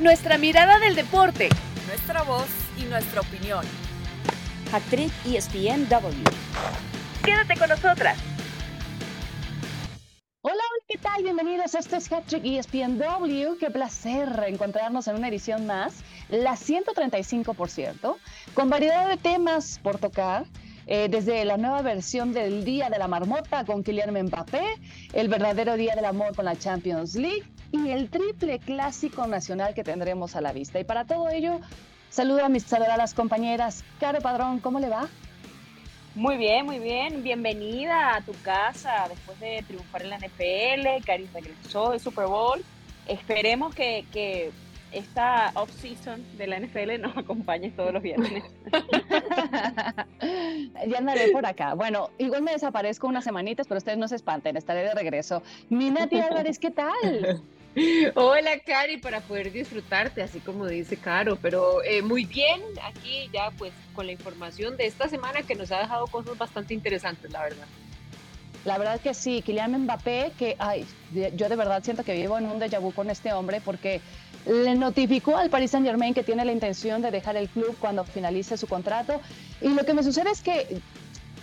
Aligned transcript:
nuestra 0.00 0.38
mirada 0.38 0.78
del 0.78 0.94
deporte, 0.94 1.48
nuestra 1.88 2.22
voz 2.22 2.46
y 2.80 2.84
nuestra 2.84 3.20
opinión. 3.20 3.64
Actriz 4.72 5.12
ESPNW. 5.26 6.22
Quédate 7.24 7.56
con 7.58 7.68
nosotras. 7.68 8.16
Hola, 10.42 10.54
hola, 10.54 10.84
¿qué 10.86 10.98
tal? 10.98 11.22
Bienvenidos. 11.24 11.74
Esto 11.74 11.96
es 11.96 12.12
Hattrick 12.12 12.44
ESPNW. 12.44 13.56
Qué 13.58 13.70
placer 13.72 14.28
encontrarnos 14.46 15.08
en 15.08 15.16
una 15.16 15.28
edición 15.28 15.66
más, 15.66 16.04
la 16.28 16.54
135, 16.54 17.54
por 17.54 17.68
cierto, 17.68 18.18
con 18.54 18.70
variedad 18.70 19.08
de 19.08 19.16
temas 19.16 19.80
por 19.82 19.98
tocar. 19.98 20.46
Eh, 20.90 21.08
desde 21.10 21.44
la 21.44 21.58
nueva 21.58 21.82
versión 21.82 22.32
del 22.32 22.64
Día 22.64 22.88
de 22.88 22.98
la 22.98 23.08
Marmota 23.08 23.66
con 23.66 23.82
Kylian 23.82 24.10
Mbappé, 24.10 24.64
el 25.12 25.28
verdadero 25.28 25.76
Día 25.76 25.94
del 25.94 26.06
Amor 26.06 26.34
con 26.34 26.46
la 26.46 26.56
Champions 26.56 27.14
League 27.14 27.44
y 27.72 27.90
el 27.90 28.10
triple 28.10 28.58
clásico 28.58 29.26
nacional 29.26 29.74
que 29.74 29.84
tendremos 29.84 30.36
a 30.36 30.40
la 30.40 30.52
vista. 30.52 30.80
Y 30.80 30.84
para 30.84 31.04
todo 31.04 31.28
ello, 31.28 31.60
saludo 32.10 32.44
a 32.44 32.48
mis 32.48 32.70
adoradas 32.72 33.14
compañeras. 33.14 33.84
Caro 34.00 34.20
Padrón, 34.20 34.60
¿cómo 34.60 34.80
le 34.80 34.88
va? 34.88 35.08
Muy 36.14 36.36
bien, 36.36 36.66
muy 36.66 36.78
bien. 36.78 37.22
Bienvenida 37.22 38.16
a 38.16 38.20
tu 38.22 38.32
casa 38.42 39.06
después 39.08 39.38
de 39.40 39.62
triunfar 39.66 40.02
en 40.02 40.10
la 40.10 40.18
NFL. 40.18 41.04
Karin 41.04 41.28
regresó 41.32 41.90
de 41.90 41.98
Super 41.98 42.26
Bowl. 42.26 42.62
Esperemos 43.06 43.74
que, 43.74 44.04
que 44.12 44.50
esta 44.92 45.52
off-season 45.54 46.24
de 46.36 46.46
la 46.46 46.58
NFL 46.58 47.00
nos 47.00 47.16
acompañe 47.16 47.70
todos 47.70 47.92
los 47.92 48.02
viernes. 48.02 48.44
ya 50.88 50.98
andaré 50.98 51.28
por 51.28 51.46
acá. 51.46 51.74
Bueno, 51.74 52.10
igual 52.18 52.42
me 52.42 52.52
desaparezco 52.52 53.06
unas 53.06 53.24
semanitas, 53.24 53.66
pero 53.68 53.78
ustedes 53.78 53.98
no 53.98 54.08
se 54.08 54.16
espanten, 54.16 54.56
estaré 54.56 54.82
de 54.82 54.94
regreso. 54.94 55.42
Minati 55.68 56.18
Álvarez, 56.18 56.58
¿qué 56.58 56.70
tal? 56.70 57.42
Hola, 58.14 58.58
Cari, 58.64 58.98
para 58.98 59.20
poder 59.20 59.52
disfrutarte, 59.52 60.22
así 60.22 60.40
como 60.40 60.66
dice 60.66 60.96
Caro, 60.96 61.36
pero 61.40 61.82
eh, 61.84 62.02
muy 62.02 62.24
bien, 62.24 62.60
aquí 62.82 63.28
ya 63.32 63.50
pues 63.56 63.72
con 63.94 64.06
la 64.06 64.12
información 64.12 64.76
de 64.76 64.86
esta 64.86 65.08
semana 65.08 65.42
que 65.42 65.54
nos 65.54 65.70
ha 65.70 65.78
dejado 65.80 66.06
cosas 66.06 66.36
bastante 66.38 66.74
interesantes, 66.74 67.30
la 67.32 67.42
verdad. 67.42 67.66
La 68.64 68.76
verdad 68.76 69.00
que 69.00 69.14
sí, 69.14 69.42
Kylian 69.42 69.84
Mbappé, 69.84 70.32
que 70.38 70.56
ay, 70.58 70.84
yo 71.34 71.48
de 71.48 71.56
verdad 71.56 71.82
siento 71.82 72.04
que 72.04 72.14
vivo 72.14 72.36
en 72.38 72.46
un 72.46 72.60
déjà 72.60 72.80
vu 72.80 72.92
con 72.92 73.08
este 73.08 73.32
hombre 73.32 73.60
porque 73.64 74.00
le 74.46 74.74
notificó 74.74 75.36
al 75.36 75.48
Paris 75.48 75.70
Saint 75.70 75.86
Germain 75.86 76.12
que 76.12 76.22
tiene 76.22 76.44
la 76.44 76.52
intención 76.52 77.00
de 77.00 77.10
dejar 77.10 77.36
el 77.36 77.48
club 77.48 77.76
cuando 77.80 78.04
finalice 78.04 78.56
su 78.56 78.66
contrato. 78.66 79.20
Y 79.60 79.68
lo 79.68 79.84
que 79.84 79.94
me 79.94 80.02
sucede 80.02 80.30
es 80.30 80.42
que 80.42 80.80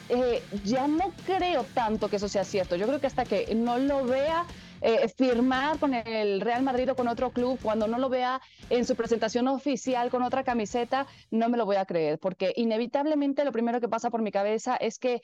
eh, 0.09 0.44
ya 0.63 0.88
no 0.88 1.11
creo 1.25 1.66
tanto 1.73 2.09
que 2.09 2.17
eso 2.17 2.28
sea 2.28 2.44
cierto. 2.44 2.75
Yo 2.75 2.86
creo 2.86 3.00
que 3.00 3.08
hasta 3.08 3.25
que 3.25 3.53
no 3.56 3.78
lo 3.78 4.06
vea 4.06 4.45
eh, 4.81 5.08
firmar 5.09 5.80
con 5.80 5.94
el 5.94 6.42
Real 6.42 6.64
Madrid 6.64 6.92
o 6.92 6.95
con 6.95 7.08
otro 7.08 7.31
club, 7.31 7.59
cuando 7.62 7.88
no 7.88 7.98
lo 7.98 8.09
vea 8.09 8.42
en 8.70 8.86
su 8.86 8.95
presentación 8.95 9.48
oficial 9.48 10.09
con 10.09 10.23
otra 10.23 10.44
camiseta, 10.44 11.08
no 11.31 11.50
me 11.50 11.58
lo 11.58 11.66
voy 11.66 11.78
a 11.78 11.86
creer, 11.86 12.20
porque 12.20 12.54
inevitablemente 12.56 13.46
lo 13.46 13.52
primero 13.52 13.80
que 13.81 13.90
pasa 13.90 14.09
por 14.09 14.22
mi 14.22 14.31
cabeza 14.31 14.76
es 14.76 15.00
que 15.00 15.22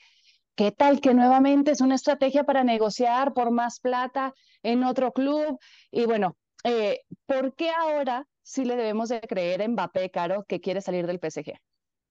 ¿Qué 0.54 0.70
tal 0.70 1.00
que 1.00 1.14
nuevamente 1.14 1.70
es 1.70 1.80
una 1.80 1.94
estrategia 1.94 2.44
para 2.44 2.62
negociar 2.62 3.32
por 3.32 3.50
más 3.50 3.80
plata 3.80 4.34
en 4.62 4.84
otro 4.84 5.12
club? 5.12 5.58
Y 5.90 6.04
bueno, 6.04 6.36
eh, 6.64 7.00
¿por 7.24 7.54
qué 7.54 7.70
ahora 7.70 8.26
sí 8.42 8.66
le 8.66 8.76
debemos 8.76 9.08
de 9.08 9.20
creer 9.22 9.62
a 9.62 9.68
Mbappé, 9.68 10.10
Caro, 10.10 10.44
que 10.46 10.60
quiere 10.60 10.82
salir 10.82 11.06
del 11.06 11.20
PSG? 11.20 11.54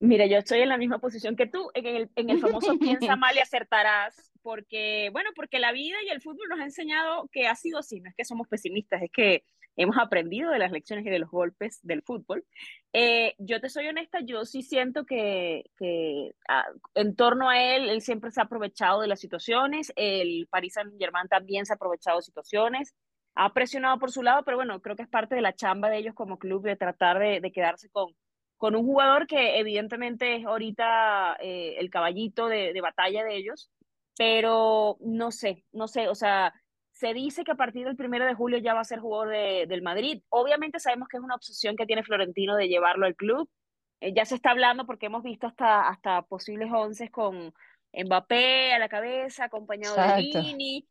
Mira, 0.02 0.26
yo 0.26 0.38
estoy 0.38 0.58
en 0.58 0.68
la 0.68 0.78
misma 0.78 0.98
posición 0.98 1.36
que 1.36 1.46
tú, 1.46 1.70
en 1.74 1.86
el, 1.86 2.10
en 2.16 2.28
el 2.28 2.40
famoso 2.40 2.76
piensa 2.76 3.14
mal 3.16 3.36
y 3.36 3.38
acertarás, 3.38 4.32
porque, 4.42 5.10
bueno, 5.12 5.30
porque 5.36 5.60
la 5.60 5.70
vida 5.70 5.96
y 6.04 6.08
el 6.08 6.20
fútbol 6.20 6.48
nos 6.48 6.58
ha 6.58 6.64
enseñado 6.64 7.28
que 7.30 7.46
ha 7.46 7.54
sido 7.54 7.78
así, 7.78 8.00
no 8.00 8.10
es 8.10 8.16
que 8.16 8.24
somos 8.24 8.48
pesimistas, 8.48 9.00
es 9.00 9.12
que 9.12 9.44
hemos 9.76 9.96
aprendido 9.96 10.50
de 10.50 10.58
las 10.58 10.72
lecciones 10.72 11.06
y 11.06 11.10
de 11.10 11.20
los 11.20 11.30
golpes 11.30 11.78
del 11.84 12.02
fútbol. 12.02 12.44
Eh, 12.92 13.36
yo 13.38 13.60
te 13.60 13.68
soy 13.68 13.86
honesta, 13.86 14.18
yo 14.24 14.44
sí 14.44 14.62
siento 14.64 15.06
que, 15.06 15.70
que 15.78 16.32
ah, 16.48 16.66
en 16.96 17.14
torno 17.14 17.48
a 17.48 17.62
él, 17.62 17.88
él 17.88 18.00
siempre 18.00 18.32
se 18.32 18.40
ha 18.40 18.44
aprovechado 18.44 19.02
de 19.02 19.06
las 19.06 19.20
situaciones, 19.20 19.92
el 19.94 20.48
Paris 20.50 20.72
Saint-Germain 20.74 21.28
también 21.28 21.64
se 21.64 21.74
ha 21.74 21.76
aprovechado 21.76 22.16
de 22.16 22.24
situaciones, 22.24 22.92
ha 23.36 23.52
presionado 23.54 24.00
por 24.00 24.10
su 24.10 24.24
lado, 24.24 24.42
pero 24.44 24.56
bueno, 24.56 24.82
creo 24.82 24.96
que 24.96 25.04
es 25.04 25.08
parte 25.08 25.36
de 25.36 25.42
la 25.42 25.54
chamba 25.54 25.90
de 25.90 25.98
ellos 25.98 26.16
como 26.16 26.40
club 26.40 26.64
de 26.64 26.74
tratar 26.74 27.20
de, 27.20 27.40
de 27.40 27.52
quedarse 27.52 27.88
con 27.88 28.12
con 28.62 28.76
un 28.76 28.86
jugador 28.86 29.26
que 29.26 29.58
evidentemente 29.58 30.36
es 30.36 30.46
ahorita 30.46 31.36
eh, 31.40 31.74
el 31.80 31.90
caballito 31.90 32.46
de, 32.46 32.80
batalla 32.80 33.24
de 33.24 33.34
ellos, 33.34 33.72
pero 34.16 34.98
no 35.00 35.32
sé, 35.32 35.64
no 35.72 35.88
sé, 35.88 36.06
o 36.06 36.14
sea, 36.14 36.54
se 36.92 37.12
dice 37.12 37.42
que 37.42 37.50
a 37.50 37.56
partir 37.56 37.84
del 37.84 37.96
primero 37.96 38.24
de 38.24 38.34
julio 38.34 38.58
ya 38.58 38.72
va 38.72 38.82
a 38.82 38.84
ser 38.84 39.00
jugador 39.00 39.30
del 39.66 39.82
Madrid. 39.82 40.22
Obviamente 40.28 40.78
sabemos 40.78 41.08
que 41.08 41.16
es 41.16 41.24
una 41.24 41.34
obsesión 41.34 41.74
que 41.74 41.86
tiene 41.86 42.04
Florentino 42.04 42.54
de 42.54 42.68
llevarlo 42.68 43.04
al 43.04 43.16
club. 43.16 43.50
Eh, 43.98 44.14
ya 44.14 44.24
se 44.24 44.36
está 44.36 44.52
hablando 44.52 44.86
porque 44.86 45.06
hemos 45.06 45.24
visto 45.24 45.48
hasta, 45.48 45.88
hasta 45.88 46.22
posibles 46.22 46.70
once 46.72 47.10
con 47.10 47.52
Mbappé 47.92 48.74
a 48.74 48.78
la 48.78 48.88
cabeza, 48.88 49.46
acompañado 49.46 49.96
de 49.96 50.22
Vini. 50.22 50.86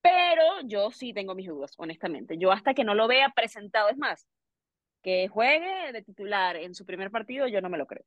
Pero 0.00 0.44
yo 0.66 0.92
sí 0.92 1.12
tengo 1.12 1.34
mis 1.34 1.48
dudas, 1.48 1.74
honestamente. 1.78 2.38
Yo 2.38 2.52
hasta 2.52 2.74
que 2.74 2.84
no 2.84 2.94
lo 2.94 3.08
vea 3.08 3.32
presentado, 3.34 3.88
es 3.88 3.98
más, 3.98 4.28
que 5.02 5.28
juegue 5.28 5.92
de 5.92 6.02
titular 6.02 6.56
en 6.56 6.74
su 6.74 6.84
primer 6.84 7.10
partido, 7.10 7.46
yo 7.46 7.60
no 7.60 7.68
me 7.68 7.78
lo 7.78 7.86
creo. 7.86 8.04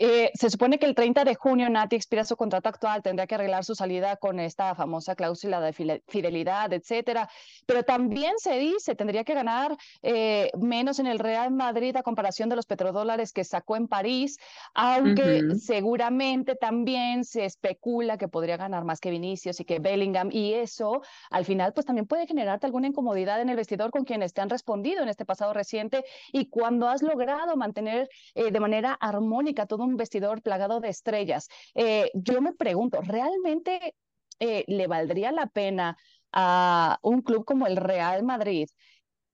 Eh, 0.00 0.30
se 0.34 0.48
supone 0.48 0.78
que 0.78 0.86
el 0.86 0.94
30 0.94 1.24
de 1.24 1.34
junio 1.34 1.68
Nati 1.68 1.96
expira 1.96 2.24
su 2.24 2.36
contrato 2.36 2.68
actual, 2.68 3.02
tendría 3.02 3.26
que 3.26 3.34
arreglar 3.34 3.64
su 3.64 3.74
salida 3.74 4.16
con 4.16 4.38
esta 4.38 4.74
famosa 4.76 5.16
cláusula 5.16 5.60
de 5.60 5.72
fidelidad, 6.06 6.72
etcétera. 6.72 7.28
Pero 7.66 7.82
también 7.82 8.34
se 8.38 8.58
dice, 8.58 8.94
tendría 8.94 9.24
que 9.24 9.34
ganar 9.34 9.76
eh, 10.02 10.52
menos 10.58 11.00
en 11.00 11.08
el 11.08 11.18
Real 11.18 11.50
Madrid 11.50 11.96
a 11.96 12.04
comparación 12.04 12.48
de 12.48 12.54
los 12.54 12.66
petrodólares 12.66 13.32
que 13.32 13.42
sacó 13.42 13.76
en 13.76 13.88
París, 13.88 14.38
aunque 14.72 15.42
seguramente 15.58 16.54
también 16.54 17.24
se 17.24 17.44
especula 17.44 18.18
que 18.18 18.28
podría 18.28 18.56
ganar 18.56 18.84
más 18.84 19.00
que 19.00 19.10
Vinicius 19.10 19.58
y 19.58 19.64
que 19.64 19.80
Bellingham, 19.80 20.30
y 20.30 20.54
eso 20.54 21.02
al 21.30 21.44
final 21.44 21.72
pues 21.72 21.86
también 21.86 22.06
puede 22.06 22.26
generarte 22.26 22.66
alguna 22.66 22.86
incomodidad 22.86 23.40
en 23.40 23.48
el 23.48 23.56
vestidor 23.56 23.90
con 23.90 24.04
quienes 24.04 24.32
te 24.32 24.40
han 24.40 24.50
respondido 24.50 25.02
en 25.02 25.08
este 25.08 25.24
pasado 25.24 25.52
reciente 25.52 26.04
y 26.32 26.48
cuando 26.48 26.88
has 26.88 27.02
logrado 27.02 27.56
mantener 27.56 28.08
eh, 28.34 28.52
de 28.52 28.60
manera 28.60 28.92
armónica 28.92 29.66
todo 29.66 29.84
un 29.84 29.87
vestidor 29.96 30.42
plagado 30.42 30.80
de 30.80 30.88
estrellas. 30.88 31.48
Eh, 31.74 32.10
yo 32.14 32.40
me 32.40 32.52
pregunto, 32.52 33.00
¿realmente 33.02 33.94
eh, 34.40 34.64
le 34.66 34.86
valdría 34.86 35.32
la 35.32 35.46
pena 35.46 35.96
a 36.32 36.98
un 37.02 37.22
club 37.22 37.44
como 37.44 37.66
el 37.66 37.76
Real 37.76 38.22
Madrid 38.22 38.68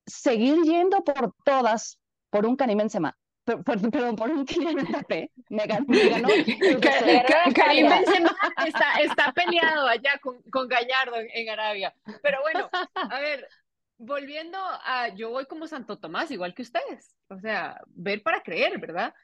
seguir 0.07 0.63
yendo 0.63 1.03
por 1.03 1.35
todas 1.45 1.99
por 2.31 2.47
un 2.47 2.57
Karim 2.57 2.79
Benzema? 2.79 3.17
Perdón, 3.45 4.17
por 4.17 4.31
un 4.31 4.45
Kylian 4.47 4.87
Mbappé. 4.89 5.31
Me 5.51 5.67
ganó. 5.67 5.87
Karim 7.55 7.89
Benzema 7.89 8.35
está, 8.67 9.01
está 9.01 9.33
peleado 9.33 9.87
allá 9.87 10.19
con, 10.23 10.41
con 10.51 10.67
Gallardo 10.69 11.17
en, 11.17 11.29
en 11.31 11.51
Arabia. 11.51 11.95
Pero 12.23 12.41
bueno, 12.41 12.71
a 12.95 13.21
ver, 13.21 13.47
volviendo 13.99 14.59
a, 14.59 15.09
yo 15.15 15.31
voy 15.31 15.47
como 15.47 15.67
Santo 15.67 15.99
Tomás, 15.99 16.31
igual 16.31 16.55
que 16.55 16.63
ustedes, 16.63 17.15
o 17.29 17.39
sea, 17.39 17.81
ver 17.89 18.23
para 18.23 18.43
creer, 18.43 18.79
¿verdad? 18.79 19.15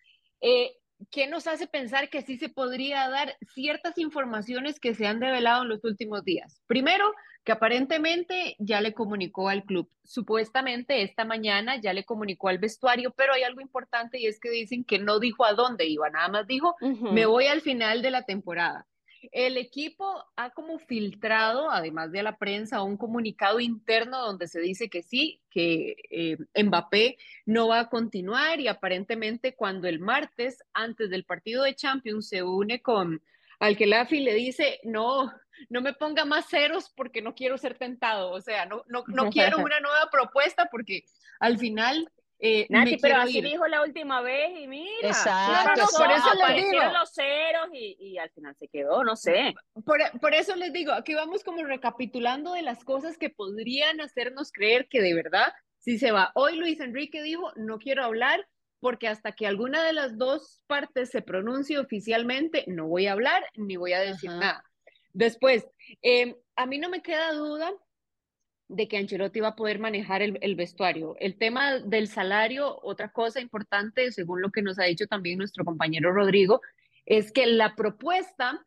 Eh, 0.40 0.76
¿qué 1.10 1.26
nos 1.26 1.46
hace 1.46 1.66
pensar 1.66 2.10
que 2.10 2.22
sí 2.22 2.36
se 2.36 2.48
podría 2.48 3.08
dar 3.08 3.36
ciertas 3.54 3.98
informaciones 3.98 4.80
que 4.80 4.94
se 4.94 5.06
han 5.06 5.20
develado 5.20 5.62
en 5.62 5.68
los 5.68 5.84
últimos 5.84 6.24
días? 6.24 6.62
Primero, 6.66 7.12
que 7.44 7.52
aparentemente 7.52 8.56
ya 8.58 8.80
le 8.80 8.92
comunicó 8.92 9.48
al 9.48 9.64
club. 9.64 9.90
Supuestamente 10.04 11.02
esta 11.02 11.24
mañana 11.24 11.80
ya 11.80 11.92
le 11.92 12.04
comunicó 12.04 12.48
al 12.48 12.58
vestuario, 12.58 13.12
pero 13.16 13.32
hay 13.32 13.42
algo 13.42 13.60
importante 13.60 14.18
y 14.20 14.26
es 14.26 14.38
que 14.40 14.50
dicen 14.50 14.84
que 14.84 14.98
no 14.98 15.18
dijo 15.20 15.44
a 15.44 15.54
dónde 15.54 15.86
iba, 15.86 16.10
nada 16.10 16.28
más 16.28 16.46
dijo, 16.46 16.76
me 16.80 17.26
voy 17.26 17.46
al 17.46 17.60
final 17.60 18.02
de 18.02 18.10
la 18.10 18.24
temporada. 18.24 18.86
El 19.32 19.56
equipo 19.56 20.24
ha 20.36 20.50
como 20.50 20.78
filtrado, 20.78 21.70
además 21.70 22.10
de 22.12 22.22
la 22.22 22.36
prensa, 22.38 22.82
un 22.82 22.96
comunicado 22.96 23.60
interno 23.60 24.18
donde 24.18 24.48
se 24.48 24.60
dice 24.60 24.88
que 24.88 25.02
sí, 25.02 25.42
que 25.50 25.96
eh, 26.10 26.36
Mbappé 26.62 27.18
no 27.46 27.68
va 27.68 27.80
a 27.80 27.88
continuar 27.90 28.60
y 28.60 28.68
aparentemente 28.68 29.54
cuando 29.54 29.88
el 29.88 30.00
martes, 30.00 30.62
antes 30.72 31.10
del 31.10 31.24
partido 31.24 31.64
de 31.64 31.74
Champions, 31.74 32.28
se 32.28 32.42
une 32.42 32.80
con 32.80 33.22
Al-Khelafi 33.60 34.20
le 34.20 34.34
dice, 34.34 34.80
no, 34.84 35.32
no 35.68 35.80
me 35.82 35.92
ponga 35.92 36.24
más 36.24 36.48
ceros 36.48 36.90
porque 36.96 37.20
no 37.20 37.34
quiero 37.34 37.58
ser 37.58 37.76
tentado, 37.76 38.32
o 38.32 38.40
sea, 38.40 38.64
no, 38.64 38.84
no, 38.88 39.04
no 39.06 39.30
quiero 39.30 39.58
una 39.64 39.80
nueva 39.80 40.08
propuesta 40.10 40.66
porque 40.70 41.04
al 41.38 41.58
final 41.58 42.10
eh, 42.40 42.66
Nati, 42.70 42.96
pero 42.96 43.18
así 43.18 43.40
dijo 43.42 43.66
la 43.66 43.82
última 43.82 44.22
vez 44.22 44.58
y 44.58 44.66
mira, 44.66 45.08
Exacto, 45.08 45.82
por 45.96 46.10
eso 46.10 46.28
les 46.34 46.56
digo. 46.56 46.82
los 46.98 47.12
ceros 47.12 47.68
y, 47.72 47.96
y, 48.00 48.18
al 48.18 48.30
final 48.30 48.56
se 48.56 48.68
quedó, 48.68 49.04
no 49.04 49.14
sé. 49.14 49.54
Por, 49.84 50.00
por, 50.20 50.34
eso 50.34 50.56
les 50.56 50.72
digo, 50.72 50.92
aquí 50.92 51.14
vamos 51.14 51.44
como 51.44 51.62
recapitulando 51.64 52.54
de 52.54 52.62
las 52.62 52.82
cosas 52.84 53.18
que 53.18 53.28
podrían 53.28 54.00
hacernos 54.00 54.52
creer 54.52 54.88
que 54.88 55.02
de 55.02 55.14
verdad 55.14 55.52
si 55.80 55.98
se 55.98 56.12
va. 56.12 56.32
Hoy 56.34 56.56
Luis 56.56 56.80
Enrique 56.80 57.22
dijo, 57.22 57.52
no 57.56 57.78
quiero 57.78 58.04
hablar 58.04 58.46
porque 58.80 59.08
hasta 59.08 59.32
que 59.32 59.46
alguna 59.46 59.84
de 59.84 59.92
las 59.92 60.16
dos 60.16 60.62
partes 60.66 61.10
se 61.10 61.22
pronuncie 61.22 61.78
oficialmente, 61.78 62.64
no 62.66 62.86
voy 62.86 63.06
a 63.06 63.12
hablar 63.12 63.44
ni 63.54 63.76
voy 63.76 63.92
a 63.92 64.00
decir 64.00 64.30
nada. 64.30 64.64
Después, 65.12 65.66
eh, 66.02 66.36
a 66.56 66.66
mí 66.66 66.78
no 66.78 66.88
me 66.88 67.02
queda 67.02 67.32
duda 67.32 67.72
de 68.70 68.88
que 68.88 68.96
Ancelotti 68.96 69.40
va 69.40 69.48
a 69.48 69.56
poder 69.56 69.78
manejar 69.78 70.22
el, 70.22 70.38
el, 70.40 70.54
vestuario. 70.54 71.16
El 71.18 71.36
tema 71.36 71.78
del 71.78 72.08
salario, 72.08 72.78
otra 72.82 73.10
cosa 73.10 73.40
importante, 73.40 74.12
según 74.12 74.40
lo 74.40 74.50
que 74.50 74.62
nos 74.62 74.78
ha 74.78 74.84
dicho 74.84 75.06
también 75.06 75.38
nuestro 75.38 75.64
compañero 75.64 76.12
Rodrigo, 76.12 76.60
es 77.04 77.32
que 77.32 77.46
la 77.46 77.74
propuesta 77.74 78.64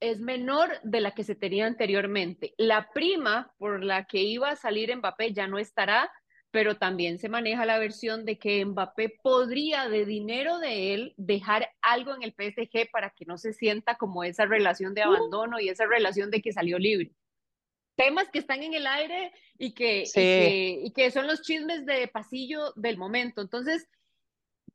es 0.00 0.20
menor 0.20 0.70
de 0.82 1.00
la 1.00 1.12
que 1.12 1.24
se 1.24 1.34
tenía 1.34 1.66
anteriormente. 1.66 2.54
La 2.56 2.90
prima 2.92 3.52
por 3.58 3.84
la 3.84 4.04
que 4.04 4.22
iba 4.22 4.50
a 4.50 4.56
salir 4.56 4.94
Mbappé 4.96 5.32
ya 5.32 5.46
no 5.46 5.58
estará, 5.58 6.10
pero 6.50 6.78
también 6.78 7.18
se 7.18 7.28
maneja 7.28 7.66
la 7.66 7.78
versión 7.78 8.24
de 8.24 8.38
que 8.38 8.64
Mbappé 8.64 9.18
podría 9.22 9.88
de 9.88 10.06
dinero 10.06 10.58
de 10.58 10.94
él 10.94 11.14
dejar 11.16 11.68
algo 11.82 12.14
en 12.14 12.22
el 12.22 12.32
PSG 12.32 12.90
para 12.90 13.10
que 13.10 13.26
no 13.26 13.36
se 13.36 13.52
sienta 13.52 13.96
como 13.96 14.24
esa 14.24 14.46
relación 14.46 14.94
de 14.94 15.02
abandono 15.02 15.60
y 15.60 15.68
esa 15.68 15.86
relación 15.86 16.30
de 16.30 16.40
que 16.40 16.52
salió 16.52 16.78
libre. 16.78 17.12
Temas 17.98 18.30
que 18.30 18.38
están 18.38 18.62
en 18.62 18.74
el 18.74 18.86
aire 18.86 19.32
y 19.58 19.72
que, 19.74 20.04
y 20.04 20.12
que, 20.12 20.80
y 20.84 20.90
que 20.92 21.10
son 21.10 21.26
los 21.26 21.42
chismes 21.42 21.84
de 21.84 22.06
pasillo 22.06 22.72
del 22.76 22.96
momento. 22.96 23.42
Entonces, 23.42 23.88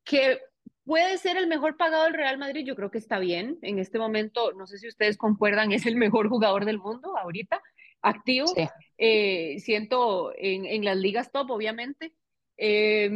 que 0.03 0.39
puede 0.83 1.17
ser 1.17 1.37
el 1.37 1.47
mejor 1.47 1.77
pagado 1.77 2.03
del 2.03 2.15
Real 2.15 2.37
Madrid, 2.37 2.65
yo 2.65 2.75
creo 2.75 2.91
que 2.91 2.97
está 2.97 3.19
bien. 3.19 3.59
En 3.61 3.79
este 3.79 3.97
momento, 3.97 4.51
no 4.51 4.67
sé 4.67 4.77
si 4.77 4.89
ustedes 4.89 5.17
concuerdan, 5.17 5.71
es 5.71 5.85
el 5.85 5.95
mejor 5.95 6.27
jugador 6.27 6.65
del 6.65 6.79
mundo 6.79 7.17
ahorita, 7.17 7.61
activo. 8.01 8.53
Eh, 8.97 9.55
siento 9.59 10.33
en, 10.37 10.65
en, 10.65 10.83
las 10.83 10.97
ligas 10.97 11.31
top, 11.31 11.49
obviamente. 11.51 12.13
Eh, 12.57 13.09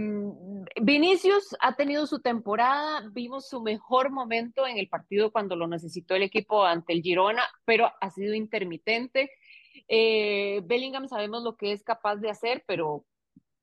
Vinicius 0.81 1.55
ha 1.59 1.75
tenido 1.75 2.07
su 2.07 2.21
temporada, 2.21 3.03
vimos 3.11 3.47
su 3.49 3.61
mejor 3.61 4.09
momento 4.09 4.65
en 4.65 4.77
el 4.77 4.89
partido 4.89 5.31
cuando 5.31 5.55
lo 5.55 5.67
necesitó 5.67 6.15
el 6.15 6.23
equipo 6.23 6.65
ante 6.65 6.93
el 6.93 7.01
Girona, 7.01 7.43
pero 7.65 7.91
ha 7.99 8.09
sido 8.09 8.33
intermitente. 8.33 9.29
Eh, 9.87 10.61
Bellingham 10.65 11.07
sabemos 11.07 11.43
lo 11.43 11.55
que 11.55 11.71
es 11.71 11.83
capaz 11.83 12.17
de 12.17 12.29
hacer, 12.29 12.63
pero 12.67 13.05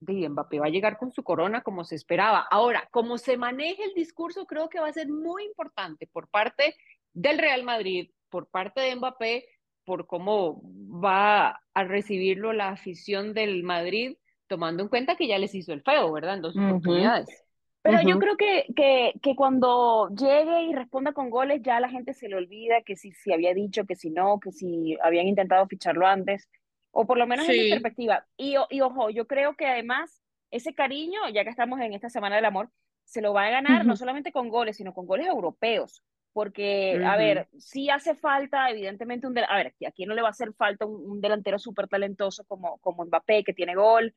de 0.00 0.28
Mbappé 0.28 0.60
va 0.60 0.66
a 0.66 0.70
llegar 0.70 0.98
con 0.98 1.12
su 1.12 1.22
corona 1.22 1.62
como 1.62 1.84
se 1.84 1.94
esperaba. 1.94 2.46
Ahora, 2.50 2.88
como 2.90 3.18
se 3.18 3.36
maneja 3.36 3.84
el 3.84 3.94
discurso, 3.94 4.46
creo 4.46 4.68
que 4.68 4.80
va 4.80 4.88
a 4.88 4.92
ser 4.92 5.08
muy 5.08 5.44
importante 5.44 6.06
por 6.06 6.28
parte 6.28 6.76
del 7.12 7.38
Real 7.38 7.62
Madrid, 7.62 8.10
por 8.28 8.48
parte 8.48 8.80
de 8.80 8.96
Mbappé, 8.96 9.46
por 9.84 10.06
cómo 10.06 10.62
va 10.64 11.60
a 11.74 11.84
recibirlo 11.84 12.52
la 12.52 12.70
afición 12.70 13.34
del 13.34 13.62
Madrid, 13.62 14.16
tomando 14.46 14.82
en 14.82 14.88
cuenta 14.88 15.16
que 15.16 15.28
ya 15.28 15.38
les 15.38 15.54
hizo 15.54 15.72
el 15.72 15.82
feo, 15.82 16.12
¿verdad? 16.12 16.36
En 16.36 16.42
dos 16.42 16.56
oportunidades. 16.56 17.43
Pero 17.84 18.00
yo 18.00 18.18
creo 18.18 18.36
que, 18.38 18.64
que, 18.74 19.12
que, 19.20 19.36
cuando 19.36 20.08
llegue 20.08 20.62
y 20.62 20.74
responda 20.74 21.12
con 21.12 21.28
goles, 21.28 21.60
ya 21.62 21.80
la 21.80 21.90
gente 21.90 22.14
se 22.14 22.30
le 22.30 22.36
olvida 22.36 22.80
que 22.80 22.96
si, 22.96 23.12
si 23.12 23.30
había 23.30 23.52
dicho, 23.52 23.84
que 23.84 23.94
si 23.94 24.08
no, 24.08 24.40
que 24.40 24.52
si 24.52 24.96
habían 25.02 25.28
intentado 25.28 25.66
ficharlo 25.66 26.06
antes 26.06 26.48
o 26.92 27.06
por 27.06 27.18
lo 27.18 27.26
menos 27.26 27.46
en 27.46 27.62
mi 27.62 27.70
perspectiva. 27.70 28.26
Y, 28.38 28.54
y, 28.70 28.80
ojo, 28.80 29.10
yo 29.10 29.26
creo 29.26 29.54
que 29.54 29.66
además 29.66 30.22
ese 30.50 30.72
cariño, 30.74 31.28
ya 31.34 31.44
que 31.44 31.50
estamos 31.50 31.78
en 31.80 31.92
esta 31.92 32.08
Semana 32.08 32.36
del 32.36 32.46
Amor, 32.46 32.70
se 33.04 33.20
lo 33.20 33.34
va 33.34 33.44
a 33.44 33.50
ganar 33.50 33.84
no 33.84 33.96
solamente 33.96 34.32
con 34.32 34.48
goles, 34.48 34.78
sino 34.78 34.94
con 34.94 35.04
goles 35.04 35.26
europeos. 35.26 36.02
Porque, 36.32 37.00
a 37.04 37.16
ver, 37.16 37.48
sí 37.58 37.90
hace 37.90 38.14
falta, 38.14 38.68
evidentemente, 38.68 39.26
un 39.26 39.38
a 39.38 39.56
ver, 39.56 39.74
a 39.86 39.92
quién 39.92 40.08
no 40.08 40.16
le 40.16 40.22
va 40.22 40.28
a 40.28 40.30
hacer 40.30 40.52
falta 40.54 40.84
un, 40.84 41.20
delantero 41.20 41.60
súper 41.60 41.86
talentoso 41.86 42.44
como, 42.44 42.78
como 42.78 43.04
Mbappé, 43.04 43.44
que 43.44 43.52
tiene 43.52 43.76
gol, 43.76 44.12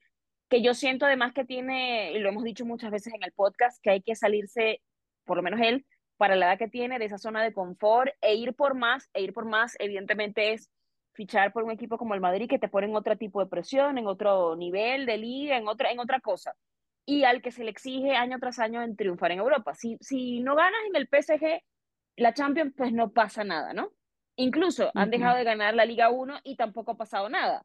que 0.50 0.62
yo 0.62 0.74
siento 0.74 1.06
además 1.06 1.34
que 1.34 1.46
tiene, 1.46 2.14
y 2.14 2.20
lo 2.20 2.30
hemos 2.30 2.44
dicho 2.44 2.66
muchas 2.66 2.92
veces 2.92 3.14
en 3.14 3.24
el 3.24 3.32
podcast, 3.32 3.82
que 3.82 3.92
hay 3.92 4.02
que 4.02 4.16
salirse, 4.16 4.82
por 5.26 5.38
lo 5.38 5.44
menos 5.44 5.60
él, 5.62 5.86
para 6.18 6.36
la 6.36 6.48
edad 6.48 6.58
que 6.58 6.68
tiene, 6.68 7.00
de 7.00 7.06
esa 7.06 7.18
zona 7.18 7.44
de 7.44 7.54
confort 7.54 8.12
e 8.22 8.36
ir 8.36 8.56
por 8.56 8.76
más, 8.76 9.10
e 9.14 9.22
ir 9.22 9.34
por 9.34 9.46
más, 9.46 9.76
evidentemente 9.80 10.54
es 10.54 10.72
fichar 11.14 11.52
por 11.52 11.64
un 11.64 11.72
equipo 11.72 11.98
como 11.98 12.14
el 12.14 12.22
Madrid 12.22 12.48
que 12.48 12.60
te 12.60 12.70
ponen 12.70 12.96
otro 12.96 13.18
tipo 13.18 13.40
de 13.40 13.50
presión, 13.50 13.98
en 13.98 14.08
otro 14.08 14.56
nivel 14.56 15.06
de 15.06 15.18
liga, 15.18 15.58
en 15.58 15.68
otra, 15.68 15.92
en 15.92 16.00
otra 16.00 16.20
cosa. 16.20 16.56
Y 17.06 17.24
al 17.24 17.42
que 17.42 17.52
se 17.52 17.64
le 17.64 17.72
exige 17.72 18.16
año 18.16 18.40
tras 18.40 18.60
año 18.60 18.82
en 18.84 18.96
triunfar 18.96 19.32
en 19.32 19.40
Europa. 19.40 19.74
Si, 19.74 19.98
si 20.00 20.42
no 20.42 20.56
ganas 20.56 20.80
en 20.88 20.96
el 20.96 21.08
PSG, 21.08 21.62
la 22.18 22.34
Champions, 22.34 22.74
pues 22.76 22.94
no 22.94 23.12
pasa 23.12 23.44
nada, 23.44 23.74
¿no? 23.74 23.92
Incluso 24.36 24.92
han 24.94 25.10
dejado 25.10 25.38
de 25.38 25.44
ganar 25.44 25.74
la 25.74 25.86
Liga 25.86 26.12
1 26.12 26.42
y 26.44 26.56
tampoco 26.56 26.92
ha 26.92 26.98
pasado 26.98 27.30
nada. 27.30 27.64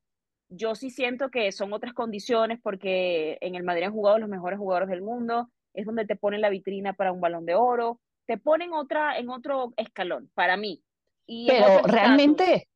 Yo 0.55 0.75
sí 0.75 0.91
siento 0.91 1.31
que 1.31 1.51
son 1.53 1.73
otras 1.73 1.95
condiciones 1.95 2.59
porque 2.63 3.39
en 3.41 3.55
el 3.55 3.63
Madrid 3.63 3.85
han 3.85 3.93
jugado 3.93 4.19
los 4.19 4.29
mejores 4.29 4.59
jugadores 4.59 4.91
del 4.91 5.03
mundo, 5.03 5.49
es 5.75 5.87
donde 5.87 6.05
te 6.05 6.17
ponen 6.17 6.43
la 6.43 6.51
vitrina 6.51 6.93
para 6.93 7.13
un 7.13 7.21
balón 7.21 7.47
de 7.47 7.55
oro, 7.55 8.01
te 8.27 8.37
ponen 8.37 8.73
otra 8.73 9.17
en 9.17 9.31
otro 9.31 9.73
escalón, 9.77 10.31
para 10.35 10.57
mí. 10.57 10.83
Y 11.27 11.49
Pero 11.49 11.83
realmente, 11.85 12.69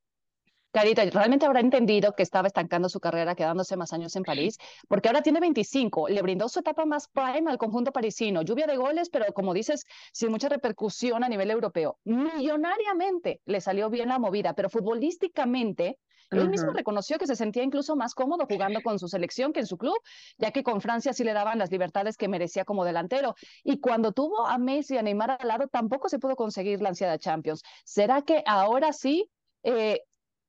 Carita, 0.77 1.03
realmente 1.07 1.47
habrá 1.47 1.61
entendido 1.61 2.13
que 2.13 2.23
estaba 2.23 2.49
estancando 2.49 2.91
su 2.91 3.01
carrera 3.01 3.35
quedándose 3.35 3.79
más 3.79 3.95
años 3.95 4.15
en 4.15 4.25
París, 4.25 4.59
porque 4.89 5.09
ahora 5.09 5.23
tiene 5.23 5.41
25, 5.41 6.11
le 6.11 6.21
brindó 6.21 6.51
su 6.51 6.61
etapa 6.61 6.85
más 6.85 7.09
prime 7.09 7.51
al 7.51 7.57
conjunto 7.57 7.93
parisino, 7.93 8.43
lluvia 8.43 8.67
de 8.67 8.77
goles, 8.77 9.09
pero 9.09 9.25
como 9.33 9.55
dices, 9.55 9.87
sin 10.13 10.31
mucha 10.31 10.51
repercusión 10.51 11.25
a 11.25 11.31
nivel 11.31 11.51
europeo. 11.51 11.99
Millonariamente 12.05 13.41
le 13.47 13.63
salió 13.63 13.89
bien 13.89 14.11
la 14.11 14.19
movida, 14.19 14.53
pero 14.53 14.69
futbolísticamente 14.69 15.99
él 16.31 16.51
mismo 16.51 16.73
reconoció 16.73 17.17
que 17.17 17.27
se 17.27 17.37
sentía 17.37 17.63
incluso 17.63 17.97
más 17.97 18.15
cómodo 18.15 18.45
jugando 18.47 18.83
con 18.83 18.99
su 18.99 19.09
selección 19.09 19.55
que 19.55 19.61
en 19.61 19.67
su 19.67 19.79
club, 19.79 19.97
ya 20.37 20.51
que 20.51 20.63
con 20.63 20.83
Francia 20.83 21.15
sí 21.15 21.25
le 21.25 21.33
daban 21.33 21.59
las 21.59 21.71
libertades 21.71 22.19
que 22.19 22.29
merecía 22.29 22.67
como 22.67 22.85
delantero. 22.85 23.35
Y 23.65 23.81
cuando 23.81 24.13
tuvo 24.13 24.47
a 24.47 24.59
Messi 24.59 24.97
y 24.97 24.99
a 24.99 25.03
Neymar 25.03 25.39
al 25.41 25.49
lado, 25.49 25.69
tampoco 25.69 26.11
se 26.11 26.19
pudo 26.19 26.37
conseguir 26.37 26.83
la 26.83 26.91
ansiada 26.91 27.17
Champions. 27.17 27.63
¿Será 27.85 28.21
que 28.21 28.43
ahora 28.45 28.93
sí 28.93 29.31
eh, 29.63 30.03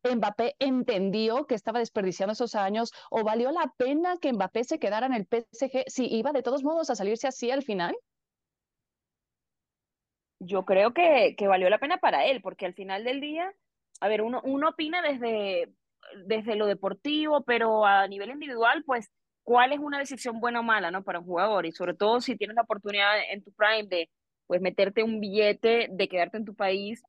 Mbappé 0.03 0.55
entendió 0.59 1.45
que 1.47 1.55
estaba 1.55 1.79
desperdiciando 1.79 2.33
esos 2.33 2.55
años 2.55 2.91
o 3.09 3.23
valió 3.23 3.51
la 3.51 3.73
pena 3.77 4.17
que 4.17 4.31
Mbappé 4.33 4.63
se 4.63 4.79
quedara 4.79 5.05
en 5.07 5.13
el 5.13 5.25
PSG 5.25 5.83
si 5.87 6.05
iba 6.13 6.31
de 6.31 6.43
todos 6.43 6.63
modos 6.63 6.89
a 6.89 6.95
salirse 6.95 7.27
así 7.27 7.51
al 7.51 7.63
final? 7.63 7.95
Yo 10.39 10.65
creo 10.65 10.93
que, 10.93 11.35
que 11.35 11.47
valió 11.47 11.69
la 11.69 11.79
pena 11.79 11.97
para 11.97 12.25
él, 12.25 12.41
porque 12.41 12.65
al 12.65 12.75
final 12.75 13.03
del 13.03 13.21
día, 13.21 13.53
a 13.99 14.07
ver, 14.07 14.21
uno, 14.21 14.41
uno 14.43 14.69
opina 14.69 15.01
desde, 15.01 15.73
desde 16.25 16.55
lo 16.55 16.67
deportivo, 16.67 17.43
pero 17.43 17.85
a 17.85 18.07
nivel 18.07 18.29
individual, 18.29 18.83
pues, 18.85 19.09
¿cuál 19.43 19.73
es 19.73 19.79
una 19.79 19.97
decisión 19.97 20.39
buena 20.39 20.59
o 20.59 20.63
mala, 20.63 20.91
no? 20.91 21.03
Para 21.03 21.19
un 21.19 21.25
jugador, 21.25 21.65
y 21.65 21.71
sobre 21.71 21.95
todo 21.95 22.21
si 22.21 22.37
tienes 22.37 22.55
la 22.55 22.61
oportunidad 22.61 23.13
en 23.31 23.43
tu 23.43 23.51
prime 23.53 23.87
de, 23.87 24.11
pues, 24.45 24.61
meterte 24.61 25.01
un 25.01 25.19
billete, 25.19 25.87
de 25.89 26.07
quedarte 26.07 26.37
en 26.37 26.45
tu 26.45 26.55
país 26.55 27.03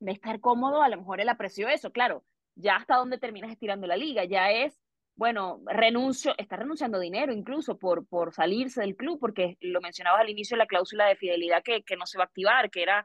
de 0.00 0.12
estar 0.12 0.40
cómodo, 0.40 0.82
a 0.82 0.88
lo 0.88 0.98
mejor 0.98 1.20
él 1.20 1.28
apreció 1.28 1.68
eso, 1.68 1.90
claro, 1.92 2.24
ya 2.54 2.76
hasta 2.76 2.96
dónde 2.96 3.18
terminas 3.18 3.50
estirando 3.50 3.86
la 3.86 3.96
liga, 3.96 4.24
ya 4.24 4.50
es, 4.50 4.80
bueno, 5.16 5.60
renuncio, 5.66 6.34
está 6.38 6.56
renunciando 6.56 7.00
dinero 7.00 7.32
incluso 7.32 7.78
por, 7.78 8.06
por 8.06 8.32
salirse 8.32 8.80
del 8.80 8.96
club, 8.96 9.18
porque 9.20 9.56
lo 9.60 9.80
mencionabas 9.80 10.20
al 10.20 10.30
inicio, 10.30 10.56
la 10.56 10.66
cláusula 10.66 11.06
de 11.06 11.16
fidelidad 11.16 11.62
que, 11.62 11.82
que 11.82 11.96
no 11.96 12.06
se 12.06 12.18
va 12.18 12.24
a 12.24 12.26
activar, 12.26 12.70
que 12.70 12.82
era 12.82 13.04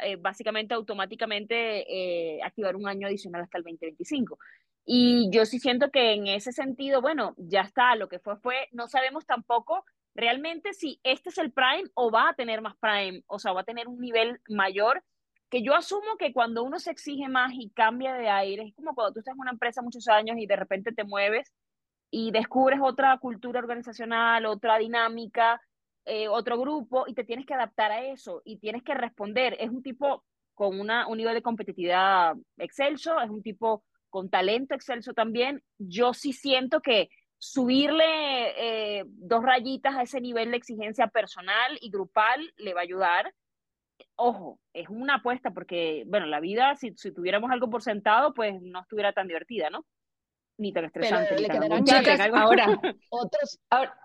eh, 0.00 0.16
básicamente 0.16 0.74
automáticamente 0.74 2.36
eh, 2.36 2.42
activar 2.42 2.76
un 2.76 2.88
año 2.88 3.06
adicional 3.06 3.42
hasta 3.42 3.58
el 3.58 3.64
2025. 3.64 4.38
Y 4.84 5.30
yo 5.30 5.46
sí 5.46 5.58
siento 5.58 5.90
que 5.90 6.12
en 6.12 6.26
ese 6.26 6.52
sentido, 6.52 7.00
bueno, 7.00 7.34
ya 7.38 7.62
está, 7.62 7.96
lo 7.96 8.08
que 8.08 8.18
fue 8.18 8.36
fue, 8.36 8.68
no 8.72 8.88
sabemos 8.88 9.24
tampoco 9.24 9.84
realmente 10.14 10.72
si 10.74 11.00
este 11.02 11.30
es 11.30 11.38
el 11.38 11.52
prime 11.52 11.90
o 11.94 12.10
va 12.10 12.30
a 12.30 12.34
tener 12.34 12.60
más 12.60 12.76
prime, 12.76 13.22
o 13.26 13.38
sea, 13.38 13.52
va 13.52 13.62
a 13.62 13.64
tener 13.64 13.88
un 13.88 14.00
nivel 14.00 14.40
mayor 14.48 15.02
que 15.50 15.62
yo 15.62 15.74
asumo 15.74 16.16
que 16.18 16.32
cuando 16.32 16.62
uno 16.64 16.78
se 16.78 16.90
exige 16.90 17.28
más 17.28 17.52
y 17.54 17.70
cambia 17.70 18.14
de 18.14 18.28
aire, 18.28 18.64
es 18.64 18.74
como 18.74 18.94
cuando 18.94 19.12
tú 19.12 19.18
estás 19.20 19.34
en 19.34 19.40
una 19.40 19.52
empresa 19.52 19.82
muchos 19.82 20.08
años 20.08 20.36
y 20.38 20.46
de 20.46 20.56
repente 20.56 20.92
te 20.92 21.04
mueves 21.04 21.52
y 22.10 22.30
descubres 22.30 22.80
otra 22.82 23.18
cultura 23.18 23.60
organizacional, 23.60 24.46
otra 24.46 24.78
dinámica, 24.78 25.60
eh, 26.04 26.28
otro 26.28 26.58
grupo 26.58 27.04
y 27.06 27.14
te 27.14 27.24
tienes 27.24 27.46
que 27.46 27.54
adaptar 27.54 27.90
a 27.92 28.04
eso 28.04 28.42
y 28.44 28.58
tienes 28.58 28.82
que 28.82 28.94
responder. 28.94 29.56
Es 29.58 29.70
un 29.70 29.82
tipo 29.82 30.24
con 30.54 30.78
una, 30.78 31.06
un 31.08 31.16
nivel 31.18 31.34
de 31.34 31.42
competitividad 31.42 32.34
excelso, 32.58 33.20
es 33.20 33.30
un 33.30 33.42
tipo 33.42 33.84
con 34.10 34.30
talento 34.30 34.74
excelso 34.74 35.12
también. 35.12 35.62
Yo 35.78 36.14
sí 36.14 36.32
siento 36.32 36.80
que 36.80 37.08
subirle 37.38 38.98
eh, 38.98 39.04
dos 39.06 39.42
rayitas 39.42 39.96
a 39.96 40.02
ese 40.02 40.20
nivel 40.20 40.52
de 40.52 40.56
exigencia 40.56 41.08
personal 41.08 41.78
y 41.80 41.90
grupal 41.90 42.52
le 42.56 42.74
va 42.74 42.80
a 42.80 42.84
ayudar 42.84 43.34
ojo, 44.16 44.60
es 44.72 44.88
una 44.88 45.16
apuesta 45.16 45.50
porque, 45.50 46.04
bueno, 46.06 46.26
la 46.26 46.40
vida, 46.40 46.76
si, 46.76 46.94
si 46.96 47.12
tuviéramos 47.12 47.50
algo 47.50 47.70
por 47.70 47.82
sentado, 47.82 48.34
pues 48.34 48.60
no 48.62 48.80
estuviera 48.80 49.12
tan 49.12 49.28
divertida, 49.28 49.70
¿no? 49.70 49.84
Ni 50.58 50.72
tan 50.72 50.84
estresante. 50.84 51.34
ni 51.36 51.46
tan 51.46 52.34
ahora, 52.36 52.66
otros, 53.10 53.60
ahora, 53.70 53.98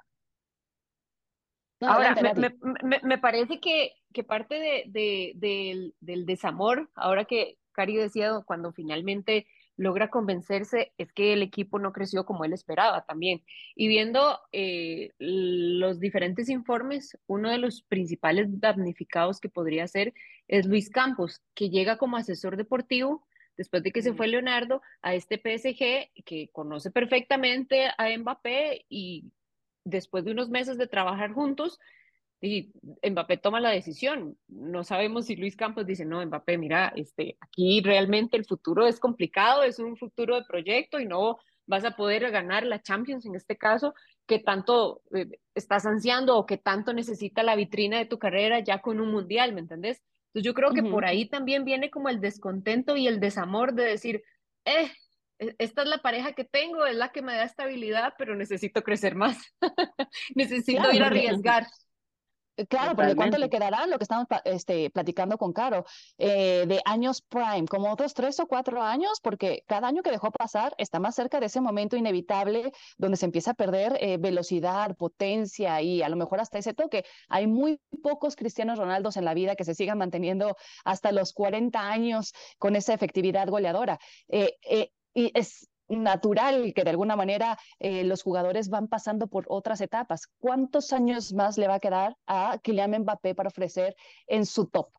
ahora 1.81 2.15
me, 2.15 2.55
me, 2.83 2.99
me, 3.03 3.17
parece 3.17 3.59
que, 3.59 3.93
que 4.13 4.23
parte 4.23 4.55
de, 4.55 4.83
de, 4.87 5.33
del, 5.35 5.95
del 5.99 6.25
desamor, 6.25 6.89
ahora 6.95 7.25
que 7.25 7.57
Cari 7.71 7.95
decía, 7.95 8.41
cuando 8.45 8.71
finalmente 8.71 9.47
logra 9.79 10.09
convencerse 10.09 10.91
es 10.97 11.13
que 11.13 11.31
el 11.31 11.41
equipo 11.41 11.79
no 11.79 11.93
creció 11.93 12.25
como 12.25 12.43
él 12.43 12.51
esperaba 12.51 13.05
también. 13.05 13.41
Y 13.75 13.87
viendo 13.87 14.39
eh, 14.51 15.13
los 15.17 15.99
diferentes 15.99 16.49
informes, 16.49 17.17
uno 17.27 17.49
de 17.49 17.59
los 17.59 17.81
principales 17.83 18.47
damnificados 18.59 19.39
que 19.39 19.47
podría 19.47 19.87
ser 19.87 20.13
es 20.49 20.65
Luis 20.65 20.89
Campos, 20.89 21.41
que 21.55 21.69
llega 21.69 21.97
como 21.97 22.17
asesor 22.17 22.57
deportivo 22.57 23.25
después 23.55 23.81
de 23.81 23.91
que 23.91 24.01
se 24.01 24.13
fue 24.13 24.27
Leonardo 24.27 24.81
a 25.01 25.15
este 25.15 25.37
PSG 25.37 26.23
que 26.25 26.49
conoce 26.51 26.91
perfectamente 26.91 27.87
a 27.97 28.17
Mbappé 28.17 28.85
y 28.89 29.31
después 29.85 30.25
de 30.25 30.31
unos 30.31 30.49
meses 30.49 30.77
de 30.77 30.87
trabajar 30.87 31.31
juntos, 31.31 31.79
y 32.41 32.71
Mbappé 33.03 33.37
toma 33.37 33.59
la 33.59 33.71
decisión. 33.71 34.37
No 34.47 34.83
sabemos 34.83 35.25
si 35.25 35.35
Luis 35.35 35.55
Campos 35.55 35.85
dice, 35.85 36.05
no, 36.05 36.25
Mbappé, 36.25 36.57
mira, 36.57 36.93
este, 36.95 37.37
aquí 37.41 37.81
realmente 37.81 38.37
el 38.37 38.45
futuro 38.45 38.87
es 38.87 38.99
complicado, 38.99 39.63
es 39.63 39.79
un 39.79 39.97
futuro 39.97 40.35
de 40.35 40.45
proyecto 40.45 40.99
y 40.99 41.05
no 41.05 41.37
vas 41.65 41.85
a 41.85 41.95
poder 41.95 42.29
ganar 42.31 42.65
la 42.65 42.81
Champions 42.81 43.25
en 43.25 43.35
este 43.35 43.55
caso, 43.55 43.93
que 44.25 44.39
tanto 44.39 45.01
eh, 45.13 45.27
estás 45.53 45.85
ansiando 45.85 46.35
o 46.35 46.45
que 46.45 46.57
tanto 46.57 46.93
necesita 46.93 47.43
la 47.43 47.55
vitrina 47.55 47.99
de 47.99 48.05
tu 48.05 48.17
carrera 48.17 48.59
ya 48.59 48.81
con 48.81 48.99
un 48.99 49.11
mundial, 49.11 49.53
¿me 49.53 49.59
entendés? 49.59 50.01
Entonces 50.27 50.45
yo 50.45 50.53
creo 50.53 50.71
que 50.71 50.83
por 50.83 51.05
ahí 51.05 51.27
también 51.27 51.65
viene 51.65 51.89
como 51.89 52.09
el 52.09 52.21
descontento 52.21 52.95
y 52.95 53.07
el 53.07 53.19
desamor 53.19 53.73
de 53.73 53.83
decir, 53.83 54.23
eh, 54.65 54.91
e, 55.39 55.55
esta 55.57 55.83
es 55.83 55.89
la 55.89 55.99
pareja 55.99 56.33
que 56.33 56.43
tengo, 56.43 56.85
es 56.85 56.95
la 56.95 57.11
que 57.11 57.21
me 57.21 57.33
da 57.33 57.43
estabilidad, 57.43 58.13
pero 58.17 58.35
necesito 58.35 58.83
crecer 58.83 59.15
más, 59.15 59.37
necesito 60.35 60.91
ir 60.91 61.03
a 61.03 61.07
arriesgar. 61.07 61.65
Claro, 62.67 62.95
porque 62.95 63.15
¿cuánto 63.15 63.37
le 63.37 63.49
quedará 63.49 63.85
lo 63.87 63.97
que 63.97 64.03
estamos 64.03 64.27
este, 64.43 64.89
platicando 64.89 65.37
con 65.37 65.53
Caro? 65.53 65.85
Eh, 66.17 66.65
de 66.67 66.81
años 66.85 67.21
prime, 67.21 67.65
como 67.67 67.91
otros 67.91 68.13
tres 68.13 68.39
o 68.39 68.47
cuatro 68.47 68.81
años, 68.81 69.19
porque 69.21 69.63
cada 69.67 69.87
año 69.87 70.01
que 70.01 70.11
dejó 70.11 70.31
pasar 70.31 70.73
está 70.77 70.99
más 70.99 71.15
cerca 71.15 71.39
de 71.39 71.47
ese 71.47 71.61
momento 71.61 71.95
inevitable 71.95 72.71
donde 72.97 73.17
se 73.17 73.25
empieza 73.25 73.51
a 73.51 73.53
perder 73.53 73.97
eh, 73.99 74.17
velocidad, 74.17 74.95
potencia 74.95 75.81
y 75.81 76.01
a 76.01 76.09
lo 76.09 76.15
mejor 76.15 76.39
hasta 76.39 76.57
ese 76.57 76.73
toque. 76.73 77.05
Hay 77.27 77.47
muy 77.47 77.79
pocos 78.01 78.35
Cristianos 78.35 78.77
Ronaldos 78.79 79.17
en 79.17 79.25
la 79.25 79.33
vida 79.33 79.55
que 79.55 79.63
se 79.63 79.75
sigan 79.75 79.97
manteniendo 79.97 80.55
hasta 80.83 81.11
los 81.11 81.33
40 81.33 81.79
años 81.79 82.33
con 82.57 82.75
esa 82.75 82.93
efectividad 82.93 83.47
goleadora. 83.47 83.99
y 85.13 85.31
es 85.33 85.67
natural 85.89 86.73
que 86.73 86.83
de 86.83 86.89
alguna 86.89 87.15
manera 87.15 87.57
eh, 87.79 88.03
los 88.03 88.23
jugadores 88.23 88.69
van 88.69 88.87
pasando 88.87 89.27
por 89.27 89.45
otras 89.47 89.81
etapas. 89.81 90.27
¿Cuántos 90.39 90.93
años 90.93 91.33
más 91.33 91.57
le 91.57 91.67
va 91.67 91.75
a 91.75 91.79
quedar 91.79 92.15
a 92.27 92.59
Kylian 92.61 93.01
Mbappé 93.01 93.35
para 93.35 93.49
ofrecer 93.49 93.95
en 94.27 94.45
su 94.45 94.67
top? 94.67 94.89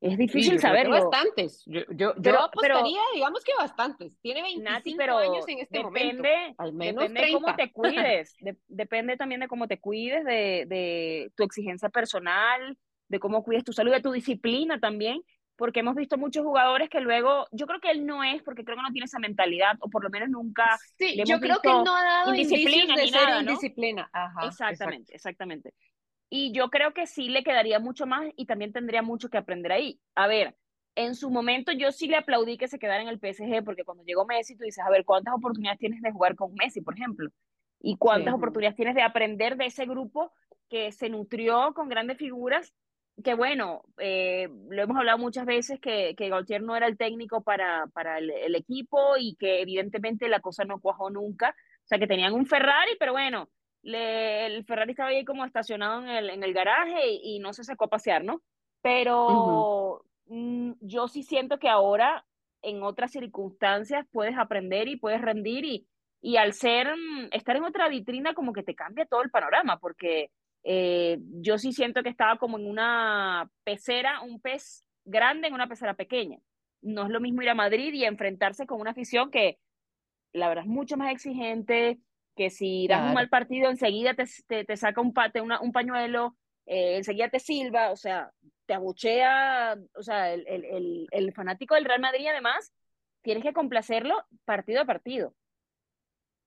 Es 0.00 0.18
difícil 0.18 0.58
saberlo. 0.58 1.08
Bastantes. 1.08 1.62
Yo, 1.66 1.82
yo, 1.90 2.14
yo 2.18 2.40
apostaría, 2.40 3.00
digamos 3.14 3.44
que 3.44 3.52
bastantes. 3.56 4.18
Tiene 4.20 4.42
25 4.42 4.96
pero 4.98 5.18
años 5.18 5.46
en 5.46 5.58
este 5.60 5.78
depende, 5.78 6.16
momento. 6.16 6.54
Al 6.62 6.72
menos 6.72 7.02
depende 7.04 7.26
de 7.26 7.32
cómo 7.32 7.54
te 7.54 7.72
cuides. 7.72 8.36
depende 8.68 9.16
también 9.16 9.40
de 9.42 9.48
cómo 9.48 9.68
te 9.68 9.78
cuides, 9.78 10.24
de, 10.24 10.64
de 10.66 11.32
tu 11.36 11.44
exigencia 11.44 11.88
personal, 11.88 12.76
de 13.08 13.20
cómo 13.20 13.44
cuides 13.44 13.62
tu 13.62 13.72
salud, 13.72 13.92
de 13.92 14.00
tu 14.00 14.10
disciplina 14.10 14.80
también 14.80 15.22
porque 15.56 15.80
hemos 15.80 15.94
visto 15.94 16.16
muchos 16.18 16.44
jugadores 16.44 16.88
que 16.88 17.00
luego, 17.00 17.46
yo 17.52 17.66
creo 17.66 17.80
que 17.80 17.90
él 17.90 18.06
no 18.06 18.24
es, 18.24 18.42
porque 18.42 18.64
creo 18.64 18.76
que 18.76 18.82
no 18.82 18.92
tiene 18.92 19.04
esa 19.04 19.18
mentalidad, 19.18 19.76
o 19.80 19.88
por 19.88 20.02
lo 20.02 20.10
menos 20.10 20.28
nunca. 20.28 20.78
Sí, 20.98 21.16
yo 21.24 21.38
creo 21.40 21.60
que 21.60 21.70
él 21.70 21.84
no 21.84 21.94
ha 21.94 22.04
dado 22.04 22.34
indicios 22.34 22.96
de 22.96 23.08
ser 23.08 23.40
indisciplina. 23.40 24.10
Ajá, 24.12 24.46
exactamente, 24.46 25.14
exactamente. 25.14 25.74
Y 26.30 26.52
yo 26.52 26.70
creo 26.70 26.94
que 26.94 27.06
sí 27.06 27.28
le 27.28 27.44
quedaría 27.44 27.78
mucho 27.78 28.06
más 28.06 28.26
y 28.36 28.46
también 28.46 28.72
tendría 28.72 29.02
mucho 29.02 29.28
que 29.28 29.36
aprender 29.36 29.70
ahí. 29.70 30.00
A 30.14 30.26
ver, 30.26 30.56
en 30.94 31.14
su 31.14 31.30
momento 31.30 31.72
yo 31.72 31.92
sí 31.92 32.08
le 32.08 32.16
aplaudí 32.16 32.56
que 32.56 32.68
se 32.68 32.78
quedara 32.78 33.02
en 33.02 33.08
el 33.08 33.18
PSG, 33.18 33.62
porque 33.64 33.84
cuando 33.84 34.04
llegó 34.04 34.24
Messi, 34.24 34.56
tú 34.56 34.64
dices, 34.64 34.84
a 34.84 34.90
ver, 34.90 35.04
¿cuántas 35.04 35.34
oportunidades 35.34 35.78
tienes 35.78 36.00
de 36.00 36.10
jugar 36.10 36.34
con 36.34 36.54
Messi, 36.54 36.80
por 36.80 36.94
ejemplo? 36.94 37.30
¿Y 37.80 37.96
cuántas 37.96 38.34
oportunidades 38.34 38.76
tienes 38.76 38.94
de 38.94 39.02
aprender 39.02 39.56
de 39.56 39.66
ese 39.66 39.84
grupo 39.84 40.32
que 40.68 40.92
se 40.92 41.10
nutrió 41.10 41.74
con 41.74 41.88
grandes 41.88 42.16
figuras 42.16 42.72
que 43.22 43.34
bueno, 43.34 43.82
eh, 43.98 44.48
lo 44.68 44.82
hemos 44.82 44.96
hablado 44.96 45.18
muchas 45.18 45.44
veces 45.44 45.78
que, 45.80 46.14
que 46.16 46.28
Gautier 46.28 46.62
no 46.62 46.76
era 46.76 46.86
el 46.86 46.96
técnico 46.96 47.42
para, 47.42 47.86
para 47.92 48.18
el, 48.18 48.54
equipo 48.54 49.16
y 49.18 49.36
que 49.36 49.60
evidentemente 49.60 50.28
la 50.28 50.40
cosa 50.40 50.64
no 50.64 50.80
cuajó 50.80 51.10
nunca. 51.10 51.50
O 51.50 51.86
sea, 51.86 51.98
que 51.98 52.06
tenían 52.06 52.32
un 52.32 52.46
Ferrari, 52.46 52.92
pero 52.98 53.12
bueno, 53.12 53.48
le, 53.82 54.46
el 54.46 54.64
Ferrari 54.64 54.92
estaba 54.92 55.10
ahí 55.10 55.24
como 55.24 55.44
estacionado 55.44 56.02
en 56.02 56.08
el, 56.08 56.30
en 56.30 56.42
el 56.42 56.54
garaje 56.54 57.00
y, 57.22 57.38
no 57.38 57.52
se 57.52 57.64
sacó 57.64 57.86
a 57.86 57.90
pasear, 57.90 58.24
¿no? 58.24 58.42
Pero 58.80 60.04
mm, 60.26 60.72
yo 60.80 61.08
sí 61.08 61.22
siento 61.22 61.58
que 61.58 61.68
ahora, 61.68 62.24
en 62.62 62.82
otras 62.82 63.12
circunstancias, 63.12 64.06
puedes 64.10 64.38
aprender 64.38 64.88
y 64.88 64.96
puedes 64.96 65.20
rendir 65.20 65.64
y, 65.64 65.86
y 66.20 66.36
al 66.36 66.54
ser, 66.54 66.96
mm, 66.96 67.28
estar 67.32 67.56
en 67.56 67.64
otra 67.64 67.88
vitrina 67.88 68.32
como 68.32 68.52
que 68.52 68.62
te 68.62 68.74
cambia 68.74 69.06
todo 69.06 69.22
el 69.22 69.30
panorama, 69.30 69.78
porque 69.78 70.30
eh, 70.64 71.18
yo 71.40 71.58
sí 71.58 71.72
siento 71.72 72.02
que 72.02 72.08
estaba 72.08 72.38
como 72.38 72.58
en 72.58 72.66
una 72.66 73.50
pecera, 73.64 74.20
un 74.20 74.40
pez 74.40 74.84
grande 75.04 75.48
en 75.48 75.54
una 75.54 75.68
pecera 75.68 75.94
pequeña. 75.94 76.38
No 76.80 77.04
es 77.04 77.10
lo 77.10 77.20
mismo 77.20 77.42
ir 77.42 77.50
a 77.50 77.54
Madrid 77.54 77.92
y 77.92 78.04
enfrentarse 78.04 78.66
con 78.66 78.80
una 78.80 78.90
afición 78.90 79.30
que 79.30 79.58
la 80.32 80.48
verdad 80.48 80.64
es 80.64 80.70
mucho 80.70 80.96
más 80.96 81.12
exigente, 81.12 81.98
que 82.36 82.50
si 82.50 82.86
das 82.88 83.06
un 83.06 83.14
mal 83.14 83.28
partido 83.28 83.70
enseguida 83.70 84.14
te, 84.14 84.64
te, 84.64 84.76
saca 84.76 85.00
un, 85.00 85.12
pate, 85.12 85.40
un 85.40 85.72
pañuelo, 85.72 86.36
eh, 86.66 86.96
enseguida 86.96 87.28
te 87.28 87.40
silba, 87.40 87.90
o 87.90 87.96
sea, 87.96 88.30
te 88.66 88.74
abuchea, 88.74 89.76
o 89.94 90.02
sea, 90.02 90.32
el, 90.32 90.46
el, 90.46 91.06
el 91.10 91.32
fanático 91.34 91.74
del 91.74 91.84
Real 91.84 92.00
Madrid 92.00 92.28
además, 92.28 92.72
tienes 93.22 93.44
que 93.44 93.52
complacerlo 93.52 94.16
partido 94.44 94.80
a 94.80 94.86
partido. 94.86 95.34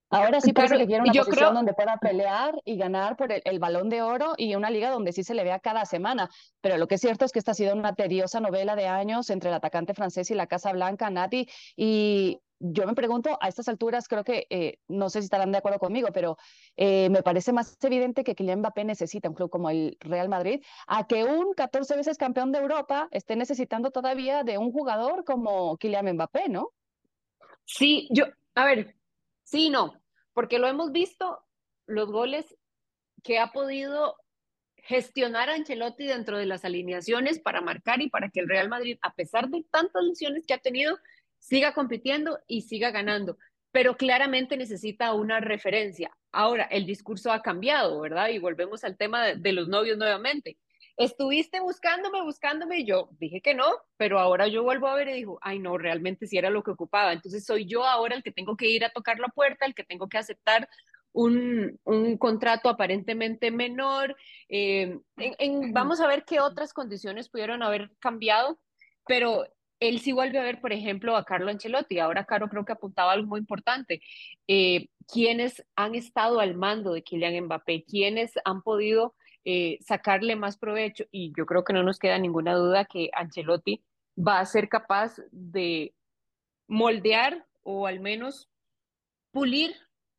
Ahora 0.09 0.39
sí 0.39 0.53
parece 0.53 0.77
que 0.77 0.85
quiere 0.85 1.03
una 1.03 1.13
posición 1.13 1.53
donde 1.53 1.73
pueda 1.73 1.97
pelear 1.97 2.61
y 2.63 2.77
ganar 2.77 3.17
por 3.17 3.31
el, 3.31 3.59
balón 3.59 3.89
de 3.89 4.01
oro 4.01 4.33
y 4.37 4.55
una 4.55 4.69
liga 4.69 4.91
donde 4.91 5.11
sí 5.11 5.23
se 5.23 5.33
le 5.33 5.43
vea 5.43 5.59
cada 5.59 5.85
semana. 5.85 6.29
Pero 6.61 6.77
lo 6.77 6.87
que 6.87 6.95
es 6.95 7.01
cierto 7.01 7.25
es 7.25 7.31
que 7.31 7.39
esta 7.39 7.51
ha 7.51 7.55
sido 7.55 7.73
una 7.73 7.95
tediosa 7.95 8.39
novela 8.39 8.75
de 8.75 8.87
años 8.87 9.29
entre 9.29 9.49
el 9.49 9.55
atacante 9.55 9.93
francés 9.93 10.29
y 10.29 10.35
la 10.35 10.47
Casa 10.47 10.71
Blanca, 10.71 11.09
Nati. 11.09 11.49
Y 11.75 12.39
yo 12.59 12.85
me 12.85 12.93
pregunto, 12.93 13.37
a 13.41 13.47
estas 13.47 13.67
alturas 13.67 14.07
creo 14.07 14.23
que, 14.23 14.47
eh, 14.49 14.79
no 14.87 15.09
sé 15.09 15.21
si 15.21 15.25
estarán 15.25 15.51
de 15.51 15.57
acuerdo 15.57 15.79
conmigo, 15.79 16.09
pero 16.13 16.37
eh, 16.77 17.09
me 17.09 17.21
parece 17.21 17.51
más 17.51 17.77
evidente 17.81 18.23
que 18.23 18.35
Kylian 18.35 18.59
Mbappé 18.59 18.85
necesita 18.85 19.29
un 19.29 19.35
club 19.35 19.49
como 19.49 19.69
el 19.69 19.97
Real 19.99 20.29
Madrid 20.29 20.61
a 20.87 21.07
que 21.07 21.23
un 21.23 21.53
14 21.53 21.95
veces 21.95 22.17
campeón 22.17 22.51
de 22.51 22.59
Europa 22.59 23.07
esté 23.11 23.35
necesitando 23.35 23.91
todavía 23.91 24.43
de 24.43 24.57
un 24.57 24.71
jugador 24.71 25.25
como 25.25 25.77
Kylian 25.77 26.13
Mbappé, 26.13 26.49
¿no? 26.49 26.69
Sí, 27.65 28.07
yo, 28.11 28.25
a 28.53 28.65
ver, 28.65 28.95
Sí, 29.45 29.69
no, 29.69 30.01
porque 30.33 30.59
lo 30.59 30.67
hemos 30.67 30.91
visto, 30.91 31.41
los 31.85 32.11
goles 32.11 32.57
que 33.23 33.39
ha 33.39 33.51
podido 33.51 34.17
gestionar 34.77 35.49
Ancelotti 35.49 36.05
dentro 36.05 36.37
de 36.37 36.45
las 36.45 36.65
alineaciones 36.65 37.39
para 37.39 37.61
marcar 37.61 38.01
y 38.01 38.09
para 38.09 38.29
que 38.29 38.39
el 38.39 38.49
Real 38.49 38.69
Madrid, 38.69 38.97
a 39.01 39.13
pesar 39.13 39.49
de 39.49 39.63
tantas 39.71 40.03
lesiones 40.03 40.45
que 40.45 40.53
ha 40.53 40.59
tenido, 40.59 40.97
siga 41.39 41.73
compitiendo 41.73 42.39
y 42.47 42.63
siga 42.63 42.91
ganando. 42.91 43.37
Pero 43.71 43.97
claramente 43.97 44.57
necesita 44.57 45.13
una 45.13 45.39
referencia. 45.39 46.11
Ahora, 46.31 46.63
el 46.65 46.85
discurso 46.85 47.31
ha 47.31 47.41
cambiado, 47.41 48.01
¿verdad? 48.01 48.29
Y 48.29 48.39
volvemos 48.39 48.83
al 48.83 48.97
tema 48.97 49.25
de 49.25 49.53
los 49.53 49.67
novios 49.67 49.97
nuevamente 49.97 50.57
estuviste 50.97 51.59
buscándome, 51.59 52.21
buscándome, 52.21 52.79
y 52.79 52.85
yo 52.85 53.09
dije 53.19 53.41
que 53.41 53.53
no, 53.53 53.65
pero 53.97 54.19
ahora 54.19 54.47
yo 54.47 54.63
vuelvo 54.63 54.87
a 54.87 54.95
ver 54.95 55.09
y 55.09 55.13
digo, 55.13 55.39
ay 55.41 55.59
no, 55.59 55.77
realmente 55.77 56.27
sí 56.27 56.37
era 56.37 56.49
lo 56.49 56.63
que 56.63 56.71
ocupaba. 56.71 57.13
Entonces 57.13 57.45
soy 57.45 57.65
yo 57.65 57.85
ahora 57.85 58.15
el 58.15 58.23
que 58.23 58.31
tengo 58.31 58.55
que 58.55 58.69
ir 58.69 58.85
a 58.85 58.91
tocar 58.91 59.19
la 59.19 59.27
puerta, 59.27 59.65
el 59.65 59.75
que 59.75 59.83
tengo 59.83 60.07
que 60.07 60.17
aceptar 60.17 60.69
un, 61.11 61.79
un 61.83 62.17
contrato 62.17 62.69
aparentemente 62.69 63.51
menor. 63.51 64.15
Eh, 64.49 64.99
vamos 65.71 66.01
a 66.01 66.07
ver 66.07 66.25
qué 66.25 66.39
otras 66.39 66.73
condiciones 66.73 67.29
pudieron 67.29 67.63
haber 67.63 67.91
cambiado, 67.99 68.59
pero 69.07 69.45
él 69.79 69.99
sí 69.99 70.11
vuelve 70.11 70.39
a 70.39 70.43
ver, 70.43 70.61
por 70.61 70.73
ejemplo, 70.73 71.15
a 71.15 71.25
Carlo 71.25 71.49
Ancelotti. 71.51 71.99
Ahora 71.99 72.25
Caro 72.25 72.49
creo 72.49 72.65
que 72.65 72.73
apuntaba 72.73 73.11
algo 73.11 73.27
muy 73.27 73.39
importante. 73.39 74.01
Eh, 74.47 74.87
quienes 75.11 75.65
han 75.75 75.95
estado 75.95 76.39
al 76.39 76.55
mando 76.55 76.93
de 76.93 77.03
Kylian 77.03 77.45
Mbappé, 77.45 77.83
quienes 77.83 78.33
han 78.45 78.61
podido 78.61 79.15
eh, 79.45 79.77
sacarle 79.81 80.35
más 80.35 80.57
provecho 80.57 81.05
y 81.11 81.31
yo 81.37 81.45
creo 81.45 81.63
que 81.63 81.73
no 81.73 81.83
nos 81.83 81.99
queda 81.99 82.17
ninguna 82.17 82.55
duda 82.55 82.85
que 82.85 83.11
Ancelotti 83.13 83.83
va 84.17 84.39
a 84.39 84.45
ser 84.45 84.69
capaz 84.69 85.17
de 85.31 85.93
moldear 86.67 87.45
o 87.61 87.85
al 87.85 87.99
menos 87.99 88.49
pulir 89.31 89.75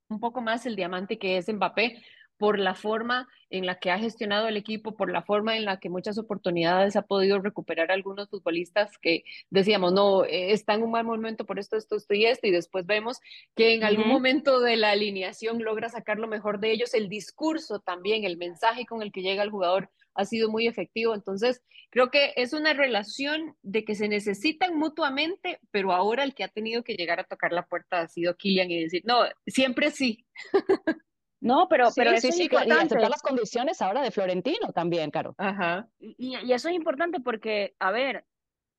un 0.09 0.21
poco 0.21 0.41
más 0.41 0.65
el 0.65 0.77
diamante 0.77 1.19
que 1.19 1.39
es 1.39 1.53
Mbappé 1.53 2.03
por 2.39 2.59
la 2.59 2.75
forma 2.75 3.29
en 3.51 3.67
la 3.67 3.79
que 3.79 3.91
ha 3.91 3.99
gestionado 3.99 4.49
el 4.49 4.57
equipo, 4.57 4.97
por 4.97 5.11
la 5.11 5.23
forma 5.23 5.57
en 5.57 5.65
la 5.65 5.79
que 5.79 5.89
muchas 5.89 6.19
oportunidades 6.19 6.97
ha 6.97 7.03
podido 7.03 7.39
recuperar 7.39 7.91
algunos 7.91 8.29
futbolistas 8.29 8.99
que 8.99 9.25
decíamos, 9.51 9.93
no, 9.93 10.25
eh, 10.25 10.53
está 10.53 10.75
en 10.75 10.83
un 10.83 10.91
mal 10.91 11.05
momento 11.05 11.47
por 11.47 11.59
esto, 11.59 11.77
esto, 11.77 11.97
esto 11.97 12.15
y 12.15 12.27
esto, 12.27 12.47
y 12.47 12.51
después 12.51 12.87
vemos 12.87 13.21
que 13.55 13.75
en 13.75 13.85
algún 13.85 14.09
momento 14.09 14.61
de 14.61 14.77
la 14.77 14.91
alineación 14.91 15.63
logra 15.63 15.89
sacar 15.89 16.19
lo 16.19 16.27
mejor 16.27 16.61
de 16.61 16.73
ellos, 16.73 16.95
el 16.95 17.09
discurso 17.09 17.81
también, 17.81 18.25
el 18.25 18.37
mensaje 18.37 18.87
con 18.87 19.03
el 19.03 19.13
que 19.13 19.23
llega 19.23 19.43
el 19.43 19.51
jugador 19.51 19.91
ha 20.15 20.25
sido 20.25 20.51
muy 20.51 20.67
efectivo, 20.67 21.15
entonces 21.15 21.63
creo 21.91 22.11
que 22.11 22.33
es 22.37 22.53
una 22.53 22.73
relación 22.73 23.55
de 23.63 23.85
que 23.85 23.95
se 23.95 24.09
necesitan 24.09 24.77
mutuamente, 24.77 25.61
pero 25.71 25.93
ahora 25.93 26.25
el 26.25 26.35
que 26.35 26.45
ha 26.45 26.49
tenido 26.49 26.83
que 26.83 26.95
llegar 26.95 27.21
a 27.21 27.25
tocar 27.25 27.53
la 27.53 27.67
puerta 27.67 28.01
ha 28.01 28.09
sido 28.09 28.35
Kylian 28.35 28.71
y 28.71 28.83
decir, 28.83 29.03
no, 29.05 29.21
siempre 29.47 29.91
sí. 29.91 30.27
No, 31.41 31.69
pero, 31.69 31.89
pero 31.95 32.11
eso 32.11 32.29
es 32.29 32.41
importante. 32.41 32.75
Y 32.75 32.79
aceptar 32.79 33.11
las 33.11 33.23
condiciones 33.23 33.83
ahora 33.83 34.03
de 34.03 34.11
Florentino 34.11 34.73
también, 34.73 35.11
Caro. 35.11 35.35
Ajá. 35.39 35.89
Y, 35.99 36.37
y, 36.37 36.53
eso 36.53 36.69
es 36.69 36.75
importante 36.75 37.21
porque, 37.21 37.75
a 37.79 37.91
ver, 37.91 38.25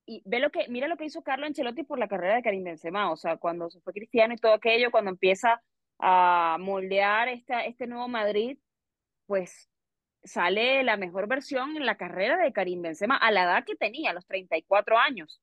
y 0.05 0.21
ve 0.25 0.39
lo 0.39 0.49
que, 0.49 0.67
mira 0.69 0.87
lo 0.87 0.97
que 0.97 1.05
hizo 1.05 1.21
Carlo 1.21 1.45
Ancelotti 1.45 1.83
por 1.83 1.99
la 1.99 2.07
carrera 2.07 2.35
de 2.35 2.41
Karim 2.41 2.63
Benzema, 2.63 3.11
o 3.11 3.17
sea, 3.17 3.37
cuando 3.37 3.69
se 3.69 3.81
fue 3.81 3.93
Cristiano 3.93 4.33
y 4.33 4.37
todo 4.37 4.53
aquello, 4.53 4.89
cuando 4.89 5.11
empieza 5.11 5.61
a 5.99 6.57
moldear 6.59 7.27
esta, 7.27 7.65
este 7.65 7.87
nuevo 7.87 8.07
Madrid, 8.07 8.57
pues 9.25 9.69
sale 10.23 10.83
la 10.83 10.97
mejor 10.97 11.27
versión 11.27 11.75
en 11.75 11.85
la 11.85 11.97
carrera 11.97 12.37
de 12.37 12.53
Karim 12.53 12.81
Benzema 12.81 13.17
a 13.17 13.31
la 13.31 13.43
edad 13.43 13.65
que 13.65 13.75
tenía, 13.75 14.11
a 14.11 14.13
los 14.13 14.25
34 14.25 14.97
años. 14.97 15.41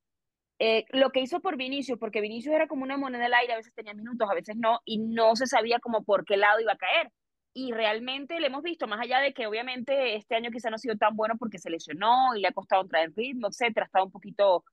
Eh, 0.58 0.84
lo 0.90 1.10
que 1.10 1.20
hizo 1.20 1.40
por 1.40 1.56
Vinicius, 1.56 1.98
porque 1.98 2.20
Vinicius 2.20 2.54
era 2.54 2.68
como 2.68 2.84
una 2.84 2.96
moneda 2.96 3.24
del 3.24 3.34
aire, 3.34 3.54
a 3.54 3.56
veces 3.56 3.74
tenía 3.74 3.94
minutos, 3.94 4.28
a 4.30 4.34
veces 4.34 4.56
no, 4.56 4.80
y 4.84 4.98
no 4.98 5.34
se 5.34 5.46
sabía 5.46 5.80
como 5.80 6.04
por 6.04 6.24
qué 6.24 6.36
lado 6.36 6.60
iba 6.60 6.72
a 6.72 6.78
caer. 6.78 7.10
Y 7.52 7.72
realmente 7.72 8.40
le 8.40 8.48
hemos 8.48 8.62
visto, 8.62 8.86
más 8.86 9.00
allá 9.00 9.20
de 9.20 9.32
que 9.32 9.46
obviamente 9.46 10.16
este 10.16 10.34
año 10.34 10.50
quizá 10.50 10.70
no 10.70 10.76
ha 10.76 10.78
sido 10.78 10.96
tan 10.96 11.16
bueno 11.16 11.36
porque 11.38 11.58
se 11.58 11.70
lesionó 11.70 12.34
y 12.34 12.40
le 12.40 12.48
ha 12.48 12.52
costado 12.52 12.86
traer 12.86 13.12
ritmo, 13.16 13.48
etcétera, 13.48 13.84
ha 13.84 13.86
estado 13.86 14.04
un 14.06 14.10
poquito, 14.10 14.64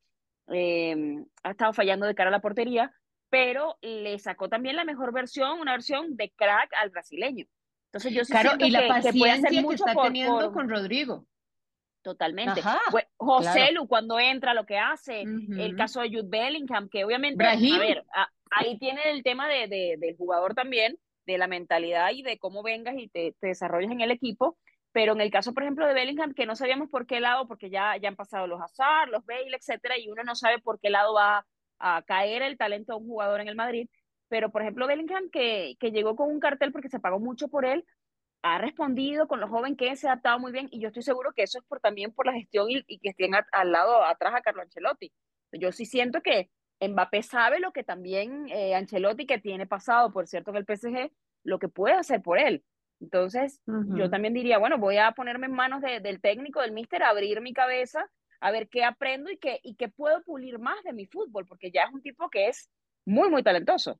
eh, 0.47 1.23
ha 1.43 1.51
estado 1.51 1.73
fallando 1.73 2.05
de 2.05 2.15
cara 2.15 2.29
a 2.29 2.31
la 2.31 2.41
portería, 2.41 2.91
pero 3.29 3.77
le 3.81 4.17
sacó 4.19 4.49
también 4.49 4.75
la 4.75 4.83
mejor 4.83 5.13
versión, 5.13 5.59
una 5.59 5.73
versión 5.73 6.15
de 6.15 6.31
crack 6.35 6.71
al 6.81 6.89
brasileño. 6.89 7.45
Entonces 7.91 8.13
yo 8.13 8.23
sí 8.23 8.31
claro, 8.31 8.51
y 8.59 8.71
la 8.71 8.81
que, 8.81 8.87
paciencia 8.87 9.11
que, 9.11 9.19
puede 9.19 9.31
hacer 9.31 9.51
que 9.51 9.61
mucho 9.61 9.85
está 9.85 9.93
por, 9.93 10.03
teniendo 10.05 10.39
por... 10.39 10.53
con 10.53 10.69
Rodrigo. 10.69 11.25
Totalmente. 12.01 12.61
Ajá, 12.61 12.79
José 13.17 13.51
claro. 13.51 13.73
Lu 13.73 13.87
cuando 13.87 14.19
entra, 14.19 14.53
lo 14.53 14.65
que 14.65 14.77
hace, 14.77 15.21
el 15.21 15.75
caso 15.75 16.01
de 16.01 16.09
Jude 16.09 16.27
Bellingham, 16.27 16.89
que 16.89 17.05
obviamente, 17.05 17.37
Brahim. 17.37 17.75
a 17.75 17.79
ver, 17.79 18.03
a- 18.13 18.29
ahí 18.51 18.77
tiene 18.79 19.11
el 19.11 19.23
tema 19.23 19.47
de, 19.47 19.67
de- 19.67 19.95
del 19.99 20.17
jugador 20.17 20.55
también, 20.55 20.97
de 21.25 21.37
la 21.37 21.47
mentalidad 21.47 22.09
y 22.11 22.23
de 22.23 22.39
cómo 22.39 22.63
vengas 22.63 22.95
y 22.97 23.07
te, 23.07 23.35
te 23.39 23.47
desarrollas 23.47 23.91
en 23.91 24.01
el 24.01 24.09
equipo, 24.11 24.57
pero 24.91 25.13
en 25.13 25.21
el 25.21 25.29
caso, 25.31 25.53
por 25.53 25.63
ejemplo, 25.63 25.85
de 25.85 25.93
Bellingham, 25.93 26.33
que 26.33 26.45
no 26.47 26.55
sabíamos 26.55 26.89
por 26.89 27.05
qué 27.05 27.19
lado, 27.19 27.47
porque 27.47 27.69
ya, 27.69 27.95
ya 27.97 28.09
han 28.09 28.15
pasado 28.15 28.47
los 28.47 28.59
Hazard, 28.59 29.09
los 29.09 29.23
Bale, 29.25 29.55
etcétera, 29.55 29.97
y 29.99 30.09
uno 30.09 30.23
no 30.23 30.35
sabe 30.35 30.59
por 30.59 30.79
qué 30.79 30.89
lado 30.89 31.13
va 31.13 31.45
a 31.77 32.01
caer 32.01 32.41
el 32.41 32.57
talento 32.57 32.93
de 32.93 32.99
un 32.99 33.07
jugador 33.07 33.41
en 33.41 33.47
el 33.47 33.55
Madrid, 33.55 33.87
pero 34.27 34.51
por 34.51 34.63
ejemplo, 34.63 34.87
Bellingham, 34.87 35.29
que, 35.29 35.75
que 35.79 35.91
llegó 35.91 36.15
con 36.15 36.29
un 36.29 36.39
cartel 36.39 36.71
porque 36.71 36.89
se 36.89 36.99
pagó 36.99 37.19
mucho 37.19 37.47
por 37.47 37.65
él, 37.65 37.85
ha 38.43 38.57
respondido 38.57 39.27
con 39.27 39.39
lo 39.39 39.47
joven 39.47 39.75
que 39.75 39.89
es, 39.89 39.99
se 39.99 40.07
ha 40.07 40.11
adaptado 40.13 40.39
muy 40.39 40.51
bien 40.51 40.67
y 40.71 40.79
yo 40.79 40.87
estoy 40.87 41.03
seguro 41.03 41.31
que 41.33 41.43
eso 41.43 41.59
es 41.59 41.65
por, 41.65 41.79
también 41.79 42.11
por 42.13 42.25
la 42.25 42.33
gestión 42.33 42.69
y, 42.71 42.83
y 42.87 42.99
que 42.99 43.09
estén 43.09 43.35
a- 43.35 43.45
al 43.51 43.71
lado 43.71 44.03
atrás 44.03 44.33
a 44.35 44.41
Carlo 44.41 44.61
Ancelotti. 44.61 45.11
Yo 45.53 45.71
sí 45.71 45.85
siento 45.85 46.21
que 46.21 46.49
Mbappé 46.81 47.21
sabe 47.23 47.59
lo 47.59 47.71
que 47.73 47.83
también 47.83 48.47
eh, 48.49 48.73
Ancelotti, 48.73 49.25
que 49.27 49.37
tiene 49.39 49.67
pasado, 49.67 50.11
por 50.11 50.27
cierto, 50.27 50.49
en 50.51 50.57
el 50.57 50.65
PSG, 50.65 51.11
lo 51.43 51.59
que 51.59 51.67
puede 51.69 51.95
hacer 51.95 52.21
por 52.21 52.39
él. 52.39 52.63
Entonces, 52.99 53.61
yo 53.97 54.09
también 54.09 54.33
diría, 54.33 54.57
bueno, 54.57 54.77
voy 54.79 54.97
a 54.97 55.11
ponerme 55.11 55.45
en 55.47 55.53
manos 55.53 55.81
de- 55.81 55.99
del 55.99 56.21
técnico, 56.21 56.61
del 56.61 56.71
míster, 56.71 57.03
a 57.03 57.09
abrir 57.09 57.41
mi 57.41 57.53
cabeza, 57.53 58.09
a 58.39 58.51
ver 58.51 58.69
qué 58.69 58.83
aprendo 58.83 59.29
y 59.29 59.37
qué, 59.37 59.59
y 59.61 59.75
qué 59.75 59.89
puedo 59.89 60.23
pulir 60.23 60.57
más 60.59 60.83
de 60.83 60.93
mi 60.93 61.05
fútbol, 61.05 61.45
porque 61.45 61.69
ya 61.71 61.83
es 61.83 61.93
un 61.93 62.01
tipo 62.01 62.29
que 62.29 62.47
es 62.47 62.69
muy, 63.05 63.29
muy 63.29 63.43
talentoso. 63.43 63.99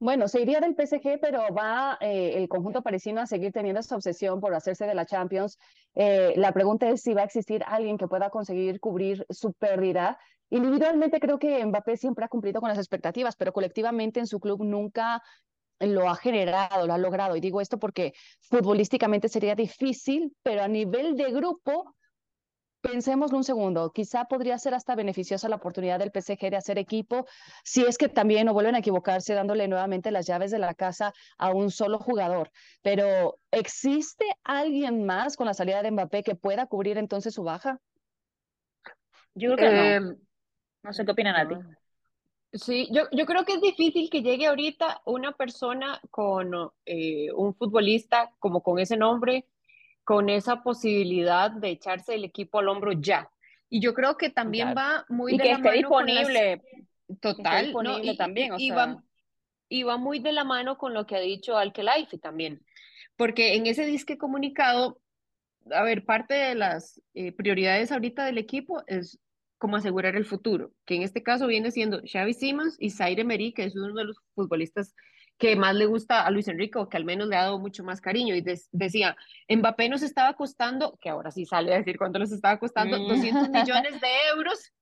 Bueno, 0.00 0.28
se 0.28 0.40
iría 0.40 0.60
del 0.60 0.74
PSG, 0.74 1.20
pero 1.20 1.52
va 1.54 1.98
eh, 2.00 2.32
el 2.36 2.48
conjunto 2.48 2.82
parisino 2.82 3.20
a 3.20 3.26
seguir 3.26 3.52
teniendo 3.52 3.80
esa 3.80 3.96
obsesión 3.96 4.40
por 4.40 4.54
hacerse 4.54 4.86
de 4.86 4.94
la 4.94 5.04
Champions. 5.04 5.58
Eh, 5.94 6.32
la 6.36 6.52
pregunta 6.52 6.88
es 6.88 7.02
si 7.02 7.12
va 7.12 7.20
a 7.20 7.24
existir 7.24 7.62
alguien 7.66 7.98
que 7.98 8.08
pueda 8.08 8.30
conseguir 8.30 8.80
cubrir 8.80 9.26
su 9.28 9.52
pérdida. 9.52 10.18
Individualmente 10.48 11.20
creo 11.20 11.38
que 11.38 11.62
Mbappé 11.66 11.98
siempre 11.98 12.24
ha 12.24 12.28
cumplido 12.28 12.62
con 12.62 12.70
las 12.70 12.78
expectativas, 12.78 13.36
pero 13.36 13.52
colectivamente 13.52 14.20
en 14.20 14.26
su 14.26 14.40
club 14.40 14.64
nunca 14.64 15.22
lo 15.80 16.08
ha 16.08 16.16
generado, 16.16 16.86
lo 16.86 16.94
ha 16.94 16.98
logrado. 16.98 17.36
Y 17.36 17.40
digo 17.40 17.60
esto 17.60 17.78
porque 17.78 18.14
futbolísticamente 18.40 19.28
sería 19.28 19.54
difícil, 19.54 20.34
pero 20.42 20.62
a 20.62 20.68
nivel 20.68 21.14
de 21.14 21.30
grupo 21.30 21.94
Pensémoslo 22.80 23.36
un 23.36 23.44
segundo, 23.44 23.92
quizá 23.92 24.24
podría 24.24 24.58
ser 24.58 24.72
hasta 24.72 24.94
beneficiosa 24.94 25.50
la 25.50 25.56
oportunidad 25.56 25.98
del 25.98 26.10
PSG 26.12 26.50
de 26.50 26.56
hacer 26.56 26.78
equipo, 26.78 27.26
si 27.62 27.84
es 27.84 27.98
que 27.98 28.08
también 28.08 28.46
no 28.46 28.54
vuelven 28.54 28.74
a 28.74 28.78
equivocarse 28.78 29.34
dándole 29.34 29.68
nuevamente 29.68 30.10
las 30.10 30.26
llaves 30.26 30.50
de 30.50 30.58
la 30.58 30.72
casa 30.74 31.12
a 31.36 31.50
un 31.50 31.70
solo 31.70 31.98
jugador. 31.98 32.50
Pero 32.82 33.38
¿existe 33.50 34.24
alguien 34.44 35.04
más 35.04 35.36
con 35.36 35.46
la 35.46 35.54
salida 35.54 35.82
de 35.82 35.90
Mbappé 35.90 36.22
que 36.22 36.36
pueda 36.36 36.66
cubrir 36.66 36.96
entonces 36.96 37.34
su 37.34 37.42
baja? 37.44 37.80
Yo 39.34 39.54
creo 39.56 39.70
que 39.70 39.76
no. 39.76 39.82
Em, 39.82 40.16
No 40.82 40.92
sé 40.94 41.04
qué 41.04 41.12
opinan 41.12 41.36
a 41.36 41.48
ti. 41.48 41.54
no. 41.54 41.76
Sí, 42.52 42.88
yo, 42.90 43.02
yo 43.12 43.26
creo 43.26 43.44
que 43.44 43.54
es 43.54 43.60
difícil 43.60 44.10
que 44.10 44.22
llegue 44.22 44.46
ahorita 44.46 45.02
una 45.04 45.32
persona 45.32 46.00
con 46.10 46.52
eh, 46.84 47.30
un 47.32 47.54
futbolista 47.54 48.32
como 48.40 48.60
con 48.60 48.80
ese 48.80 48.96
nombre, 48.96 49.46
con 50.10 50.28
esa 50.28 50.60
posibilidad 50.64 51.52
de 51.52 51.70
echarse 51.70 52.16
el 52.16 52.24
equipo 52.24 52.58
al 52.58 52.66
hombro 52.68 52.90
ya. 52.90 53.30
Y 53.68 53.80
yo 53.80 53.94
creo 53.94 54.16
que 54.16 54.28
también 54.28 54.72
Claro. 54.72 54.80
va 54.98 55.04
muy 55.08 55.34
Y 55.34 55.36
de 55.36 55.42
que 55.44 55.48
la 55.50 55.54
esté 55.58 55.68
mano 55.76 55.88
con 55.88 56.06
las- 56.06 56.26
disponible. 56.26 56.62
Total, 57.20 57.62
¿no? 57.62 57.62
disponible 57.66 58.12
Y, 58.12 58.16
también, 58.16 58.52
o 58.52 58.56
y 58.58 58.66
sea. 58.70 58.76
va, 58.76 59.04
y 59.68 59.84
va 59.84 59.98
muy 59.98 60.18
de 60.18 60.32
la 60.32 60.42
mano 60.42 60.78
con 60.78 60.94
lo 60.94 61.06
que 61.06 61.14
ha 61.14 61.20
dicho 61.20 61.56
Al-Khelaifi 61.56 62.18
también, 62.18 62.60
porque 63.16 63.54
en 63.54 63.66
ese 63.66 63.84
disque 63.86 64.18
comunicado, 64.18 65.00
a 65.70 65.84
ver, 65.84 66.04
parte 66.04 66.34
de 66.34 66.56
las 66.56 67.00
eh, 67.14 67.30
prioridades 67.30 67.92
ahorita 67.92 68.24
del 68.24 68.38
equipo 68.38 68.82
es 68.88 69.20
como 69.58 69.76
asegurar 69.76 70.16
el 70.16 70.24
futuro, 70.24 70.72
que 70.86 70.96
en 70.96 71.02
este 71.02 71.22
caso 71.22 71.46
viene 71.46 71.70
siendo 71.70 72.00
Xavi 72.04 72.34
Simons 72.34 72.74
y 72.80 72.90
Zaire 72.90 73.22
Emery, 73.22 73.52
que 73.52 73.62
es 73.62 73.76
uno 73.76 73.94
de 73.94 74.04
los 74.06 74.16
futbolistas 74.34 74.92
que 75.40 75.56
más 75.56 75.74
le 75.74 75.86
gusta 75.86 76.24
a 76.26 76.30
Luis 76.30 76.46
Enrique, 76.48 76.78
o 76.78 76.88
que 76.88 76.98
al 76.98 77.04
menos 77.06 77.26
le 77.26 77.34
ha 77.34 77.44
dado 77.44 77.58
mucho 77.58 77.82
más 77.82 78.00
cariño, 78.02 78.34
y 78.36 78.42
des- 78.42 78.68
decía, 78.72 79.16
Mbappé 79.48 79.88
nos 79.88 80.02
estaba 80.02 80.34
costando, 80.34 80.98
que 81.00 81.08
ahora 81.08 81.30
sí 81.30 81.46
sale 81.46 81.72
a 81.74 81.78
decir 81.78 81.96
cuánto 81.96 82.18
nos 82.18 82.30
estaba 82.30 82.58
costando, 82.58 82.98
Mm. 82.98 83.08
200 83.08 83.48
millones 83.88 84.00
de 84.00 84.08
euros, 84.36 84.72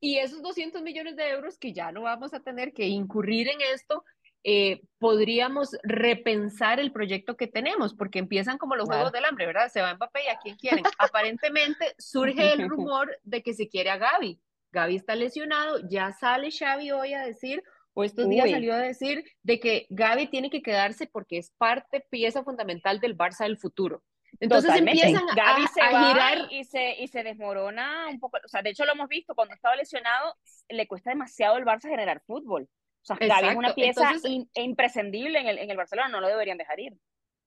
y 0.00 0.18
esos 0.18 0.42
200 0.42 0.82
millones 0.82 1.16
de 1.16 1.30
euros 1.30 1.58
que 1.58 1.72
ya 1.72 1.90
no 1.90 2.02
vamos 2.02 2.34
a 2.34 2.40
tener 2.40 2.74
que 2.74 2.86
incurrir 2.86 3.48
en 3.48 3.58
esto, 3.74 4.04
eh, 4.46 4.82
podríamos 4.98 5.70
repensar 5.82 6.78
el 6.80 6.92
proyecto 6.92 7.34
que 7.38 7.46
tenemos, 7.46 7.94
porque 7.94 8.18
empiezan 8.18 8.58
como 8.58 8.76
los 8.76 8.84
Claro. 8.86 8.98
juegos 9.04 9.12
del 9.14 9.24
hambre, 9.24 9.46
¿verdad? 9.46 9.70
Se 9.72 9.80
va 9.80 9.94
Mbappé 9.94 10.24
y 10.26 10.28
a 10.28 10.36
quién 10.36 10.56
quieren. 10.56 10.84
Aparentemente 10.98 11.94
surge 11.98 12.52
el 12.52 12.68
rumor 12.68 13.18
de 13.22 13.42
que 13.42 13.54
se 13.54 13.68
quiere 13.70 13.88
a 13.88 13.96
Gaby. 13.96 14.38
Gaby 14.72 14.96
está 14.96 15.14
lesionado, 15.16 15.78
ya 15.88 16.12
sale 16.12 16.50
Xavi 16.50 16.90
hoy 16.90 17.14
a 17.14 17.24
decir, 17.24 17.62
o 17.94 18.04
estos 18.04 18.28
días 18.28 18.46
Uy. 18.46 18.52
salió 18.52 18.74
a 18.74 18.78
decir, 18.78 19.24
de 19.42 19.60
que 19.60 19.86
Gaby 19.88 20.26
tiene 20.26 20.50
que 20.50 20.62
quedarse 20.62 21.06
porque 21.06 21.38
es 21.38 21.50
parte, 21.58 22.04
pieza 22.10 22.42
fundamental 22.44 23.00
del 23.00 23.16
Barça 23.16 23.44
del 23.44 23.56
futuro. 23.56 24.02
Entonces 24.40 24.70
Totalmente. 24.70 25.06
empiezan 25.06 25.28
a, 25.30 25.34
Gaby 25.34 25.66
se 25.68 25.80
a 25.80 25.88
girar 26.08 26.38
y 26.50 26.64
se, 26.64 26.96
y 27.00 27.06
se 27.06 27.22
desmorona 27.22 28.08
un 28.08 28.18
poco. 28.18 28.38
O 28.44 28.48
sea, 28.48 28.62
de 28.62 28.70
hecho 28.70 28.84
lo 28.84 28.92
hemos 28.92 29.08
visto, 29.08 29.34
cuando 29.36 29.54
estaba 29.54 29.76
lesionado, 29.76 30.34
le 30.68 30.88
cuesta 30.88 31.10
demasiado 31.10 31.54
al 31.54 31.64
Barça 31.64 31.88
generar 31.88 32.20
fútbol. 32.26 32.64
O 32.64 33.04
sea, 33.06 33.16
Gaby 33.16 33.48
es 33.48 33.56
una 33.56 33.74
pieza 33.74 34.00
entonces- 34.08 34.30
in- 34.30 34.50
imprescindible 34.54 35.38
en 35.38 35.46
el, 35.46 35.58
en 35.58 35.70
el 35.70 35.76
Barcelona, 35.76 36.08
no 36.08 36.20
lo 36.20 36.26
deberían 36.28 36.58
dejar 36.58 36.80
ir. 36.80 36.94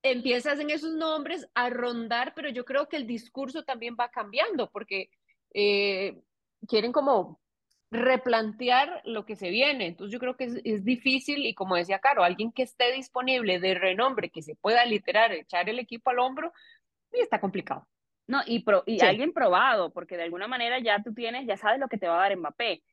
empiezas 0.04 0.60
en 0.60 0.70
esos 0.70 0.94
nombres 0.94 1.50
a 1.56 1.70
rondar, 1.70 2.34
pero 2.36 2.48
yo 2.50 2.64
creo 2.64 2.88
que 2.88 2.96
el 2.96 3.06
discurso 3.08 3.64
también 3.66 3.98
va 4.00 4.08
cambiando 4.10 4.70
porque 4.72 5.10
eh, 5.54 6.22
quieren 6.68 6.92
como 6.94 7.42
replantear 7.90 9.02
lo 9.06 9.26
que 9.26 9.36
se 9.36 9.50
viene. 9.50 9.88
Entonces 9.88 10.12
yo 10.14 10.20
creo 10.20 10.36
que 10.36 10.46
es, 10.46 10.62
es 10.64 10.84
difícil 10.84 11.46
y 11.46 11.54
como 11.54 11.76
decía 11.76 12.00
Caro, 12.00 12.24
alguien 12.24 12.52
que 12.52 12.64
esté 12.64 12.92
disponible 12.94 13.60
de 13.60 13.76
renombre, 13.76 14.30
que 14.30 14.42
se 14.42 14.56
pueda 14.56 14.86
literar, 14.86 15.32
echar 15.34 15.70
el 15.70 15.80
equipo 15.80 16.10
al 16.10 16.20
hombro, 16.20 16.52
y 17.14 17.20
está 17.22 17.40
complicado. 17.40 17.88
No, 18.28 18.42
y, 18.46 18.60
pro- 18.64 18.84
y 18.86 19.00
Sí. 19.00 19.06
alguien 19.06 19.32
probado, 19.32 19.94
porque 19.94 20.18
de 20.18 20.24
alguna 20.24 20.48
manera 20.48 20.80
ya 20.80 21.02
tú 21.02 21.14
tienes, 21.14 21.48
ya 21.48 21.56
sabes 21.56 21.80
lo 21.80 21.88
que 21.88 21.98
te 21.98 22.08
va 22.08 22.18
a 22.18 22.28
dar 22.30 22.38
Mbappé. 22.38 22.84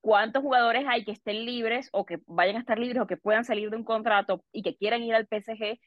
¿Cuántos 0.00 0.42
jugadores 0.42 0.86
hay 0.88 1.04
que 1.04 1.12
estén 1.12 1.44
libres 1.44 1.90
o 1.92 2.06
que 2.06 2.20
vayan 2.26 2.56
a 2.56 2.60
estar 2.60 2.78
libres 2.78 3.02
o 3.02 3.06
que 3.06 3.18
puedan 3.18 3.44
salir 3.44 3.68
de 3.68 3.76
un 3.76 3.84
contrato 3.84 4.42
y 4.50 4.62
que 4.62 4.74
quieran 4.74 5.02
ir 5.02 5.14
al 5.14 5.26
PSG 5.26 5.78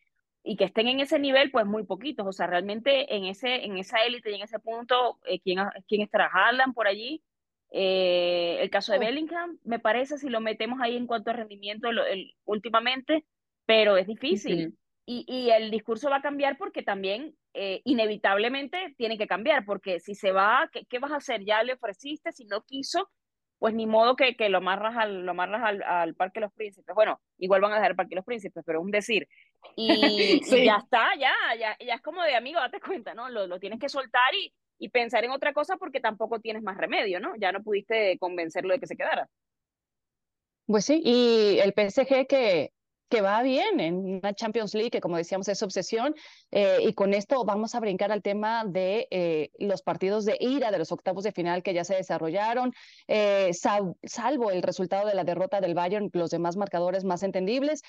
y 0.43 0.55
que 0.55 0.65
estén 0.65 0.87
en 0.87 0.99
ese 0.99 1.17
nivel? 1.17 1.49
Pues 1.49 1.65
muy 1.65 1.83
poquitos. 1.83 2.27
O 2.27 2.31
sea, 2.31 2.45
realmente 2.45 3.15
en, 3.15 3.25
ese, 3.25 3.65
en 3.65 3.79
esa 3.79 4.03
élite 4.05 4.29
y 4.29 4.35
en 4.35 4.43
ese 4.43 4.59
punto, 4.59 5.19
eh, 5.25 5.39
¿quién, 5.39 5.57
quién 5.87 6.01
estará? 6.01 6.29
Haaland 6.31 6.75
por 6.75 6.85
allí. 6.85 7.23
Eh, 7.75 8.59
el 8.61 8.69
caso 8.69 8.93
de. 8.93 8.99
Bellingham, 8.99 9.57
me 9.63 9.79
parece, 9.79 10.19
si 10.19 10.29
lo 10.29 10.39
metemos 10.39 10.79
ahí 10.79 10.95
en 10.95 11.07
cuanto 11.07 11.31
a 11.31 11.33
rendimiento 11.33 11.91
lo- 11.91 12.05
el- 12.05 12.35
últimamente, 12.45 13.25
pero 13.65 13.97
es 13.97 14.05
difícil. 14.05 14.77
Y, 15.05 15.25
y 15.27 15.49
el 15.49 15.71
discurso 15.71 16.09
va 16.09 16.17
a 16.17 16.21
cambiar 16.21 16.57
porque 16.57 16.83
también 16.83 17.35
eh, 17.53 17.81
inevitablemente 17.83 18.93
tiene 18.97 19.17
que 19.17 19.27
cambiar, 19.27 19.65
porque 19.65 19.99
si 19.99 20.15
se 20.15 20.31
va, 20.31 20.69
¿qué, 20.71 20.85
qué 20.85 20.99
vas 20.99 21.11
a 21.11 21.17
hacer? 21.17 21.43
Ya 21.43 21.61
le 21.63 21.73
ofreciste, 21.73 22.31
si 22.31 22.45
no 22.45 22.61
quiso, 22.61 23.09
pues 23.57 23.73
ni 23.73 23.85
modo 23.87 24.15
que, 24.15 24.35
que 24.37 24.49
lo 24.49 24.59
amarras, 24.59 24.95
al, 24.95 25.25
lo 25.25 25.31
amarras 25.31 25.61
al, 25.63 25.83
al 25.83 26.15
Parque 26.15 26.39
de 26.39 26.45
los 26.45 26.53
Príncipes. 26.53 26.93
Bueno, 26.95 27.19
igual 27.37 27.61
van 27.61 27.71
a 27.73 27.75
dejar 27.75 27.91
el 27.91 27.97
Parque 27.97 28.11
de 28.11 28.17
los 28.17 28.25
Príncipes, 28.25 28.63
pero 28.65 28.79
es 28.79 28.85
un 28.85 28.91
decir. 28.91 29.27
Y, 29.75 30.39
ya 30.65 30.77
está, 30.77 31.15
ya, 31.17 31.33
ya, 31.57 31.75
ya 31.79 31.95
es 31.95 32.01
como 32.01 32.21
de 32.23 32.35
amigo, 32.35 32.59
date 32.59 32.79
cuenta, 32.79 33.13
¿no? 33.13 33.29
Lo, 33.29 33.47
lo 33.47 33.59
tienes 33.59 33.79
que 33.79 33.89
soltar 33.89 34.33
y, 34.35 34.53
y 34.79 34.89
pensar 34.89 35.23
en 35.23 35.31
otra 35.31 35.53
cosa 35.53 35.77
porque 35.77 35.99
tampoco 35.99 36.39
tienes 36.39 36.63
más 36.63 36.77
remedio, 36.77 37.19
¿no? 37.19 37.35
Ya 37.37 37.51
no 37.51 37.63
pudiste 37.63 38.17
convencerlo 38.19 38.73
de 38.73 38.79
que 38.79 38.87
se 38.87 38.95
quedara. 38.95 39.29
Pues 40.65 40.85
sí, 40.85 41.01
y 41.03 41.59
el 41.59 41.73
PSG 41.73 42.25
que, 42.27 42.71
que 43.13 43.21
va 43.21 43.43
bien 43.43 43.79
en 43.79 43.95
una 44.23 44.33
Champions 44.33 44.73
League, 44.73 44.89
que 44.89 44.99
como 44.99 45.17
decíamos 45.17 45.47
es 45.47 45.61
obsesión. 45.61 46.15
Eh, 46.49 46.79
y 46.81 46.93
con 46.93 47.13
esto 47.13 47.45
vamos 47.45 47.75
a 47.75 47.79
brincar 47.79 48.11
al 48.11 48.23
tema 48.23 48.63
de 48.65 49.07
eh, 49.11 49.51
los 49.59 49.83
partidos 49.83 50.25
de 50.25 50.35
ira 50.39 50.71
de 50.71 50.79
los 50.79 50.91
octavos 50.91 51.23
de 51.23 51.31
final 51.31 51.61
que 51.61 51.75
ya 51.75 51.83
se 51.83 51.93
desarrollaron. 51.93 52.73
Eh, 53.07 53.51
salvo 53.53 54.49
el 54.49 54.63
resultado 54.63 55.07
de 55.07 55.13
la 55.13 55.23
derrota 55.23 55.61
del 55.61 55.75
Bayern, 55.75 56.09
los 56.13 56.31
demás 56.31 56.57
marcadores 56.57 57.03
más 57.03 57.21
entendibles. 57.21 57.83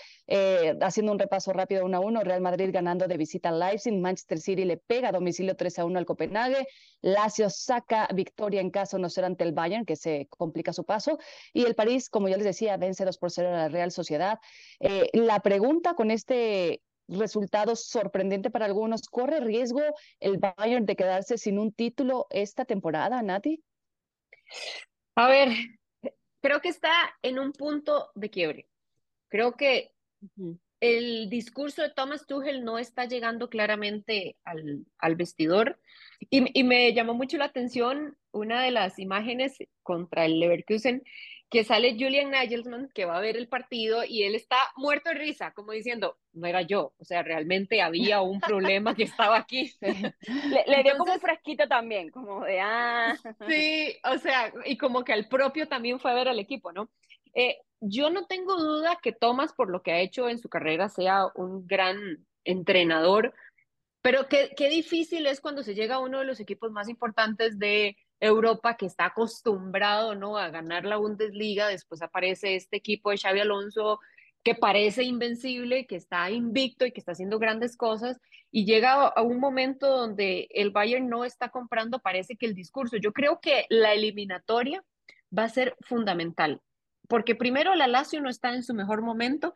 haciendo 0.82 1.12
un 1.12 1.18
repaso 1.18 1.54
rápido 1.54 1.86
uno 1.86 1.96
a 1.96 2.00
uno, 2.00 2.20
Real 2.22 2.42
Madrid 2.42 2.68
ganando 2.70 3.06
de 3.06 3.16
visita 3.16 3.48
al 3.48 3.60
Leipzig, 3.60 3.94
Manchester 3.94 4.38
City 4.38 4.66
le 4.66 4.76
pega 4.76 5.08
a 5.08 5.12
domicilio 5.12 5.56
3 5.56 5.78
a 5.78 5.84
1 5.86 5.98
al 5.98 6.04
Copenhague, 6.04 6.66
Lazio 7.00 7.50
saca 7.50 8.08
victoria 8.14 8.60
en 8.60 8.70
caso 8.70 8.98
no 8.98 9.10
ser 9.10 9.24
ante 9.24 9.44
el 9.44 9.52
Bayern, 9.52 9.84
que 9.84 9.94
se 9.94 10.26
complica 10.30 10.72
su 10.72 10.84
paso, 10.84 11.18
y 11.52 11.64
el 11.64 11.74
París, 11.74 12.08
como 12.08 12.28
ya 12.28 12.36
les 12.36 12.46
decía, 12.46 12.76
vence 12.76 13.04
2 13.04 13.18
por 13.18 13.30
0 13.30 13.48
a 13.48 13.52
la 13.52 13.68
Real 13.68 13.90
Sociedad. 13.90 14.38
Eh, 14.80 15.10
la 15.14 15.40
pregunta 15.40 15.94
con 15.94 16.10
este 16.10 16.82
resultado 17.06 17.76
sorprendente 17.76 18.50
para 18.50 18.64
algunos, 18.64 19.02
¿corre 19.08 19.40
riesgo 19.40 19.80
el 20.20 20.38
Bayern 20.38 20.86
de 20.86 20.96
quedarse 20.96 21.38
sin 21.38 21.58
un 21.58 21.72
título 21.72 22.26
esta 22.30 22.64
temporada, 22.64 23.22
Nati? 23.22 23.62
A 25.14 25.28
ver, 25.28 25.48
creo 26.40 26.60
que 26.60 26.68
está 26.68 26.92
en 27.22 27.38
un 27.38 27.52
punto 27.52 28.10
de 28.14 28.30
quiebre. 28.30 28.68
Creo 29.28 29.56
que 29.56 29.92
el 30.80 31.30
discurso 31.30 31.82
de 31.82 31.90
Thomas 31.90 32.26
Tuchel 32.26 32.64
no 32.64 32.78
está 32.78 33.04
llegando 33.04 33.48
claramente 33.48 34.36
al, 34.44 34.84
al 34.98 35.16
vestidor 35.16 35.80
y, 36.30 36.58
y, 36.58 36.64
me 36.64 36.92
llamó 36.92 37.14
mucho 37.14 37.36
la 37.36 37.46
atención 37.46 38.16
una 38.32 38.62
de 38.62 38.70
las 38.70 38.98
imágenes 38.98 39.58
contra 39.82 40.24
el 40.24 40.40
Leverkusen 40.40 41.02
que 41.50 41.64
sale 41.64 41.92
Julian 41.92 42.30
Nagelsmann, 42.30 42.90
que 42.94 43.04
va 43.04 43.16
a 43.16 43.20
ver 43.20 43.36
el 43.36 43.48
partido, 43.48 44.04
y 44.04 44.24
él 44.24 44.34
está 44.34 44.56
muerto 44.76 45.10
de 45.10 45.16
risa, 45.16 45.52
como 45.52 45.72
diciendo, 45.72 46.18
no 46.32 46.46
era 46.46 46.62
yo, 46.62 46.94
o 46.98 47.04
sea, 47.04 47.22
realmente 47.22 47.80
había 47.80 48.22
un 48.22 48.40
problema 48.40 48.94
que 48.94 49.04
estaba 49.04 49.36
aquí. 49.36 49.72
Le, 49.80 50.82
dio 50.82 50.96
como 50.98 51.12
un 51.12 51.20
fresquito 51.20 51.68
también, 51.68 52.10
como 52.10 52.44
de, 52.44 52.60
ah. 52.60 53.14
Sí, 53.48 53.96
o 54.04 54.18
sea, 54.18 54.52
y 54.64 54.76
como 54.76 55.04
que 55.04 55.12
el 55.12 55.28
propio 55.28 55.68
también 55.68 56.00
fue 56.00 56.10
a 56.10 56.14
ver 56.14 56.28
al 56.28 56.40
equipo, 56.40 56.72
¿no? 56.72 56.90
Eh, 57.34 57.58
yo 57.80 58.10
no 58.10 58.26
tengo 58.26 58.56
duda 58.56 58.98
que 59.02 59.12
Thomas, 59.12 59.52
por 59.52 59.70
lo 59.70 59.82
que 59.82 59.92
ha 59.92 60.00
hecho 60.00 60.28
en 60.28 60.38
su 60.38 60.48
carrera, 60.48 60.88
sea 60.88 61.26
un 61.34 61.66
gran 61.66 62.26
entrenador, 62.44 63.34
pero 64.02 64.28
qué, 64.28 64.50
qué 64.56 64.68
difícil 64.68 65.26
es 65.26 65.40
cuando 65.40 65.62
se 65.62 65.74
llega 65.74 65.96
a 65.96 66.00
uno 66.00 66.18
de 66.18 66.24
los 66.24 66.40
equipos 66.40 66.72
más 66.72 66.88
importantes 66.88 67.58
de 67.58 67.96
Europa 68.26 68.76
que 68.76 68.86
está 68.86 69.06
acostumbrado 69.06 70.14
¿no? 70.14 70.38
a 70.38 70.48
ganar 70.48 70.84
la 70.84 70.96
Bundesliga, 70.96 71.68
después 71.68 72.00
aparece 72.02 72.56
este 72.56 72.76
equipo 72.76 73.10
de 73.10 73.18
Xavi 73.18 73.40
Alonso 73.40 74.00
que 74.42 74.54
parece 74.54 75.02
invencible, 75.04 75.86
que 75.86 75.96
está 75.96 76.30
invicto 76.30 76.84
y 76.84 76.92
que 76.92 77.00
está 77.00 77.12
haciendo 77.12 77.38
grandes 77.38 77.76
cosas, 77.76 78.20
y 78.50 78.66
llega 78.66 79.08
a 79.08 79.22
un 79.22 79.40
momento 79.40 79.88
donde 79.88 80.48
el 80.50 80.70
Bayern 80.70 81.08
no 81.08 81.24
está 81.24 81.48
comprando, 81.48 81.98
parece 82.00 82.36
que 82.36 82.44
el 82.44 82.54
discurso, 82.54 82.98
yo 82.98 83.12
creo 83.12 83.40
que 83.40 83.64
la 83.70 83.94
eliminatoria 83.94 84.84
va 85.36 85.44
a 85.44 85.48
ser 85.48 85.76
fundamental, 85.80 86.60
porque 87.08 87.34
primero 87.34 87.74
la 87.74 87.86
Lazio 87.86 88.20
no 88.20 88.28
está 88.28 88.54
en 88.54 88.62
su 88.62 88.74
mejor 88.74 89.00
momento, 89.00 89.54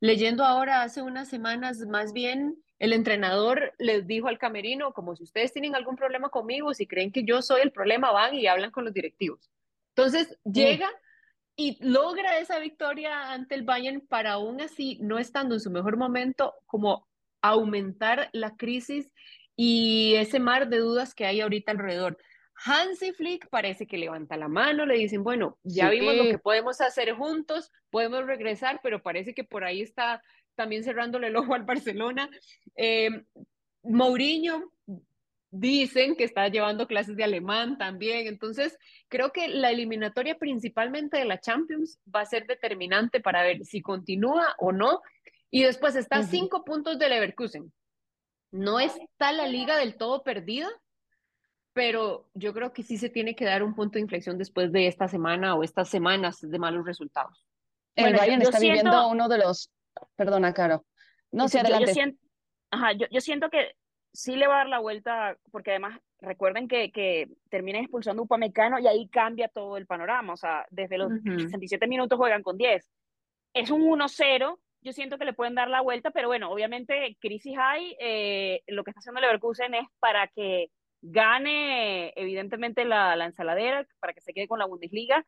leyendo 0.00 0.44
ahora 0.44 0.82
hace 0.82 1.00
unas 1.00 1.28
semanas 1.28 1.78
más 1.86 2.12
bien 2.12 2.62
el 2.78 2.92
entrenador 2.92 3.72
les 3.78 4.06
dijo 4.06 4.28
al 4.28 4.38
camerino, 4.38 4.92
como 4.92 5.16
si 5.16 5.24
ustedes 5.24 5.52
tienen 5.52 5.74
algún 5.74 5.96
problema 5.96 6.28
conmigo, 6.28 6.74
si 6.74 6.86
creen 6.86 7.10
que 7.10 7.24
yo 7.24 7.42
soy 7.42 7.62
el 7.62 7.72
problema, 7.72 8.12
van 8.12 8.34
y 8.34 8.46
hablan 8.46 8.70
con 8.70 8.84
los 8.84 8.92
directivos. 8.92 9.50
Entonces 9.94 10.38
mm. 10.44 10.52
llega 10.52 10.90
y 11.56 11.78
logra 11.80 12.38
esa 12.38 12.58
victoria 12.58 13.32
ante 13.32 13.54
el 13.54 13.62
Bayern 13.62 14.02
para 14.06 14.32
aún 14.32 14.60
así, 14.60 14.98
no 15.00 15.18
estando 15.18 15.54
en 15.54 15.60
su 15.60 15.70
mejor 15.70 15.96
momento, 15.96 16.54
como 16.66 17.08
aumentar 17.40 18.28
la 18.32 18.56
crisis 18.56 19.10
y 19.56 20.14
ese 20.16 20.38
mar 20.38 20.68
de 20.68 20.78
dudas 20.78 21.14
que 21.14 21.24
hay 21.24 21.40
ahorita 21.40 21.72
alrededor. 21.72 22.18
Hansi 22.64 23.12
Flick 23.12 23.48
parece 23.48 23.86
que 23.86 23.98
levanta 23.98 24.36
la 24.36 24.48
mano, 24.48 24.86
le 24.86 24.96
dicen, 24.96 25.22
bueno, 25.22 25.58
ya 25.62 25.90
vimos 25.90 26.14
lo 26.16 26.24
que 26.24 26.38
podemos 26.38 26.80
hacer 26.80 27.12
juntos, 27.14 27.70
podemos 27.90 28.26
regresar, 28.26 28.80
pero 28.82 29.02
parece 29.02 29.34
que 29.34 29.44
por 29.44 29.64
ahí 29.64 29.82
está 29.82 30.22
también 30.56 30.82
cerrándole 30.82 31.28
el 31.28 31.36
ojo 31.36 31.54
al 31.54 31.64
Barcelona. 31.64 32.28
Eh, 32.74 33.10
Mourinho 33.82 34.72
dicen 35.50 36.16
que 36.16 36.24
está 36.24 36.48
llevando 36.48 36.86
clases 36.86 37.16
de 37.16 37.24
alemán 37.24 37.78
también. 37.78 38.26
Entonces, 38.26 38.76
creo 39.08 39.32
que 39.32 39.48
la 39.48 39.70
eliminatoria 39.70 40.36
principalmente 40.36 41.18
de 41.18 41.24
la 41.24 41.40
Champions 41.40 41.98
va 42.12 42.20
a 42.20 42.26
ser 42.26 42.46
determinante 42.46 43.20
para 43.20 43.42
ver 43.42 43.64
si 43.64 43.80
continúa 43.80 44.54
o 44.58 44.72
no. 44.72 45.02
Y 45.50 45.62
después 45.62 45.96
está 45.96 46.22
cinco 46.22 46.64
puntos 46.64 46.98
de 46.98 47.08
Leverkusen. 47.08 47.72
No 48.50 48.80
está 48.80 49.32
la 49.32 49.46
liga 49.46 49.76
del 49.76 49.96
todo 49.96 50.22
perdida, 50.22 50.68
pero 51.72 52.28
yo 52.34 52.52
creo 52.52 52.72
que 52.72 52.82
sí 52.82 52.96
se 52.96 53.10
tiene 53.10 53.34
que 53.34 53.44
dar 53.44 53.62
un 53.62 53.74
punto 53.74 53.94
de 53.94 54.00
inflexión 54.00 54.38
después 54.38 54.72
de 54.72 54.86
esta 54.86 55.08
semana 55.08 55.54
o 55.54 55.62
estas 55.62 55.88
semanas 55.88 56.40
de 56.40 56.58
malos 56.58 56.84
resultados. 56.84 57.44
El 57.94 58.14
Bayern 58.14 58.42
está 58.42 58.58
viviendo 58.58 59.08
uno 59.08 59.28
de 59.28 59.38
los 59.38 59.70
Perdona, 60.16 60.52
Caro. 60.52 60.84
No, 61.32 61.48
sé, 61.48 61.60
adelante. 61.60 61.88
Yo, 61.88 61.92
siento, 61.94 62.20
ajá, 62.70 62.92
yo, 62.92 63.20
siento 63.20 63.50
que 63.50 63.72
sí 64.12 64.36
le 64.36 64.46
va 64.46 64.54
a 64.54 64.58
dar 64.58 64.68
la 64.68 64.78
vuelta, 64.78 65.36
porque 65.50 65.70
además 65.70 66.00
recuerden 66.20 66.68
que, 66.68 66.90
que 66.90 67.28
termina 67.50 67.78
expulsando 67.78 68.22
un 68.22 68.26
Upamecano 68.26 68.78
y 68.78 68.86
ahí 68.86 69.08
cambia 69.08 69.48
todo 69.48 69.76
el 69.76 69.86
panorama. 69.86 70.32
O 70.32 70.36
sea, 70.36 70.66
desde 70.70 70.98
los 70.98 71.12
67 71.22 71.86
minutos 71.86 72.18
juegan 72.18 72.42
con 72.42 72.56
10. 72.56 72.90
Es 73.54 73.70
un 73.70 73.82
1-0. 73.82 74.58
Yo 74.82 74.92
siento 74.92 75.18
que 75.18 75.24
le 75.24 75.32
pueden 75.32 75.54
dar 75.54 75.68
la 75.68 75.80
vuelta, 75.80 76.10
pero 76.10 76.28
bueno, 76.28 76.50
obviamente 76.50 77.16
crisis 77.20 77.56
hay. 77.58 77.96
Eh, 77.98 78.62
lo 78.68 78.84
que 78.84 78.90
está 78.90 79.00
haciendo 79.00 79.20
Leverkusen 79.20 79.74
es 79.74 79.86
para 79.98 80.28
que 80.28 80.70
gane, 81.02 82.12
evidentemente, 82.16 82.84
la, 82.84 83.16
la 83.16 83.26
ensaladera, 83.26 83.86
para 84.00 84.12
que 84.12 84.20
se 84.20 84.32
quede 84.32 84.48
con 84.48 84.58
la 84.58 84.66
Bundesliga 84.66 85.26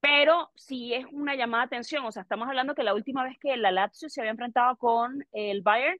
pero 0.00 0.50
sí 0.56 0.94
es 0.94 1.06
una 1.12 1.34
llamada 1.34 1.64
de 1.64 1.66
atención, 1.66 2.04
o 2.04 2.12
sea, 2.12 2.22
estamos 2.22 2.48
hablando 2.48 2.74
que 2.74 2.82
la 2.82 2.94
última 2.94 3.24
vez 3.24 3.38
que 3.38 3.56
la 3.56 3.70
Lazio 3.70 4.08
se 4.08 4.20
había 4.20 4.32
enfrentado 4.32 4.76
con 4.76 5.24
el 5.32 5.62
Bayern, 5.62 5.98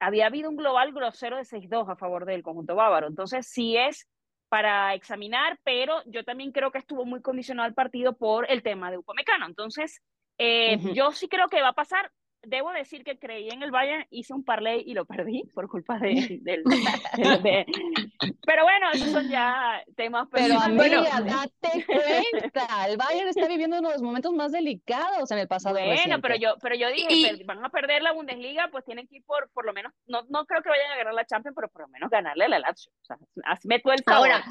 había 0.00 0.26
habido 0.26 0.50
un 0.50 0.56
global 0.56 0.92
grosero 0.92 1.36
de 1.36 1.44
6-2 1.44 1.88
a 1.90 1.96
favor 1.96 2.24
del 2.24 2.42
conjunto 2.42 2.74
bávaro, 2.74 3.06
entonces 3.06 3.46
sí 3.46 3.76
es 3.76 4.08
para 4.48 4.94
examinar, 4.94 5.58
pero 5.62 6.02
yo 6.06 6.24
también 6.24 6.52
creo 6.52 6.70
que 6.70 6.78
estuvo 6.78 7.04
muy 7.04 7.20
condicionado 7.20 7.68
el 7.68 7.74
partido 7.74 8.16
por 8.16 8.50
el 8.50 8.62
tema 8.62 8.90
de 8.90 8.98
Upamecano, 8.98 9.46
entonces 9.46 10.02
eh, 10.38 10.78
yo 10.94 11.12
sí 11.12 11.28
creo 11.28 11.48
que 11.48 11.62
va 11.62 11.68
a 11.68 11.74
pasar, 11.74 12.10
debo 12.42 12.70
decir 12.70 13.04
que 13.04 13.18
creí 13.18 13.48
en 13.50 13.62
el 13.62 13.70
Bayern, 13.70 14.06
hice 14.10 14.32
un 14.32 14.44
parlay 14.44 14.82
y 14.86 14.94
lo 14.94 15.04
perdí 15.04 15.44
por 15.54 15.68
culpa 15.68 15.98
de, 15.98 16.38
del... 16.42 16.62
pero 18.46 18.62
bueno, 18.62 18.90
esos 18.92 19.10
son 19.10 19.28
ya 19.28 19.82
temas 19.96 20.28
Pero 20.30 20.58
amiga, 20.58 21.20
date 21.20 21.84
cuenta, 21.86 22.86
el 22.88 22.96
Bayern 22.96 23.28
está 23.28 23.48
viviendo 23.48 23.78
uno 23.78 23.88
de 23.88 23.94
los 23.94 24.02
momentos 24.02 24.32
más 24.32 24.52
delicados 24.52 25.30
en 25.30 25.38
el 25.38 25.48
pasado 25.48 25.76
Bueno, 25.76 26.20
pero 26.20 26.36
yo, 26.36 26.54
pero 26.62 26.74
yo 26.74 26.90
dije, 26.90 27.44
van 27.44 27.64
a 27.64 27.70
perder 27.70 28.02
la 28.02 28.12
Bundesliga, 28.12 28.68
pues 28.70 28.84
tienen 28.84 29.06
que 29.06 29.16
ir 29.16 29.24
por, 29.24 29.50
por 29.50 29.64
lo 29.66 29.72
menos, 29.72 29.92
no, 30.06 30.22
no 30.28 30.46
creo 30.46 30.62
que 30.62 30.68
vayan 30.68 30.92
a 30.92 30.96
ganar 30.96 31.14
la 31.14 31.26
Champions, 31.26 31.54
pero 31.54 31.68
por 31.68 31.82
lo 31.82 31.88
menos 31.88 32.10
ganarle 32.10 32.44
a 32.44 32.48
la 32.48 32.58
Lazio. 32.60 32.92
O 33.02 33.04
sea, 33.04 33.18
así 33.44 33.68
me 33.68 33.76
el 33.76 34.02
Ahora, 34.06 34.44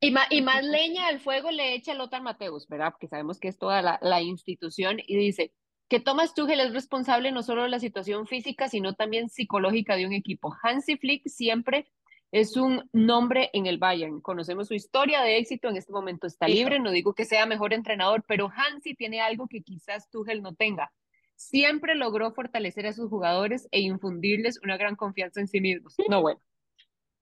y 0.00 0.10
más, 0.10 0.26
y 0.30 0.42
más 0.42 0.64
leña 0.64 1.06
al 1.06 1.20
fuego 1.20 1.50
le 1.50 1.74
echa 1.74 1.94
Lothar 1.94 2.22
Mateus, 2.22 2.66
¿verdad? 2.68 2.90
Porque 2.90 3.06
sabemos 3.06 3.38
que 3.38 3.48
es 3.48 3.58
toda 3.58 3.82
la, 3.82 3.98
la 4.02 4.20
institución 4.20 4.98
y 4.98 5.16
dice, 5.16 5.52
que 5.92 6.00
Thomas 6.00 6.32
Tuchel 6.32 6.58
es 6.60 6.72
responsable 6.72 7.32
no 7.32 7.42
solo 7.42 7.64
de 7.64 7.68
la 7.68 7.78
situación 7.78 8.26
física, 8.26 8.66
sino 8.66 8.94
también 8.94 9.28
psicológica 9.28 9.94
de 9.94 10.06
un 10.06 10.14
equipo. 10.14 10.56
Hansi 10.62 10.96
Flick 10.96 11.28
siempre 11.28 11.86
es 12.30 12.56
un 12.56 12.88
nombre 12.94 13.50
en 13.52 13.66
el 13.66 13.76
Bayern. 13.76 14.22
Conocemos 14.22 14.68
su 14.68 14.72
historia 14.72 15.20
de 15.20 15.36
éxito, 15.36 15.68
en 15.68 15.76
este 15.76 15.92
momento 15.92 16.26
está 16.26 16.48
libre, 16.48 16.80
no 16.80 16.92
digo 16.92 17.12
que 17.12 17.26
sea 17.26 17.44
mejor 17.44 17.74
entrenador, 17.74 18.24
pero 18.26 18.50
Hansi 18.50 18.94
tiene 18.94 19.20
algo 19.20 19.48
que 19.48 19.60
quizás 19.60 20.08
Tuchel 20.08 20.40
no 20.40 20.54
tenga. 20.54 20.90
Siempre 21.36 21.94
logró 21.94 22.32
fortalecer 22.32 22.86
a 22.86 22.94
sus 22.94 23.10
jugadores 23.10 23.68
e 23.70 23.80
infundirles 23.80 24.60
una 24.62 24.78
gran 24.78 24.96
confianza 24.96 25.40
en 25.40 25.48
sí 25.48 25.60
mismos. 25.60 25.94
No, 26.08 26.22
bueno, 26.22 26.40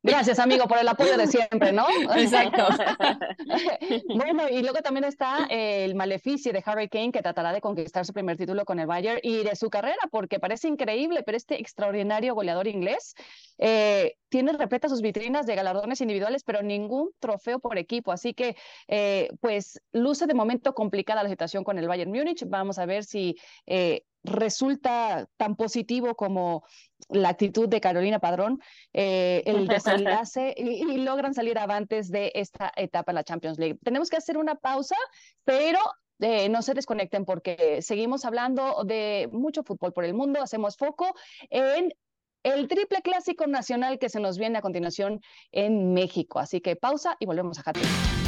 Gracias, 0.03 0.39
amigo, 0.39 0.67
por 0.67 0.79
el 0.79 0.89
apoyo 0.89 1.17
de 1.19 1.27
siempre, 1.27 1.73
¿no? 1.73 1.87
Exacto. 2.17 2.69
bueno, 4.15 4.49
y 4.49 4.63
luego 4.63 4.79
también 4.83 5.05
está 5.05 5.47
el 5.51 5.95
maleficio 5.95 6.53
de 6.53 6.63
Harry 6.65 6.89
Kane, 6.89 7.13
que 7.13 7.21
tratará 7.21 7.53
de 7.53 7.61
conquistar 7.61 8.07
su 8.07 8.15
primer 8.15 8.39
título 8.39 8.65
con 8.65 8.79
el 8.81 8.87
Bayern 8.87 9.21
y 9.23 9.43
de 9.43 9.55
su 9.57 9.69
carrera, 9.69 10.01
porque 10.11 10.41
parece 10.41 10.69
increíble, 10.69 11.23
pero 11.23 11.37
este 11.37 11.61
extraordinario 11.61 12.35
goleador 12.35 12.67
inglés 12.67 13.15
eh, 13.59 14.17
tiene 14.31 14.53
repletas 14.53 14.91
sus 14.91 15.03
vitrinas 15.03 15.45
de 15.45 15.55
galardones 15.55 16.01
individuales, 16.01 16.45
pero 16.45 16.63
ningún 16.63 17.11
trofeo 17.19 17.59
por 17.59 17.77
equipo. 17.77 18.11
Así 18.11 18.33
que, 18.33 18.57
eh, 18.89 19.29
pues, 19.41 19.83
luce 19.93 20.27
de 20.27 20.35
momento 20.35 20.75
complicada 20.75 21.23
la 21.23 21.29
situación 21.29 21.63
con 21.63 21.79
el 21.79 21.89
Bayern 21.89 22.11
Múnich. 22.11 22.45
Vamos 22.47 22.79
a 22.79 22.87
ver 22.87 23.05
si 23.05 23.37
eh, 23.67 24.05
resulta 24.23 25.27
tan 25.37 25.57
positivo 25.57 26.15
como 26.15 26.65
la 27.09 27.31
actitud 27.31 27.69
de 27.69 27.81
Carolina 27.81 28.19
Padrón, 28.19 28.61
eh, 28.93 29.43
el 29.47 29.67
desenlace 29.69 30.55
y, 30.57 30.99
logran 30.99 31.35
salir 31.35 31.59
avantes 31.59 32.11
de 32.11 32.33
esta 32.35 32.73
etapa 32.77 33.13
en 33.13 33.17
la 33.17 33.25
Champions 33.25 33.59
League. 33.59 33.79
Tenemos 33.83 34.11
que 34.11 34.17
hacer 34.17 34.37
una 34.37 34.55
pausa, 34.55 34.97
pero 35.45 35.79
eh, 36.21 36.49
no 36.49 36.63
se 36.63 36.75
desconecten 36.75 37.25
porque 37.25 37.81
seguimos 37.83 38.25
hablando 38.25 38.85
de 38.85 39.29
mucho 39.33 39.63
fútbol 39.63 39.93
por 39.93 40.05
el 40.05 40.15
mundo. 40.15 40.43
Hacemos 40.43 40.77
foco 40.77 41.15
en 41.49 41.93
el 42.43 42.69
triple 42.69 43.03
clásico 43.03 43.47
nacional 43.47 43.99
que 43.99 44.09
se 44.09 44.21
nos 44.21 44.39
viene 44.39 44.59
a 44.59 44.63
continuación 44.63 45.21
en 45.53 45.93
México. 45.95 46.39
Así 46.39 46.61
que 46.61 46.77
pausa 46.77 47.17
y 47.19 47.27
volvemos 47.27 47.59
a 47.59 47.63
Hattrick. 47.63 48.20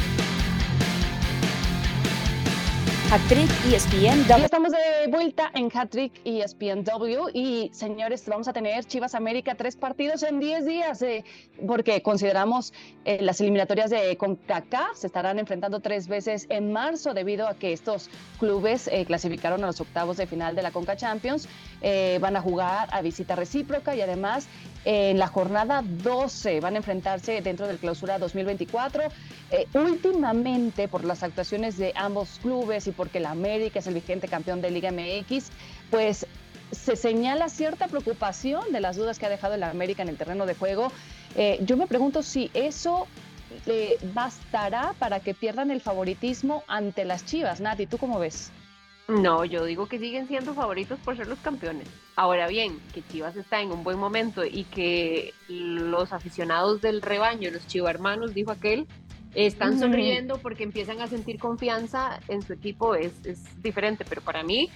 Hattrick 3.13 3.51
ESPN 3.71 4.25
Ya 4.27 4.37
estamos 4.37 4.71
de 4.71 5.07
vuelta 5.11 5.51
en 5.53 5.69
Hattrick 5.71 6.19
ESPNW 6.25 7.29
y 7.31 7.69
señores, 7.71 8.27
vamos 8.27 8.47
a 8.47 8.53
tener 8.53 8.85
Chivas 8.85 9.13
América 9.13 9.53
tres 9.53 9.75
partidos 9.75 10.23
en 10.23 10.39
10 10.39 10.65
días 10.65 10.99
eh, 11.03 11.23
porque 11.67 12.01
consideramos 12.01 12.73
eh, 13.05 13.19
las 13.21 13.39
eliminatorias 13.39 13.91
de 13.91 14.17
CONCACAF 14.17 14.97
se 14.97 15.05
estarán 15.05 15.37
enfrentando 15.37 15.79
tres 15.79 16.07
veces 16.07 16.47
en 16.49 16.73
marzo 16.73 17.13
debido 17.13 17.47
a 17.47 17.53
que 17.53 17.71
estos 17.71 18.09
clubes 18.39 18.87
eh, 18.87 19.05
clasificaron 19.05 19.63
a 19.63 19.67
los 19.67 19.79
octavos 19.79 20.17
de 20.17 20.25
final 20.25 20.55
de 20.55 20.63
la 20.63 20.71
CONCA 20.71 20.95
Champions, 20.95 21.47
van 22.19 22.37
a 22.37 22.41
jugar 22.41 22.87
a 22.91 23.01
visita 23.01 23.35
recíproca 23.35 23.95
y 23.95 24.01
además 24.01 24.47
en 24.85 25.17
la 25.17 25.27
jornada 25.27 25.81
12 25.83 26.59
van 26.59 26.73
a 26.73 26.77
enfrentarse 26.77 27.41
dentro 27.41 27.67
del 27.67 27.77
clausura 27.77 28.19
2024. 28.19 29.03
Eh, 29.51 29.67
últimamente, 29.75 30.87
por 30.87 31.05
las 31.05 31.23
actuaciones 31.23 31.77
de 31.77 31.93
ambos 31.95 32.39
clubes 32.41 32.87
y 32.87 32.91
porque 32.91 33.19
la 33.19 33.31
América 33.31 33.79
es 33.79 33.87
el 33.87 33.93
vigente 33.93 34.27
campeón 34.27 34.61
de 34.61 34.71
Liga 34.71 34.91
MX, 34.91 35.51
pues 35.89 36.25
se 36.71 36.95
señala 36.95 37.49
cierta 37.49 37.87
preocupación 37.87 38.71
de 38.71 38.81
las 38.81 38.97
dudas 38.97 39.19
que 39.19 39.25
ha 39.27 39.29
dejado 39.29 39.53
el 39.53 39.63
América 39.63 40.01
en 40.01 40.09
el 40.09 40.17
terreno 40.17 40.45
de 40.45 40.55
juego. 40.55 40.91
Eh, 41.35 41.59
yo 41.61 41.77
me 41.77 41.87
pregunto 41.87 42.23
si 42.23 42.49
eso 42.53 43.07
eh, 43.67 43.97
bastará 44.13 44.95
para 44.99 45.19
que 45.19 45.33
pierdan 45.33 45.71
el 45.71 45.81
favoritismo 45.81 46.63
ante 46.67 47.05
las 47.05 47.25
Chivas. 47.25 47.61
Nati, 47.61 47.85
¿tú 47.85 47.97
cómo 47.97 48.19
ves? 48.19 48.51
No, 49.07 49.43
yo 49.43 49.65
digo 49.65 49.87
que 49.87 49.99
siguen 49.99 50.27
siendo 50.27 50.53
favoritos 50.53 50.97
por 50.99 51.17
ser 51.17 51.27
los 51.27 51.39
campeones. 51.39 51.87
Ahora 52.15 52.47
bien, 52.47 52.79
que 52.93 53.03
Chivas 53.05 53.35
está 53.35 53.59
en 53.61 53.71
un 53.71 53.83
buen 53.83 53.99
momento 53.99 54.45
y 54.45 54.63
que 54.63 55.33
los 55.49 56.13
aficionados 56.13 56.79
del 56.81 57.01
rebaño, 57.01 57.51
los 57.51 57.67
chivarmanos, 57.67 58.33
dijo 58.33 58.51
aquel, 58.51 58.87
están 59.35 59.79
sonriendo 59.79 60.37
porque 60.37 60.63
empiezan 60.63 61.01
a 61.01 61.07
sentir 61.07 61.37
confianza 61.37 62.19
en 62.29 62.43
su 62.43 62.53
equipo, 62.53 62.95
es, 62.95 63.11
es 63.25 63.61
diferente. 63.61 64.05
Pero 64.07 64.21
para 64.21 64.41
mí, 64.41 64.69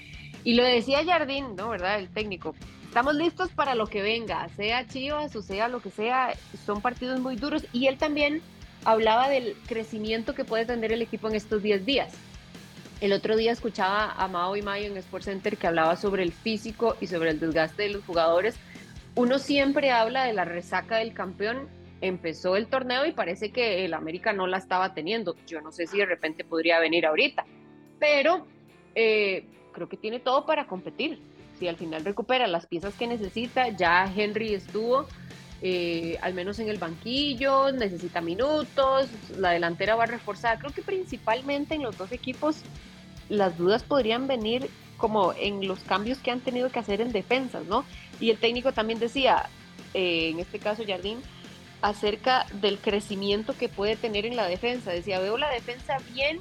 y 0.44 0.56
lo 0.56 0.63
decía 0.63 1.06
Jardín, 1.06 1.56
¿no? 1.56 1.70
¿Verdad? 1.70 2.00
El 2.00 2.10
técnico, 2.10 2.54
estamos 2.84 3.16
listos 3.16 3.50
para 3.52 3.76
lo 3.76 3.88
que 3.88 4.02
venga, 4.02 4.50
sea 4.58 4.86
Chivas 4.88 5.36
o 5.38 5.42
sea 5.42 5.70
lo 5.70 5.80
que 5.80 5.90
sea, 5.90 6.34
son 6.66 6.82
partidos 6.82 7.22
muy 7.22 7.38
duros. 7.38 7.66
Y 7.72 7.88
él 7.88 7.98
también 7.98 8.42
hablaba 8.84 9.30
del 9.30 9.56
crecimiento 9.68 10.36
que 10.36 10.44
puede 10.44 10.66
tener 10.66 10.92
el 10.92 11.02
equipo 11.02 11.30
en 11.30 11.36
estos 11.36 11.63
10 11.63 11.86
días 11.86 12.13
el 12.99 13.13
otro 13.13 13.36
día 13.36 13.51
escuchaba 13.51 14.12
a 14.12 14.27
Mao 14.27 14.55
y 14.55 14.62
Mayo 14.62 14.88
en 14.88 14.97
Sports 14.97 15.25
Center 15.25 15.57
que 15.57 15.67
hablaba 15.67 15.95
sobre 15.95 16.23
el 16.23 16.31
físico 16.31 16.95
y 16.99 17.07
sobre 17.07 17.31
el 17.31 17.39
desgaste 17.39 17.83
de 17.83 17.89
los 17.89 18.03
jugadores. 18.05 18.55
Uno 19.15 19.39
siempre 19.39 19.91
habla 19.91 20.25
de 20.25 20.33
la 20.33 20.45
resaca 20.45 20.97
del 20.97 21.13
campeón. 21.13 21.67
Empezó 22.01 22.55
el 22.55 22.67
torneo 22.67 23.05
y 23.05 23.12
parece 23.12 23.51
que 23.51 23.86
el 23.86 23.93
América 23.93 24.33
no 24.33 24.47
la 24.47 24.57
estaba 24.57 24.93
teniendo. 24.93 25.36
Yo 25.47 25.62
no 25.62 25.71
sé 25.71 25.88
si 25.88 25.97
de 25.97 26.05
repente 26.05 26.43
podría 26.43 26.79
venir 26.79 27.05
ahorita, 27.05 27.45
pero 27.99 28.47
eh, 28.95 29.45
creo 29.73 29.89
que 29.89 29.97
tiene 29.97 30.19
todo 30.19 30.45
para 30.45 30.67
competir. 30.67 31.19
Si 31.60 31.67
al 31.67 31.75
final 31.75 32.05
recupera 32.05 32.47
las 32.47 32.67
piezas 32.67 32.93
que 32.95 33.07
necesita, 33.07 33.69
ya 33.69 34.12
Henry 34.15 34.53
estuvo. 34.53 35.07
Eh, 35.62 36.17
al 36.22 36.34
menos 36.34 36.60
en 36.60 36.70
el 36.70 36.78
banquillo, 36.78 37.72
necesita 37.72 38.22
minutos, 38.22 39.08
la 39.38 39.52
delantera 39.52 39.96
va 39.96 40.04
a 40.04 40.08
reforzar. 40.08 40.60
Creo 40.60 40.72
que 40.72 40.82
principalmente 40.82 41.76
en 41.76 41.84
los 41.84 41.98
dos 41.98 42.12
equipos 42.12 42.58
las 43.30 43.58
dudas 43.58 43.84
podrían 43.84 44.28
venir 44.28 44.70
como 44.98 45.34
en 45.34 45.67
los 45.67 45.80
cambios 45.80 46.20
que 46.20 46.32
han 46.32 46.39
tenido 46.41 46.70
que 46.70 46.80
hacer 46.80 47.02
en 47.02 47.12
defensas, 47.12 47.65
¿no? 47.65 47.86
Y 48.20 48.30
el 48.30 48.38
técnico 48.38 48.72
también 48.72 49.00
decía, 49.00 49.50
eh, 49.93 50.30
en 50.30 50.39
este 50.39 50.60
caso 50.60 50.84
Jardín, 50.88 51.20
acerca 51.82 52.46
del 52.62 52.80
crecimiento 52.80 53.56
que 53.56 53.70
puede 53.70 53.96
tener 53.96 54.26
en 54.26 54.36
la 54.36 54.48
defensa. 54.48 54.91
Decía, 54.91 55.20
veo 55.20 55.38
la 55.38 55.50
defensa 55.50 55.98
bien, 56.13 56.39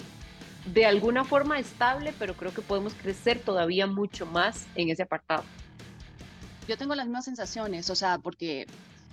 de 0.66 0.86
alguna 0.86 1.24
forma 1.24 1.58
estable, 1.58 2.12
pero 2.18 2.34
creo 2.34 2.52
que 2.52 2.62
podemos 2.62 2.94
crecer 2.94 3.38
todavía 3.40 3.86
mucho 3.86 4.26
más 4.26 4.66
en 4.74 4.90
ese 4.90 5.02
apartado. 5.02 5.44
Yo 6.66 6.76
tengo 6.76 6.94
las 6.94 7.06
mismas 7.06 7.26
sensaciones, 7.26 7.88
o 7.90 7.94
sea, 7.94 8.18
porque 8.18 8.66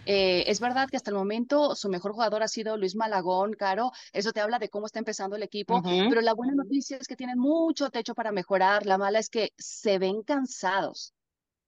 eh, 0.05 0.43
es 0.47 0.59
verdad 0.59 0.87
que 0.89 0.97
hasta 0.97 1.11
el 1.11 1.17
momento 1.17 1.75
su 1.75 1.89
mejor 1.89 2.13
jugador 2.13 2.43
ha 2.43 2.47
sido 2.47 2.77
Luis 2.77 2.95
Malagón, 2.95 3.53
Caro. 3.53 3.91
Eso 4.11 4.31
te 4.31 4.41
habla 4.41 4.59
de 4.59 4.69
cómo 4.69 4.85
está 4.85 4.99
empezando 4.99 5.35
el 5.35 5.43
equipo. 5.43 5.81
Pero 5.83 6.21
la 6.21 6.33
buena 6.33 6.53
noticia 6.55 6.97
es 6.97 7.07
que 7.07 7.15
tienen 7.15 7.39
mucho 7.39 7.89
techo 7.89 8.13
para 8.13 8.31
mejorar. 8.31 8.85
La 8.85 8.97
mala 8.97 9.19
es 9.19 9.29
que 9.29 9.51
se 9.57 9.99
ven 9.99 10.23
cansados. 10.23 11.13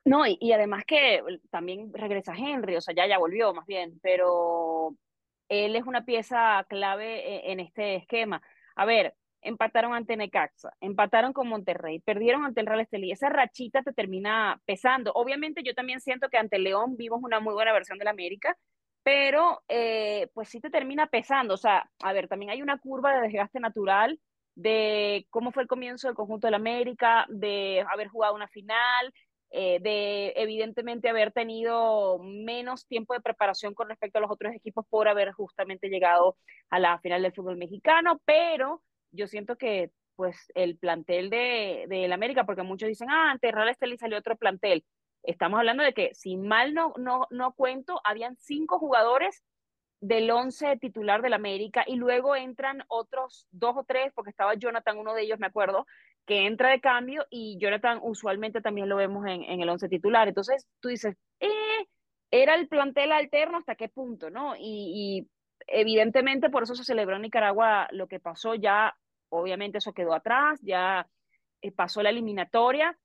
No, 0.06 0.24
y, 0.28 0.52
además 0.52 0.84
que 0.86 1.22
también 1.50 1.92
regresa 1.92 2.36
Henry, 2.36 2.76
o 2.76 2.82
sea, 2.82 2.94
ya 2.94 3.08
ya 3.08 3.18
volvió 3.18 3.56
más 3.56 3.66
bien, 3.66 4.00
pero 4.04 4.96
él 5.50 5.76
es 5.76 5.84
una 5.86 6.06
pieza 6.06 6.64
clave 6.70 7.38
e, 7.38 7.52
en 7.52 7.60
este 7.60 7.96
esquema. 7.96 8.40
A 8.76 8.86
ver, 8.86 9.16
empataron 9.46 9.94
ante 9.94 10.18
Necaxa, 10.18 10.74
empataron 10.82 11.34
con 11.34 11.48
Monterrey, 11.48 12.00
perdieron 12.00 12.44
ante 12.44 12.62
el 12.62 12.68
Real 12.68 12.82
Estelí. 12.82 13.12
Esa 13.12 13.30
rachita 13.30 13.84
te 13.84 13.94
termina 13.94 14.60
pesando. 14.66 15.12
Obviamente 15.14 15.62
yo 15.64 15.74
también 15.74 16.02
siento 16.02 16.30
que 16.30 16.38
ante 16.38 16.60
León 16.60 16.98
vimos 16.98 17.22
una 17.24 17.40
muy 17.40 17.54
buena 17.54 17.74
versión 17.74 17.98
del 17.98 18.08
América, 18.08 18.58
pero 19.04 19.64
eh, 19.68 20.30
pues 20.34 20.50
sí 20.50 20.60
te 20.60 20.70
termina 20.70 21.08
pesando. 21.08 21.54
O 21.54 21.58
sea, 21.58 21.90
a 22.04 22.14
ver, 22.14 22.28
también 22.28 22.52
hay 22.52 22.62
una 22.62 22.80
curva 22.80 23.16
de 23.16 23.22
desgaste 23.22 23.60
natural 23.60 24.20
de 24.56 25.28
cómo 25.30 25.52
fue 25.52 25.64
el 25.64 25.70
comienzo 25.70 26.08
del 26.08 26.16
conjunto 26.16 26.48
del 26.48 26.56
América, 26.56 27.26
de 27.30 27.86
haber 27.92 28.08
jugado 28.08 28.36
una 28.36 28.48
final, 28.48 29.14
eh, 29.52 29.80
de 29.82 30.34
evidentemente 30.36 31.10
haber 31.10 31.32
tenido 31.32 32.20
menos 32.20 32.88
tiempo 32.88 33.14
de 33.14 33.22
preparación 33.22 33.74
con 33.74 33.90
respecto 33.90 34.18
a 34.18 34.22
los 34.22 34.32
otros 34.32 34.54
equipos 34.54 34.86
por 34.90 35.08
haber 35.08 35.34
justamente 35.34 35.88
llegado 35.88 36.38
a 36.70 36.80
la 36.80 37.00
final 37.00 37.22
del 37.22 37.34
fútbol 37.34 37.58
mexicano, 37.58 38.20
pero 38.26 38.82
yo 39.16 39.28
siento 39.28 39.58
que 39.58 39.92
pues 40.16 40.52
el 40.56 40.78
plantel 40.78 41.30
de, 41.30 41.86
de 41.90 42.14
América, 42.14 42.46
porque 42.46 42.64
muchos 42.64 42.88
dicen, 42.88 43.10
ah, 43.10 43.32
ante 43.32 43.52
Real 43.52 43.70
Estelí 43.70 43.98
salió 43.98 44.18
otro 44.18 44.38
plantel. 44.38 44.86
Estamos 45.24 45.60
hablando 45.60 45.84
de 45.84 45.94
que, 45.94 46.14
si 46.14 46.38
mal 46.38 46.74
no, 46.74 46.94
no, 46.98 47.28
no 47.32 47.54
cuento, 47.54 48.00
habían 48.04 48.38
cinco 48.38 48.80
jugadores 48.80 49.44
del 50.00 50.30
once 50.30 50.78
titular 50.78 51.22
del 51.22 51.34
América 51.34 51.84
y 51.88 51.96
luego 51.96 52.36
entran 52.36 52.84
otros 52.88 53.48
dos 53.52 53.76
o 53.76 53.84
tres, 53.84 54.14
porque 54.14 54.30
estaba 54.30 54.54
Jonathan, 54.54 54.98
uno 54.98 55.14
de 55.14 55.24
ellos, 55.24 55.40
me 55.40 55.48
acuerdo, 55.48 55.86
que 56.26 56.46
entra 56.46 56.70
de 56.70 56.80
cambio 56.80 57.26
y 57.30 57.58
Jonathan 57.60 58.00
usualmente 58.02 58.62
también 58.62 58.88
lo 58.90 58.98
vemos 58.98 59.26
en, 59.26 59.44
en 59.44 59.62
el 59.62 59.70
once 59.70 59.90
titular. 59.90 60.28
Entonces 60.28 60.68
tú 60.80 60.90
dices, 60.90 61.16
eh, 61.40 61.88
era 62.32 62.56
el 62.56 62.68
plantel 62.68 63.12
alterno 63.12 63.58
hasta 63.58 63.76
qué 63.76 63.90
punto, 63.90 64.30
¿no? 64.30 64.56
Y, 64.56 64.62
y 64.62 65.28
evidentemente 65.68 66.50
por 66.50 66.64
eso 66.64 66.76
se 66.76 66.84
celebró 66.84 67.16
en 67.16 67.24
Nicaragua 67.24 67.88
lo 67.92 68.08
que 68.08 68.20
pasó 68.20 68.56
ya 68.56 68.96
obviamente 69.36 69.78
eso 69.78 69.94
quedó 69.94 70.14
atrás, 70.14 70.60
ya 70.62 71.08
eh, 71.62 71.72
pasó 71.72 72.02
la 72.04 72.10
eliminatoria. 72.10 72.98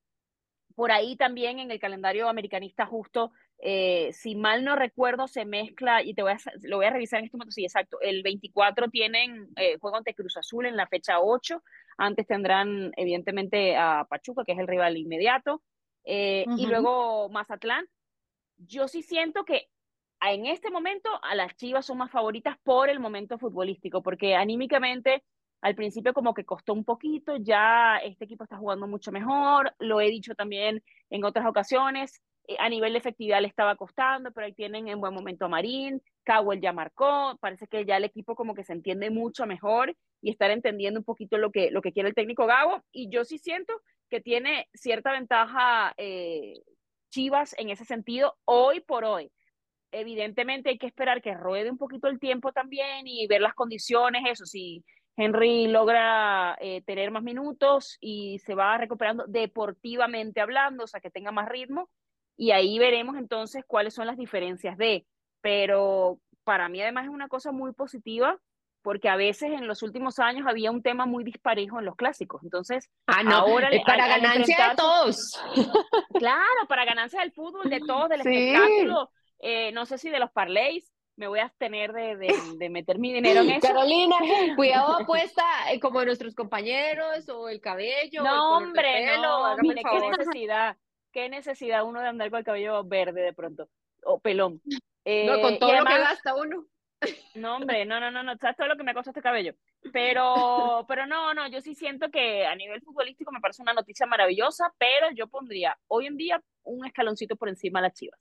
Por 0.74 0.92
ahí 0.92 1.16
también 1.16 1.58
en 1.58 1.70
el 1.70 1.80
calendario 1.80 2.28
americanista 2.28 2.86
justo, 2.86 3.32
eh, 3.58 4.10
si 4.12 4.36
mal 4.36 4.64
no 4.64 4.76
recuerdo, 4.76 5.28
se 5.28 5.44
mezcla, 5.44 6.02
y 6.02 6.14
te 6.14 6.22
voy 6.22 6.32
a, 6.32 6.38
lo 6.62 6.76
voy 6.76 6.86
a 6.86 6.90
revisar 6.90 7.18
en 7.18 7.26
este 7.26 7.36
momento, 7.36 7.52
sí, 7.52 7.64
exacto, 7.64 8.00
el 8.00 8.22
24 8.22 8.88
tienen 8.88 9.48
eh, 9.56 9.76
juego 9.78 9.98
ante 9.98 10.14
Cruz 10.14 10.36
Azul 10.36 10.66
en 10.66 10.76
la 10.76 10.86
fecha 10.86 11.20
8, 11.20 11.62
antes 11.98 12.26
tendrán 12.26 12.92
evidentemente 12.96 13.76
a 13.76 14.06
Pachuca, 14.08 14.44
que 14.44 14.52
es 14.52 14.58
el 14.58 14.68
rival 14.68 14.96
inmediato, 14.96 15.62
y 16.02 16.66
luego 16.66 17.28
Mazatlán. 17.28 17.86
Yo 18.56 18.88
sí 18.88 19.02
siento 19.02 19.44
que 19.44 19.68
en 20.22 20.46
este 20.46 20.70
momento 20.70 21.08
a 21.22 21.34
las 21.34 21.54
Chivas 21.56 21.86
son 21.86 21.98
más 21.98 22.10
favoritas 22.10 22.56
por 22.62 22.88
el 22.88 23.00
momento 23.00 23.38
futbolístico, 23.38 24.02
porque 24.02 24.34
anímicamente 24.34 25.24
al 25.60 25.74
principio 25.74 26.12
como 26.14 26.34
que 26.34 26.44
costó 26.44 26.72
un 26.72 26.84
poquito, 26.84 27.36
ya 27.36 27.98
este 27.98 28.24
equipo 28.24 28.44
está 28.44 28.56
jugando 28.56 28.86
mucho 28.86 29.12
mejor, 29.12 29.74
lo 29.78 30.00
he 30.00 30.08
dicho 30.08 30.34
también 30.34 30.82
en 31.10 31.24
otras 31.24 31.46
ocasiones, 31.46 32.22
eh, 32.48 32.56
a 32.58 32.68
nivel 32.68 32.92
de 32.92 32.98
efectividad 32.98 33.40
le 33.40 33.48
estaba 33.48 33.76
costando, 33.76 34.32
pero 34.32 34.46
ahí 34.46 34.52
tienen 34.52 34.88
en 34.88 35.00
buen 35.00 35.14
momento 35.14 35.44
a 35.44 35.48
Marín, 35.48 36.02
Cowell 36.24 36.60
ya 36.60 36.72
marcó, 36.72 37.36
parece 37.40 37.66
que 37.66 37.84
ya 37.84 37.96
el 37.96 38.04
equipo 38.04 38.34
como 38.34 38.54
que 38.54 38.64
se 38.64 38.72
entiende 38.72 39.10
mucho 39.10 39.46
mejor 39.46 39.94
y 40.22 40.30
estar 40.30 40.50
entendiendo 40.50 41.00
un 41.00 41.04
poquito 41.04 41.38
lo 41.38 41.50
que, 41.50 41.70
lo 41.70 41.82
que 41.82 41.92
quiere 41.92 42.08
el 42.08 42.14
técnico 42.14 42.46
Gabo, 42.46 42.82
y 42.90 43.10
yo 43.10 43.24
sí 43.24 43.38
siento 43.38 43.72
que 44.08 44.20
tiene 44.20 44.68
cierta 44.74 45.12
ventaja 45.12 45.94
eh, 45.96 46.54
Chivas 47.10 47.54
en 47.58 47.70
ese 47.70 47.84
sentido 47.84 48.36
hoy 48.44 48.80
por 48.80 49.04
hoy. 49.04 49.30
Evidentemente 49.92 50.70
hay 50.70 50.78
que 50.78 50.86
esperar 50.86 51.20
que 51.20 51.34
ruede 51.34 51.70
un 51.70 51.78
poquito 51.78 52.08
el 52.08 52.20
tiempo 52.20 52.52
también 52.52 53.06
y 53.06 53.26
ver 53.26 53.40
las 53.40 53.54
condiciones, 53.54 54.22
eso 54.26 54.46
sí, 54.46 54.84
Henry 55.20 55.68
logra 55.68 56.56
eh, 56.60 56.82
tener 56.82 57.10
más 57.10 57.22
minutos 57.22 57.98
y 58.00 58.38
se 58.38 58.54
va 58.54 58.78
recuperando 58.78 59.24
deportivamente 59.28 60.40
hablando, 60.40 60.84
o 60.84 60.86
sea, 60.86 61.00
que 61.00 61.10
tenga 61.10 61.30
más 61.30 61.48
ritmo. 61.48 61.90
Y 62.36 62.52
ahí 62.52 62.78
veremos 62.78 63.16
entonces 63.16 63.64
cuáles 63.66 63.92
son 63.92 64.06
las 64.06 64.16
diferencias 64.16 64.78
de. 64.78 65.06
Pero 65.42 66.18
para 66.44 66.68
mí 66.70 66.80
además 66.80 67.04
es 67.04 67.10
una 67.10 67.28
cosa 67.28 67.52
muy 67.52 67.72
positiva 67.72 68.38
porque 68.82 69.10
a 69.10 69.16
veces 69.16 69.50
en 69.52 69.66
los 69.66 69.82
últimos 69.82 70.18
años 70.18 70.46
había 70.46 70.70
un 70.70 70.82
tema 70.82 71.04
muy 71.04 71.22
disparejo 71.22 71.78
en 71.78 71.84
los 71.84 71.96
clásicos. 71.96 72.42
Entonces, 72.42 72.88
ah, 73.06 73.22
no, 73.22 73.36
ahora 73.36 73.68
eh, 73.70 73.82
para 73.84 74.08
ganancia 74.08 74.70
de 74.70 74.76
todos. 74.76 75.38
Claro, 76.14 76.66
para 76.68 76.86
ganancia 76.86 77.20
del 77.20 77.32
fútbol, 77.32 77.68
de 77.68 77.80
todos, 77.80 78.08
del 78.08 78.20
espectáculo, 78.24 79.10
eh, 79.38 79.70
no 79.72 79.84
sé 79.84 79.98
si 79.98 80.08
de 80.08 80.18
los 80.18 80.30
parlays, 80.30 80.90
me 81.20 81.28
voy 81.28 81.38
a 81.38 81.44
abstener 81.44 81.92
de, 81.92 82.16
de, 82.58 82.70
meter 82.70 82.98
mi 82.98 83.12
dinero 83.12 83.42
en 83.42 83.50
eso. 83.50 83.68
Carolina, 83.68 84.16
cuidado 84.56 84.96
apuesta 85.00 85.44
eh, 85.70 85.78
como 85.78 86.02
nuestros 86.02 86.34
compañeros 86.34 87.28
o 87.28 87.48
el 87.50 87.60
cabello. 87.60 88.24
No, 88.24 88.56
hombre, 88.56 89.16
no, 89.18 89.54
mire, 89.58 89.82
qué 89.82 90.00
necesidad, 90.00 90.76
qué 91.12 91.28
necesidad 91.28 91.84
uno 91.84 92.00
de 92.00 92.08
andar 92.08 92.30
con 92.30 92.38
el 92.38 92.44
cabello 92.44 92.82
verde 92.84 93.20
de 93.20 93.34
pronto, 93.34 93.68
o 94.02 94.18
pelón. 94.18 94.62
no, 94.64 95.40
con 95.42 95.58
todo 95.58 95.72
lo 95.74 95.84
que 95.84 95.98
gasta 95.98 96.34
uno. 96.34 96.64
No, 97.34 97.56
hombre, 97.56 97.84
no, 97.84 98.00
no, 98.00 98.10
no, 98.10 98.22
no, 98.22 98.36
sabes 98.38 98.56
todo 98.56 98.68
lo 98.68 98.76
que 98.76 98.82
me 98.82 98.94
costó 98.94 99.10
este 99.10 99.22
cabello. 99.22 99.54
Pero, 99.92 100.84
pero 100.86 101.06
no, 101.06 101.32
no, 101.32 101.48
yo 101.48 101.62
sí 101.62 101.74
siento 101.74 102.10
que 102.10 102.44
a 102.44 102.54
nivel 102.54 102.82
futbolístico 102.82 103.32
me 103.32 103.40
parece 103.40 103.62
una 103.62 103.72
noticia 103.72 104.04
maravillosa, 104.04 104.70
pero 104.76 105.10
yo 105.14 105.26
pondría 105.26 105.74
hoy 105.88 106.06
en 106.06 106.18
día 106.18 106.42
un 106.64 106.84
escaloncito 106.84 107.34
por 107.36 107.48
encima 107.48 107.80
de 107.80 107.88
las 107.88 107.94
chivas 107.94 108.20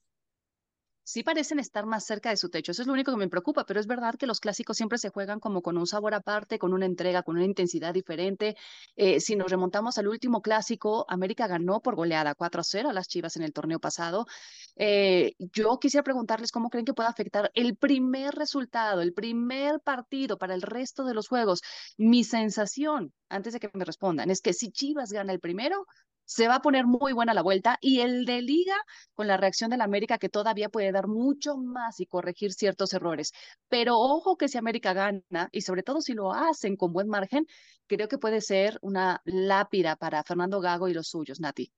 sí 1.10 1.24
parecen 1.24 1.58
estar 1.58 1.88
más 1.88 2.06
cerca 2.06 2.30
de 2.30 2.38
su 2.38 2.50
techo. 2.50 2.72
Eso 2.72 2.84
es 2.84 2.88
lo 2.88 2.93
único 2.93 3.12
que 3.12 3.17
me 3.17 3.28
preocupa, 3.28 3.65
pero 3.65 3.80
es 3.80 3.88
verdad 3.88 4.13
que 4.15 4.28
los 4.28 4.39
clásicos 4.39 4.78
siempre 4.78 5.00
se 5.00 5.10
juegan 5.10 5.39
como 5.39 5.63
con 5.63 5.76
un 5.76 5.88
sabor 5.88 6.13
aparte, 6.13 6.60
con 6.60 6.72
una 6.72 6.86
entrega, 6.86 7.24
con 7.24 7.36
una 7.36 7.45
intensidad 7.45 7.95
diferente. 7.95 8.56
Eh, 8.95 9.19
si 9.19 9.36
nos 9.36 9.50
remontamos 9.50 9.98
al 9.98 10.08
último 10.08 10.43
clásico, 10.43 11.06
América 11.10 11.48
ganó 11.48 11.82
por 11.82 11.95
goleada 11.95 12.36
4 12.36 12.62
a 12.62 12.63
0 12.63 12.89
a 12.89 12.93
las 12.93 13.08
Chivas 13.08 13.36
en 13.38 13.41
el 13.41 13.54
torneo 13.54 13.80
pasado. 13.80 14.28
Eh, 14.76 15.34
yo 15.39 15.80
quisiera 15.80 16.04
preguntarles 16.04 16.52
cómo 16.52 16.69
creen 16.69 16.86
que 16.86 16.93
puede 16.93 17.10
afectar 17.10 17.50
el 17.56 17.76
primer 17.76 18.36
resultado, 18.36 19.02
el 19.02 19.13
primer 19.13 19.80
partido 19.82 20.38
para 20.38 20.54
el 20.54 20.62
resto 20.62 21.06
de 21.06 21.15
los 21.15 21.28
juegos. 21.28 21.62
Mi 21.98 22.24
sensación, 22.24 23.13
antes 23.30 23.54
de 23.54 23.60
que 23.60 23.72
me 23.74 23.84
respondan, 23.84 24.30
es 24.30 24.41
que 24.41 24.54
si 24.54 24.72
Chivas 24.72 25.12
gana 25.12 25.34
el 25.34 25.39
primero, 25.39 25.88
se 26.30 26.48
va 26.48 26.56
a 26.56 26.62
poner 26.62 26.86
muy 26.86 27.12
buena 27.12 27.34
la 27.34 27.42
vuelta 27.42 27.80
y 27.82 28.02
el 28.02 28.24
de 28.24 28.44
liga 28.44 28.76
con 29.15 29.26
la 29.26 29.36
reacción 29.36 29.72
del 29.72 29.82
América 29.82 30.20
que 30.20 30.30
todavía 30.30 30.70
puede 30.70 30.92
dar 30.92 31.08
mucho 31.08 31.58
más 31.58 32.00
y 32.00 32.06
corregir 32.06 32.54
ciertos 32.54 32.94
errores. 32.94 33.34
Pero 33.68 33.98
ojo 33.98 34.38
que 34.38 34.48
si 34.48 34.60
América 34.60 34.94
gana 34.94 35.50
y 35.52 35.62
sobre 35.62 35.82
todo 35.82 36.02
si 36.02 36.13
lo 36.13 36.32
hacen 36.32 36.78
con 36.78 36.94
buen 36.94 37.08
margen, 37.08 37.48
creo 37.88 38.08
que 38.08 38.20
puede 38.20 38.42
ser 38.42 38.78
una 38.84 39.22
lápida 39.26 39.96
para 39.96 40.24
Fernando 40.24 40.62
Gago 40.62 40.88
y 40.88 40.94
los 40.94 41.08
suyos, 41.08 41.39
Nati. 41.39 41.74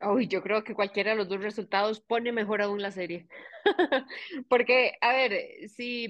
Uy, 0.00 0.28
yo 0.28 0.40
creo 0.40 0.62
que 0.62 0.74
cualquiera 0.76 1.10
de 1.10 1.16
los 1.16 1.28
dos 1.28 1.40
resultados 1.40 2.00
pone 2.00 2.30
mejor 2.30 2.62
aún 2.62 2.80
la 2.80 2.92
serie. 2.92 3.26
Porque, 4.48 4.92
a 5.00 5.12
ver, 5.14 5.68
si 5.68 6.08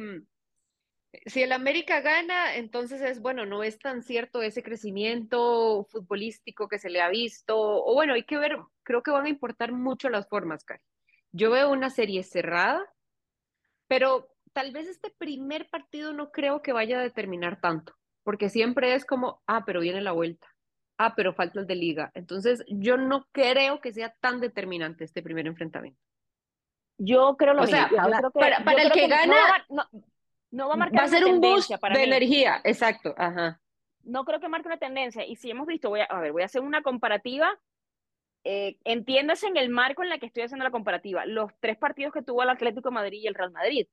si 1.26 1.42
el 1.42 1.52
América 1.52 2.00
gana, 2.00 2.56
entonces 2.56 3.00
es 3.02 3.20
bueno, 3.20 3.44
no 3.44 3.62
es 3.62 3.78
tan 3.78 4.02
cierto 4.02 4.42
ese 4.42 4.62
crecimiento 4.62 5.86
futbolístico 5.90 6.68
que 6.68 6.78
se 6.78 6.90
le 6.90 7.00
ha 7.00 7.08
visto, 7.08 7.56
o 7.58 7.94
bueno, 7.94 8.14
hay 8.14 8.24
que 8.24 8.38
ver, 8.38 8.58
creo 8.82 9.02
que 9.02 9.10
van 9.10 9.26
a 9.26 9.30
importar 9.30 9.72
mucho 9.72 10.08
las 10.08 10.28
formas, 10.28 10.64
Cari. 10.64 10.82
Yo 11.32 11.50
veo 11.50 11.70
una 11.70 11.90
serie 11.90 12.22
cerrada, 12.22 12.82
pero 13.88 14.28
tal 14.52 14.72
vez 14.72 14.88
este 14.88 15.10
primer 15.10 15.68
partido 15.68 16.12
no 16.12 16.30
creo 16.30 16.62
que 16.62 16.72
vaya 16.72 16.98
a 16.98 17.02
determinar 17.02 17.60
tanto, 17.60 17.94
porque 18.22 18.48
siempre 18.48 18.94
es 18.94 19.04
como, 19.04 19.42
ah, 19.46 19.64
pero 19.66 19.80
viene 19.80 20.00
la 20.00 20.12
vuelta, 20.12 20.48
ah, 20.98 21.14
pero 21.14 21.34
falta 21.34 21.60
el 21.60 21.66
de 21.66 21.74
liga. 21.74 22.10
Entonces, 22.14 22.64
yo 22.68 22.96
no 22.96 23.26
creo 23.32 23.80
que 23.80 23.92
sea 23.92 24.14
tan 24.20 24.40
determinante 24.40 25.04
este 25.04 25.22
primer 25.22 25.46
enfrentamiento. 25.46 26.00
Yo 26.98 27.36
creo 27.36 27.54
lo 27.54 27.62
o 27.62 27.66
sea, 27.66 27.90
para, 28.34 28.82
el 28.82 28.92
que, 28.92 29.08
gana, 29.08 29.66
no 29.68 29.88
va 30.68 30.74
a 30.74 30.76
marcar 30.76 31.08
ser 31.08 31.24
un 31.24 31.40
boost 31.40 31.70
de 31.70 32.04
energía, 32.04 32.60
exacto, 32.64 33.14
ajá. 33.16 33.60
No 34.04 34.24
creo 34.24 34.40
que 34.40 34.48
marque 34.48 34.68
una 34.68 34.78
tendencia. 34.78 35.24
Y 35.24 35.36
si 35.36 35.50
hemos 35.50 35.66
visto, 35.66 35.88
voy 35.88 36.00
a, 36.00 36.04
a 36.04 36.20
ver, 36.20 36.32
voy 36.32 36.42
a 36.42 36.46
hacer 36.46 36.60
una 36.62 36.82
comparativa. 36.82 37.58
Eh, 38.44 38.76
entiéndase 38.84 39.46
en 39.46 39.56
el 39.56 39.68
marco 39.68 40.02
en 40.02 40.08
la 40.08 40.18
que 40.18 40.26
estoy 40.26 40.42
haciendo 40.42 40.64
la 40.64 40.72
comparativa. 40.72 41.24
Los 41.24 41.52
tres 41.60 41.78
partidos 41.78 42.12
que 42.12 42.22
tuvo 42.22 42.42
el 42.42 42.50
Atlético 42.50 42.88
de 42.88 42.94
Madrid 42.94 43.20
y 43.22 43.28
el 43.28 43.34
Real 43.34 43.52
Madrid. 43.52 43.86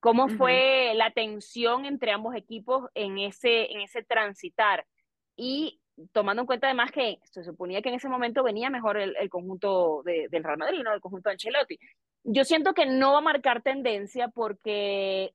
¿Cómo 0.00 0.28
fue 0.28 0.92
la 0.96 1.10
tensión 1.12 1.86
entre 1.86 2.12
ambos 2.12 2.34
equipos 2.34 2.90
en 2.94 3.18
ese, 3.18 3.72
en 3.72 3.80
ese 3.80 4.02
transitar? 4.02 4.84
Y 5.34 5.80
tomando 6.12 6.42
en 6.42 6.46
cuenta 6.46 6.66
además 6.66 6.92
que 6.92 7.20
se 7.24 7.42
suponía 7.42 7.80
que 7.80 7.88
en 7.88 7.94
ese 7.94 8.10
momento 8.10 8.42
venía 8.42 8.68
mejor 8.68 8.98
el, 8.98 9.16
el 9.16 9.30
conjunto 9.30 10.02
de, 10.04 10.28
del 10.28 10.44
Real 10.44 10.58
Madrid, 10.58 10.82
no 10.84 10.92
el 10.92 11.00
conjunto 11.00 11.30
de 11.30 11.34
Ancelotti. 11.34 11.78
Yo 12.22 12.44
siento 12.44 12.74
que 12.74 12.84
no 12.84 13.12
va 13.12 13.18
a 13.18 13.22
marcar 13.22 13.62
tendencia 13.62 14.28
porque 14.28 15.32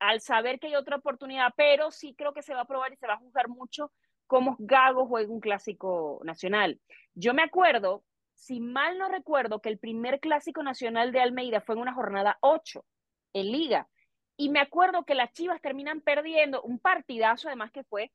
al 0.00 0.20
saber 0.20 0.58
que 0.58 0.68
hay 0.68 0.76
otra 0.76 0.96
oportunidad, 0.96 1.52
pero 1.56 1.90
sí 1.90 2.14
creo 2.14 2.32
que 2.32 2.42
se 2.42 2.54
va 2.54 2.62
a 2.62 2.66
probar 2.66 2.92
y 2.92 2.96
se 2.96 3.06
va 3.06 3.14
a 3.14 3.18
juzgar 3.18 3.48
mucho 3.48 3.92
cómo 4.26 4.56
Gago 4.58 5.06
juega 5.06 5.32
un 5.32 5.40
clásico 5.40 6.20
nacional. 6.24 6.80
Yo 7.14 7.34
me 7.34 7.42
acuerdo, 7.42 8.04
si 8.34 8.60
mal 8.60 8.98
no 8.98 9.08
recuerdo, 9.08 9.60
que 9.60 9.70
el 9.70 9.78
primer 9.78 10.20
clásico 10.20 10.62
nacional 10.62 11.12
de 11.12 11.20
Almeida 11.20 11.60
fue 11.60 11.74
en 11.74 11.80
una 11.80 11.94
jornada 11.94 12.38
8 12.40 12.84
en 13.32 13.50
liga. 13.50 13.88
Y 14.36 14.50
me 14.50 14.60
acuerdo 14.60 15.04
que 15.04 15.16
las 15.16 15.32
Chivas 15.32 15.60
terminan 15.60 16.00
perdiendo 16.00 16.62
un 16.62 16.78
partidazo 16.78 17.48
además 17.48 17.72
que 17.72 17.82
fue. 17.84 18.12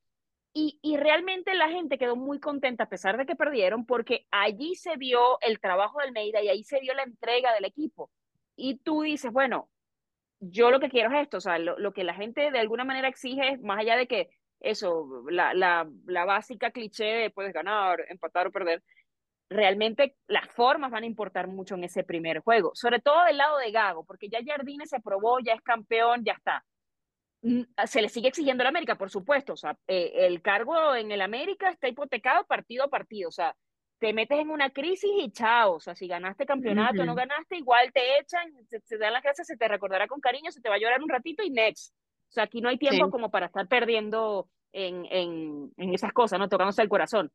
Y, 0.53 0.79
y 0.83 0.97
realmente 0.97 1.55
la 1.55 1.69
gente 1.69 1.97
quedó 1.97 2.15
muy 2.15 2.39
contenta 2.39 2.83
a 2.83 2.89
pesar 2.89 3.17
de 3.17 3.25
que 3.25 3.35
perdieron 3.35 3.87
porque 3.87 4.27
allí 4.29 4.75
se 4.75 4.97
vio 4.97 5.39
el 5.41 5.59
trabajo 5.59 5.97
de 5.97 6.05
Almeida 6.05 6.43
y 6.43 6.47
ahí 6.47 6.63
se 6.63 6.79
vio 6.79 6.93
la 6.93 7.03
entrega 7.03 7.53
del 7.53 7.65
equipo. 7.65 8.11
Y 8.55 8.77
tú 8.77 9.01
dices, 9.01 9.31
bueno, 9.31 9.69
yo 10.49 10.71
lo 10.71 10.79
que 10.79 10.89
quiero 10.89 11.11
es 11.11 11.23
esto, 11.23 11.37
o 11.37 11.41
sea, 11.41 11.57
lo, 11.59 11.93
que 11.93 12.03
la 12.03 12.13
gente 12.13 12.51
de 12.51 12.59
alguna 12.59 12.83
manera 12.83 13.07
exige 13.07 13.57
más 13.59 13.79
allá 13.79 13.97
de 13.97 14.07
que 14.07 14.29
eso, 14.59 15.23
la, 15.29 15.53
la, 15.53 15.87
la 16.05 16.25
básica 16.25 16.71
cliché 16.71 17.05
de 17.05 17.29
puedes 17.29 17.53
ganar, 17.53 17.99
empatar 18.09 18.47
o 18.47 18.51
perder, 18.51 18.81
realmente 19.49 20.15
las 20.27 20.47
formas 20.49 20.91
van 20.91 21.03
a 21.03 21.07
importar 21.07 21.47
mucho 21.47 21.75
en 21.75 21.83
ese 21.83 22.03
primer 22.03 22.39
juego, 22.39 22.71
sobre 22.73 22.99
todo 22.99 23.23
del 23.25 23.37
lado 23.37 23.57
de 23.57 23.71
Gago, 23.71 24.05
porque 24.05 24.29
ya 24.29 24.39
Jardine 24.45 24.85
se 24.85 24.99
probó, 24.99 25.39
ya 25.39 25.53
es 25.53 25.61
campeón, 25.61 26.23
ya 26.23 26.33
está. 26.33 26.63
Mm, 27.41 27.63
se 27.85 28.01
le 28.01 28.09
sigue 28.09 28.29
exigiendo 28.29 28.63
al 28.63 28.67
América, 28.67 28.97
por 28.97 29.09
supuesto, 29.09 29.53
o 29.53 29.57
sea, 29.57 29.77
eh, 29.87 30.11
el 30.15 30.41
cargo 30.41 30.95
en 30.95 31.11
el 31.11 31.21
América 31.21 31.69
está 31.69 31.87
hipotecado 31.87 32.45
partido 32.45 32.85
a 32.85 32.89
partido, 32.89 33.29
o 33.29 33.31
sea, 33.31 33.55
te 34.03 34.11
metes 34.11 34.37
en 34.37 34.49
una 34.49 34.69
crisis 34.69 35.09
y 35.17 35.31
chao, 35.31 35.75
o 35.75 35.79
sea, 35.79 35.95
si 35.95 36.07
ganaste 36.07 36.45
campeonato 36.45 37.03
o 37.03 37.05
no 37.05 37.15
ganaste, 37.15 37.55
igual 37.55 37.89
te 37.93 38.19
echan, 38.19 38.51
se, 38.83 38.97
dan 38.97 39.13
las 39.13 39.23
gracias, 39.23 39.47
se 39.47 39.55
te 39.55 39.65
recordará 39.65 40.09
con 40.09 40.19
cariño, 40.19 40.51
se 40.51 40.59
te 40.59 40.67
va 40.67 40.75
a 40.75 40.77
llorar 40.77 41.01
un 41.01 41.07
ratito 41.07 41.41
y 41.41 41.49
next. 41.49 41.93
O 42.27 42.33
sea, 42.33 42.43
aquí 42.43 42.59
no 42.59 42.67
hay 42.67 42.77
tiempo 42.77 43.09
como 43.09 43.31
para 43.31 43.45
estar 43.45 43.65
perdiendo 43.69 44.49
en, 44.73 45.05
en, 45.05 45.71
en, 45.77 45.93
esas 45.93 46.11
cosas, 46.11 46.37
¿no? 46.37 46.49
Tocándose 46.49 46.81
el 46.81 46.89
corazón, 46.89 47.31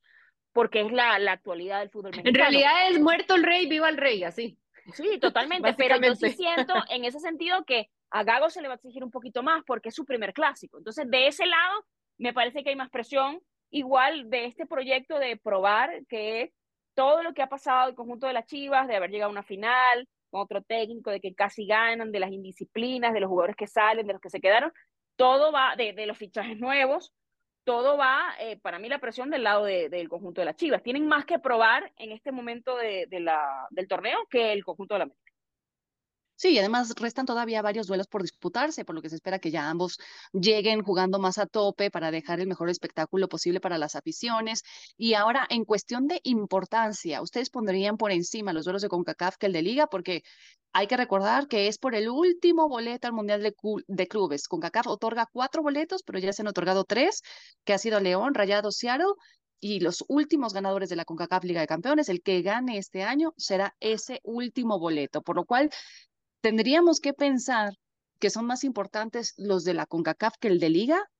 porque 0.52 0.83
es 0.83 0.92
la, 0.92 1.18
la 1.18 1.33
actualidad 1.33 1.81
del 1.81 1.88
fútbol 1.88 2.11
mexicano. 2.11 2.28
En 2.28 2.35
realidad 2.35 2.90
es 2.90 3.00
muerto 3.00 3.37
el 3.37 3.44
rey, 3.44 3.66
viva 3.66 3.88
el 3.88 3.96
rey, 3.96 4.22
así. 4.24 4.59
Sí, 4.92 5.18
totalmente, 5.18 5.72
pero 5.78 5.98
yo 5.98 6.14
sí 6.16 6.33
siento 6.33 6.74
en 6.90 7.07
ese 7.07 7.18
sentido 7.18 7.64
que 7.64 7.88
a 8.11 8.24
Gago 8.24 8.50
se 8.50 8.61
le 8.61 8.68
va 8.68 8.74
a 8.74 8.76
exigir 8.76 9.02
un 9.02 9.11
poquito 9.11 9.42
más 9.42 9.64
porque 9.66 9.88
es 9.88 9.94
su 9.94 10.04
primer 10.04 10.35
clásico. 10.35 10.76
Entonces, 10.76 11.11
de 11.11 11.28
ese 11.28 11.46
lado, 11.46 11.87
me 12.18 12.35
parece 12.35 12.62
que 12.62 12.68
hay 12.68 12.76
más 12.76 12.90
presión, 12.90 13.40
igual 13.70 14.28
de 14.28 14.44
este 14.44 14.66
proyecto 14.66 15.18
de 15.18 15.38
probar 15.38 16.04
que 16.11 16.42
es 16.42 16.58
todo 16.99 17.23
lo 17.23 17.33
que 17.33 17.43
ha 17.43 17.49
pasado 17.49 17.89
el 17.89 17.95
conjunto 17.95 18.27
de 18.27 18.33
las 18.33 18.47
Chivas, 18.47 18.89
de 18.89 18.97
haber 18.97 19.11
llegado 19.11 19.29
a 19.29 19.33
una 19.33 19.45
final, 19.45 20.09
con 20.31 20.41
otro 20.41 20.63
técnico, 20.63 21.13
de 21.13 21.21
que 21.21 21.33
casi 21.33 21.65
ganan, 21.65 22.11
de 22.11 22.19
las 22.19 22.33
indisciplinas, 22.33 23.15
de 23.15 23.21
los 23.21 23.29
jugadores 23.29 23.55
que 23.55 23.69
salen, 23.69 24.05
de 24.05 24.15
los 24.15 24.21
que 24.21 24.31
se 24.31 24.41
quedaron, 24.41 24.73
todo 25.15 25.53
va, 25.53 25.77
de, 25.77 26.07
los 26.07 26.19
fichajes 26.19 26.59
nuevos, 26.59 27.13
todo 27.63 27.97
va, 27.97 28.35
eh, 28.41 28.59
para 28.59 28.81
mí, 28.81 28.89
la 28.89 28.99
presión 28.99 29.31
del 29.31 29.45
lado 29.45 29.65
del 29.65 30.09
conjunto 30.09 30.41
de 30.41 30.47
las 30.47 30.57
Chivas. 30.57 30.83
Tienen 30.83 31.07
más 31.07 31.25
que 31.25 31.39
probar 31.39 31.93
en 31.99 32.11
este 32.11 32.33
momento 32.33 32.77
del 32.77 33.89
torneo 33.89 34.19
que 34.29 34.53
el 34.53 34.65
conjunto 34.65 34.95
de 34.95 34.99
la 34.99 35.05
América. 35.05 35.28
Sí, 36.40 36.51
y 36.51 36.59
además 36.61 36.94
restan 36.96 37.27
todavía 37.27 37.62
varios 37.62 37.88
duelos 37.88 38.07
por 38.07 38.22
disputarse, 38.22 38.85
por 38.85 38.94
lo 38.94 39.03
que 39.03 39.11
se 39.11 39.16
espera 39.16 39.40
que 39.40 39.51
ya 39.51 39.68
ambos 39.68 39.98
lleguen 40.33 40.85
jugando 40.85 41.18
más 41.18 41.37
a 41.37 41.46
tope 41.46 41.90
para 41.90 42.12
dejar 42.12 42.38
el 42.38 42.46
mejor 42.46 42.70
espectáculo 42.70 43.29
posible 43.29 43.59
para 43.61 43.77
las 43.77 43.96
aficiones. 43.96 44.62
Y 44.96 45.14
ahora, 45.14 45.48
en 45.51 45.64
cuestión 45.64 46.07
de 46.07 46.20
importancia, 46.22 47.22
¿ustedes 47.22 47.51
pondrían 47.51 47.96
por 47.96 48.12
encima 48.12 48.53
los 48.53 48.64
duelos 48.66 48.83
de 48.83 48.88
CONCACAF 48.88 49.37
que 49.37 49.46
el 49.46 49.53
de 49.53 49.62
Liga? 49.62 49.88
Porque 49.88 50.22
hay 50.72 50.87
que 50.87 50.96
recordar 50.96 51.48
que 51.48 51.66
es 51.66 51.77
por 51.77 51.96
el 51.96 52.09
último 52.09 52.68
boleto 52.68 53.09
al 53.09 53.14
Mundial 53.14 53.42
de, 53.42 54.07
Clubes. 54.07 54.46
CONCACAF 54.46 54.87
otorga 54.87 55.27
cuatro 55.33 55.64
boletos, 55.64 56.05
pero 56.05 56.20
ya 56.20 56.33
se 56.33 56.42
han 56.42 56.48
otorgado 56.48 56.85
tres, 56.85 57.22
que 57.65 57.73
ha 57.73 57.79
sido 57.79 57.98
León, 57.98 58.35
Rayado, 58.35 58.71
Seattle 58.71 59.15
y 59.58 59.81
los 59.81 60.04
últimos 60.06 60.54
ganadores 60.54 60.88
de 60.88 60.94
la 60.94 61.04
CONCACAF 61.04 61.42
Liga 61.42 61.60
de 61.63 61.67
Campeones, 61.67 62.08
el 62.08 62.23
que 62.23 62.42
gane 62.42 62.79
este 62.79 63.02
año 63.02 63.33
será 63.37 63.75
ese 63.81 64.21
último 64.23 64.79
boleto, 64.79 65.21
por 65.21 65.35
lo 65.35 65.44
cual 65.44 65.71
¿Tendríamos 66.41 67.01
que 67.01 67.13
pensar 67.13 67.75
que 68.21 68.31
son 68.31 68.47
más 68.47 68.65
importantes 68.65 69.35
los 69.39 69.65
de 69.65 69.75
la 69.75 69.87
CONCACAF 69.87 70.35
que 70.41 70.49
el 70.49 70.61
de 70.61 70.71
Liga? 70.71 71.11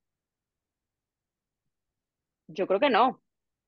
Yo 2.49 2.67
creo 2.67 2.81
que 2.81 2.91
no. 2.91 3.21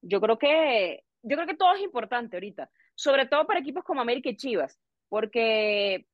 Yo 0.03 0.21
creo 0.21 0.39
que, 0.39 1.05
yo 1.23 1.37
creo 1.37 1.47
que 1.47 1.57
todo 1.57 1.75
es 1.75 1.83
importante 1.83 2.37
ahorita, 2.37 2.71
sobre 2.95 3.27
todo 3.27 3.47
para 3.47 3.61
equipos 3.61 3.85
como 3.85 4.01
América 4.01 4.31
y 4.31 4.37
Chivas, 4.37 4.79
porque 5.09 6.07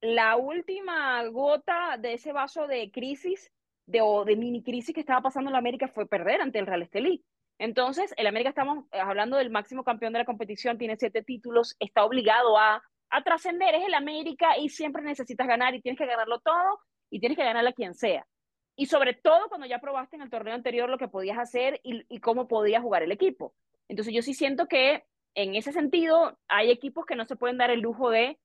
la 0.00 0.36
última 0.36 1.24
gota 1.28 1.96
de 1.98 2.14
ese 2.14 2.32
vaso 2.32 2.66
de 2.66 2.90
crisis 2.90 3.50
de, 3.86 4.00
o 4.02 4.24
de 4.24 4.36
mini 4.36 4.62
crisis 4.62 4.94
que 4.94 5.00
estaba 5.00 5.22
pasando 5.22 5.48
en 5.48 5.52
la 5.52 5.60
América 5.60 5.88
fue 5.88 6.06
perder 6.06 6.42
ante 6.42 6.58
el 6.58 6.66
Real 6.66 6.82
Estelí. 6.82 7.24
Entonces, 7.58 8.12
el 8.16 8.26
América 8.26 8.50
estamos 8.50 8.84
eh, 8.92 8.98
hablando 8.98 9.36
del 9.36 9.50
máximo 9.50 9.84
campeón 9.84 10.12
de 10.12 10.18
la 10.18 10.24
competición, 10.24 10.78
tiene 10.78 10.96
siete 10.96 11.22
títulos, 11.22 11.76
está 11.78 12.04
obligado 12.04 12.58
a, 12.58 12.82
a 13.12 13.22
trascender, 13.22 13.74
es 13.74 13.84
el 13.86 13.94
América 13.94 14.58
y 14.58 14.70
siempre 14.70 15.02
necesitas 15.02 15.46
ganar 15.46 15.74
y 15.74 15.82
tienes 15.82 15.98
que 15.98 16.06
ganarlo 16.06 16.40
todo 16.40 16.80
y 17.10 17.20
tienes 17.20 17.36
que 17.36 17.44
ganarle 17.44 17.70
a 17.70 17.74
quien 17.74 17.94
sea. 17.94 18.26
Y 18.74 18.86
sobre 18.86 19.12
todo 19.12 19.48
cuando 19.48 19.66
ya 19.66 19.80
probaste 19.80 20.16
en 20.16 20.22
el 20.22 20.30
torneo 20.30 20.54
anterior 20.54 20.88
lo 20.88 20.96
que 20.96 21.08
podías 21.08 21.38
hacer 21.38 21.78
y, 21.84 22.18
cómo 22.20 22.48
podía 22.48 22.80
jugar 22.80 23.02
el 23.02 23.12
equipo. 23.12 23.54
Entonces 23.88 24.14
yo 24.14 24.22
sí 24.22 24.32
siento 24.32 24.66
que 24.66 25.04
en 25.34 25.54
ese 25.54 25.72
sentido 25.72 26.38
hay 26.48 26.70
equipos 26.70 27.04
que 27.04 27.14
no 27.14 27.26
se 27.26 27.36
pueden 27.36 27.58
dar 27.58 27.70
el 27.70 27.80
lujo 27.80 28.08
de, 28.08 28.38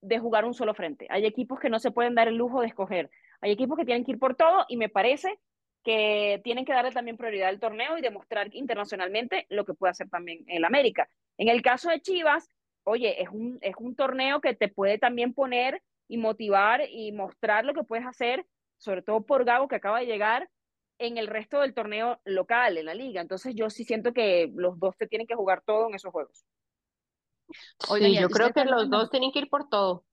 de 0.00 0.18
jugar 0.20 0.44
un 0.44 0.54
solo 0.54 0.74
frente. 0.74 1.08
Hay 1.10 1.26
equipos 1.26 1.58
que 1.58 1.68
no 1.68 1.80
se 1.80 1.90
pueden 1.90 2.14
dar 2.14 2.28
el 2.28 2.36
lujo 2.36 2.60
de 2.60 2.68
escoger. 2.68 3.10
Hay 3.40 3.50
equipos 3.50 3.76
que 3.76 3.84
tienen 3.84 4.04
que 4.04 4.12
ir 4.12 4.20
por 4.20 4.36
todo 4.36 4.64
y 4.68 4.76
me 4.76 4.88
parece 4.88 5.40
que 5.82 6.40
tienen 6.44 6.64
que 6.64 6.72
darle 6.72 6.92
también 6.92 7.16
prioridad 7.16 7.48
al 7.48 7.58
torneo 7.58 7.98
y 7.98 8.00
demostrar 8.00 8.54
internacionalmente 8.54 9.46
lo 9.50 9.64
que 9.64 9.74
puede 9.74 9.90
hacer 9.90 10.08
también 10.08 10.44
el 10.46 10.64
América. 10.64 11.10
En 11.36 11.48
el 11.48 11.62
caso 11.62 11.90
de 11.90 12.00
Chivas, 12.00 12.48
oye, 12.84 13.22
es 13.22 13.28
un, 13.30 13.58
es 13.60 13.74
un 13.78 13.96
torneo 13.96 14.40
que 14.40 14.54
te 14.54 14.68
puede 14.68 14.98
también 14.98 15.34
poner 15.34 15.82
y 16.08 16.18
motivar 16.18 16.82
y 16.88 17.12
mostrar 17.12 17.64
lo 17.64 17.74
que 17.74 17.84
puedes 17.84 18.06
hacer, 18.06 18.46
sobre 18.76 19.02
todo 19.02 19.22
por 19.24 19.44
Gago 19.44 19.68
que 19.68 19.76
acaba 19.76 20.00
de 20.00 20.06
llegar 20.06 20.48
en 20.98 21.18
el 21.18 21.26
resto 21.26 21.60
del 21.60 21.74
torneo 21.74 22.20
local, 22.24 22.78
en 22.78 22.86
la 22.86 22.94
liga. 22.94 23.20
Entonces 23.20 23.54
yo 23.54 23.70
sí 23.70 23.84
siento 23.84 24.12
que 24.12 24.50
los 24.54 24.78
dos 24.78 24.96
te 24.96 25.06
tienen 25.06 25.26
que 25.26 25.34
jugar 25.34 25.62
todo 25.64 25.88
en 25.88 25.94
esos 25.94 26.12
juegos. 26.12 26.44
Oye, 27.88 28.14
yo 28.14 28.28
creo 28.28 28.52
que 28.52 28.64
los 28.64 28.88
dos 28.88 29.10
tienen 29.10 29.32
que 29.32 29.40
ir 29.40 29.48
por 29.48 29.68
todo. 29.68 30.04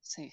Sí. 0.00 0.32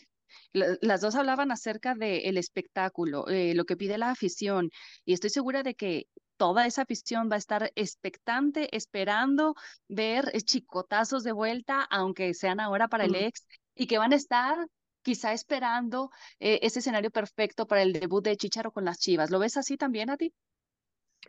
Las 0.54 1.02
dos 1.02 1.16
hablaban 1.16 1.52
acerca 1.52 1.96
del 1.96 2.38
espectáculo, 2.38 3.28
eh, 3.28 3.54
lo 3.56 3.66
que 3.66 3.78
pide 3.78 3.98
la 3.98 4.12
afición, 4.12 4.70
y 5.06 5.14
estoy 5.14 5.32
segura 5.32 5.64
de 5.64 5.74
que 5.74 6.08
toda 6.40 6.66
esa 6.66 6.84
afición 6.84 7.30
va 7.30 7.36
a 7.36 7.38
estar 7.38 7.72
expectante, 7.76 8.74
esperando 8.76 9.56
ver 9.90 10.32
chicotazos 10.44 11.24
de 11.26 11.34
vuelta, 11.34 11.84
aunque 11.92 12.34
sean 12.34 12.62
ahora 12.62 12.88
para 12.88 13.04
el 13.04 13.16
ex, 13.16 13.46
y 13.76 13.88
que 13.88 13.98
van 13.98 14.14
a 14.14 14.16
estar 14.16 14.58
quizá 15.02 15.34
esperando 15.34 16.12
eh, 16.40 16.60
ese 16.62 16.80
escenario 16.80 17.12
perfecto 17.12 17.68
para 17.68 17.82
el 17.82 17.92
debut 17.92 18.24
de 18.24 18.38
Chicharo 18.38 18.72
con 18.72 18.86
las 18.86 19.00
Chivas. 19.00 19.32
¿Lo 19.32 19.40
ves 19.40 19.58
así 19.58 19.76
también 19.76 20.10
a 20.10 20.16
ti? 20.16 20.34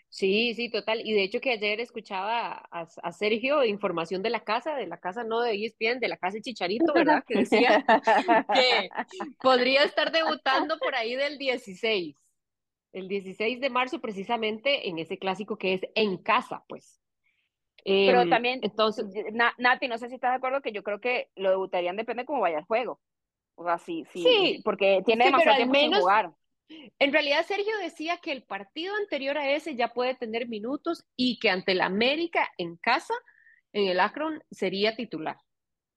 Sí, 0.08 0.54
sí, 0.54 0.70
total. 0.70 1.00
Y 1.04 1.12
de 1.12 1.24
hecho 1.24 1.40
que 1.40 1.50
ayer 1.50 1.80
escuchaba 1.80 2.62
a, 2.70 3.12
Sergio 3.12 3.64
información 3.64 4.22
de 4.22 4.30
la 4.30 4.44
casa, 4.44 4.76
de 4.76 4.86
la 4.86 4.98
casa 4.98 5.24
no 5.24 5.40
de 5.40 5.54
ESPN, 5.54 5.98
de 5.98 6.08
la 6.08 6.18
casa 6.18 6.34
de 6.34 6.42
Chicharito, 6.42 6.92
¿verdad? 6.92 7.24
Que 7.26 7.40
decía 7.40 7.84
que 8.54 8.90
podría 9.40 9.82
estar 9.82 10.12
debutando 10.12 10.78
por 10.78 10.94
ahí 10.94 11.16
del 11.16 11.36
16, 11.36 12.16
el 12.92 13.08
16 13.08 13.60
de 13.60 13.70
marzo 13.70 14.00
precisamente 14.00 14.88
en 14.88 14.98
ese 14.98 15.18
clásico 15.18 15.56
que 15.56 15.74
es 15.74 15.80
en 15.94 16.18
casa, 16.18 16.64
pues. 16.68 17.00
Pero 17.84 18.22
em, 18.22 18.30
también, 18.30 18.60
entonces, 18.62 19.06
Nati, 19.58 19.88
no 19.88 19.98
sé 19.98 20.08
si 20.08 20.16
estás 20.16 20.32
de 20.32 20.36
acuerdo 20.36 20.60
que 20.60 20.72
yo 20.72 20.82
creo 20.82 21.00
que 21.00 21.30
lo 21.34 21.50
debutarían 21.50 21.96
depende 21.96 22.24
cómo 22.24 22.40
vaya 22.40 22.58
el 22.58 22.64
juego. 22.64 23.00
O 23.54 23.64
sea, 23.64 23.78
sí, 23.78 24.04
sí, 24.12 24.60
porque 24.64 25.02
tiene 25.04 25.26
demasiado 25.26 25.56
tiempo 25.56 25.74
sin 25.74 25.94
jugar. 25.94 26.32
En 26.98 27.12
realidad, 27.12 27.44
Sergio 27.44 27.76
decía 27.82 28.18
que 28.18 28.32
el 28.32 28.44
partido 28.44 28.94
anterior 28.96 29.36
a 29.36 29.50
ese 29.50 29.74
ya 29.74 29.88
puede 29.88 30.14
tener 30.14 30.48
minutos 30.48 31.04
y 31.16 31.38
que 31.38 31.50
ante 31.50 31.72
el 31.72 31.80
América 31.80 32.48
en 32.58 32.76
casa, 32.76 33.14
en 33.72 33.88
el 33.88 34.00
Akron, 34.00 34.42
sería 34.50 34.94
titular. 34.94 35.36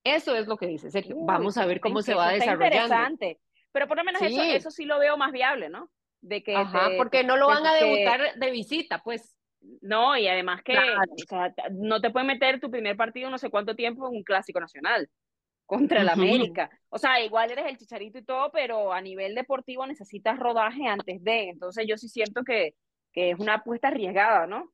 Eso 0.04 0.36
es 0.36 0.48
lo 0.48 0.58
que 0.58 0.68
dice 0.68 0.92
Sergio. 0.92 1.16
Vamos 1.20 1.58
a 1.58 1.66
ver 1.66 1.80
cómo 1.80 2.02
se 2.02 2.16
va 2.16 2.32
desarrollando. 2.32 2.66
Interesante. 2.66 3.40
Pero 3.72 3.88
por 3.88 3.98
lo 3.98 4.04
menos 4.04 4.22
eso, 4.22 4.42
eso 4.42 4.72
sí 4.72 4.86
lo 4.86 5.00
veo 5.00 5.16
más 5.16 5.32
viable, 5.32 5.70
¿no? 5.70 5.90
De 6.24 6.42
que 6.42 6.56
Ajá, 6.56 6.92
porque 6.98 7.26
no 7.26 7.36
lo 7.36 7.48
van 7.48 7.68
a 7.68 7.74
debutar 7.74 8.36
de 8.36 8.52
visita, 8.52 9.04
pues. 9.04 9.36
No, 9.82 10.18
y 10.18 10.28
además 10.28 10.62
que 10.64 10.74
o 10.78 11.28
sea, 11.28 11.54
no 11.72 12.02
te 12.02 12.12
pueden 12.12 12.28
meter 12.28 12.60
tu 12.60 12.70
primer 12.70 12.98
partido 12.98 13.30
no 13.30 13.38
sé 13.38 13.50
cuánto 13.50 13.76
tiempo 13.76 14.08
en 14.08 14.18
un 14.18 14.24
clásico 14.24 14.60
nacional 14.60 15.10
contra 15.66 16.02
el 16.02 16.10
América. 16.10 16.70
O 16.90 16.98
sea, 16.98 17.22
igual 17.24 17.52
eres 17.52 17.66
el 17.68 17.78
chicharito 17.78 18.18
y 18.18 18.24
todo, 18.24 18.52
pero 18.52 18.94
a 18.94 19.02
nivel 19.02 19.36
deportivo 19.36 19.86
necesitas 19.86 20.38
rodaje 20.38 20.86
antes 20.86 21.24
de. 21.24 21.50
Entonces 21.50 21.86
yo 21.88 21.98
sí 21.98 22.10
siento 22.10 22.44
que, 22.44 22.76
que 23.12 23.32
es 23.32 23.40
una 23.40 23.56
apuesta 23.56 23.88
arriesgada, 23.90 24.48
¿no? 24.48 24.72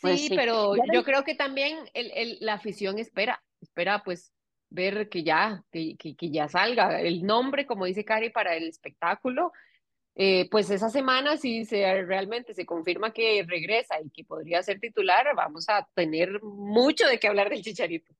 Pues 0.00 0.20
sí, 0.20 0.34
pero 0.34 0.74
yo 0.92 1.04
creo 1.04 1.22
que 1.22 1.34
también 1.34 1.78
el, 1.94 2.10
el, 2.14 2.38
la 2.40 2.54
afición 2.54 2.98
espera, 2.98 3.42
espera 3.60 4.02
pues 4.04 4.32
ver 4.70 5.08
que 5.08 5.22
ya, 5.22 5.62
que, 5.70 5.96
que, 5.96 6.16
que, 6.16 6.30
ya 6.30 6.48
salga 6.48 7.00
el 7.00 7.24
nombre, 7.24 7.66
como 7.66 7.84
dice 7.84 8.04
Cari, 8.04 8.30
para 8.30 8.56
el 8.56 8.68
espectáculo. 8.68 9.52
Eh, 10.14 10.48
pues 10.50 10.70
esa 10.70 10.90
semana, 10.90 11.36
si 11.38 11.64
se, 11.64 12.02
realmente 12.02 12.54
se 12.54 12.66
confirma 12.66 13.12
que 13.12 13.44
regresa 13.48 14.00
y 14.04 14.10
que 14.10 14.24
podría 14.24 14.62
ser 14.62 14.78
titular, 14.78 15.26
vamos 15.34 15.68
a 15.68 15.88
tener 15.94 16.42
mucho 16.42 17.06
de 17.06 17.18
qué 17.18 17.28
hablar 17.28 17.48
del 17.48 17.62
Chicharito. 17.62 18.14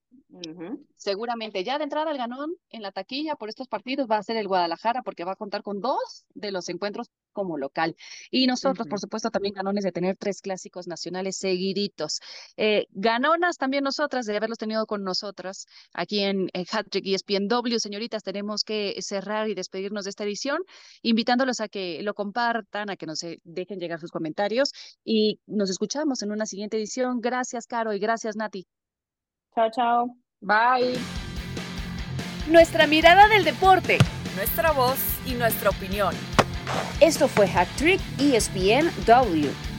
Seguramente. 0.96 1.62
Ya 1.64 1.78
de 1.78 1.84
entrada 1.84 2.10
el 2.10 2.18
ganón 2.18 2.54
en 2.70 2.82
la 2.82 2.92
taquilla 2.92 3.36
por 3.36 3.48
estos 3.48 3.68
partidos 3.68 4.06
va 4.10 4.16
a 4.16 4.22
ser 4.22 4.36
el 4.36 4.48
Guadalajara 4.48 5.02
porque 5.02 5.24
va 5.24 5.32
a 5.32 5.36
contar 5.36 5.62
con 5.62 5.80
dos 5.80 6.24
de 6.34 6.52
los 6.52 6.68
encuentros 6.68 7.10
como 7.32 7.58
local. 7.58 7.96
Y 8.30 8.46
nosotros, 8.46 8.86
por 8.88 9.00
supuesto, 9.00 9.30
también 9.30 9.54
ganones 9.54 9.84
de 9.84 9.92
tener 9.92 10.16
tres 10.16 10.40
clásicos 10.40 10.86
nacionales 10.86 11.36
seguiditos. 11.36 12.20
Eh, 12.56 12.86
ganonas 12.90 13.56
también 13.56 13.84
nosotras 13.84 14.26
de 14.26 14.36
haberlos 14.36 14.58
tenido 14.58 14.86
con 14.86 15.02
nosotras 15.02 15.66
aquí 15.92 16.20
en, 16.20 16.48
en 16.52 16.64
Hattrick 16.70 17.04
y 17.06 17.14
ESPNW. 17.14 17.78
Señoritas, 17.78 18.22
tenemos 18.22 18.64
que 18.64 18.94
cerrar 19.00 19.48
y 19.48 19.54
despedirnos 19.54 20.04
de 20.04 20.10
esta 20.10 20.24
edición, 20.24 20.58
invitándolos 21.02 21.60
a 21.60 21.68
que 21.68 22.02
lo 22.02 22.14
compartan, 22.14 22.90
a 22.90 22.96
que 22.96 23.06
nos 23.06 23.22
eh, 23.22 23.38
dejen 23.44 23.78
llegar 23.78 24.00
sus 24.00 24.10
comentarios 24.10 24.72
y 25.04 25.40
nos 25.46 25.70
escuchamos 25.70 26.22
en 26.22 26.32
una 26.32 26.46
siguiente 26.46 26.76
edición. 26.76 27.20
Gracias, 27.20 27.66
Caro, 27.66 27.92
y 27.92 27.98
gracias, 27.98 28.36
Nati. 28.36 28.66
Chao, 29.54 29.70
chao. 29.70 30.16
Bye. 30.40 30.98
Nuestra 32.48 32.86
mirada 32.86 33.28
del 33.28 33.44
deporte, 33.44 33.98
nuestra 34.34 34.72
voz 34.72 34.98
y 35.26 35.34
nuestra 35.34 35.70
opinión. 35.70 36.14
Esto 37.00 37.28
fue 37.28 37.46
Hack 37.46 37.68
Trick 37.76 38.00
ESPN 38.18 38.90
W. 39.06 39.71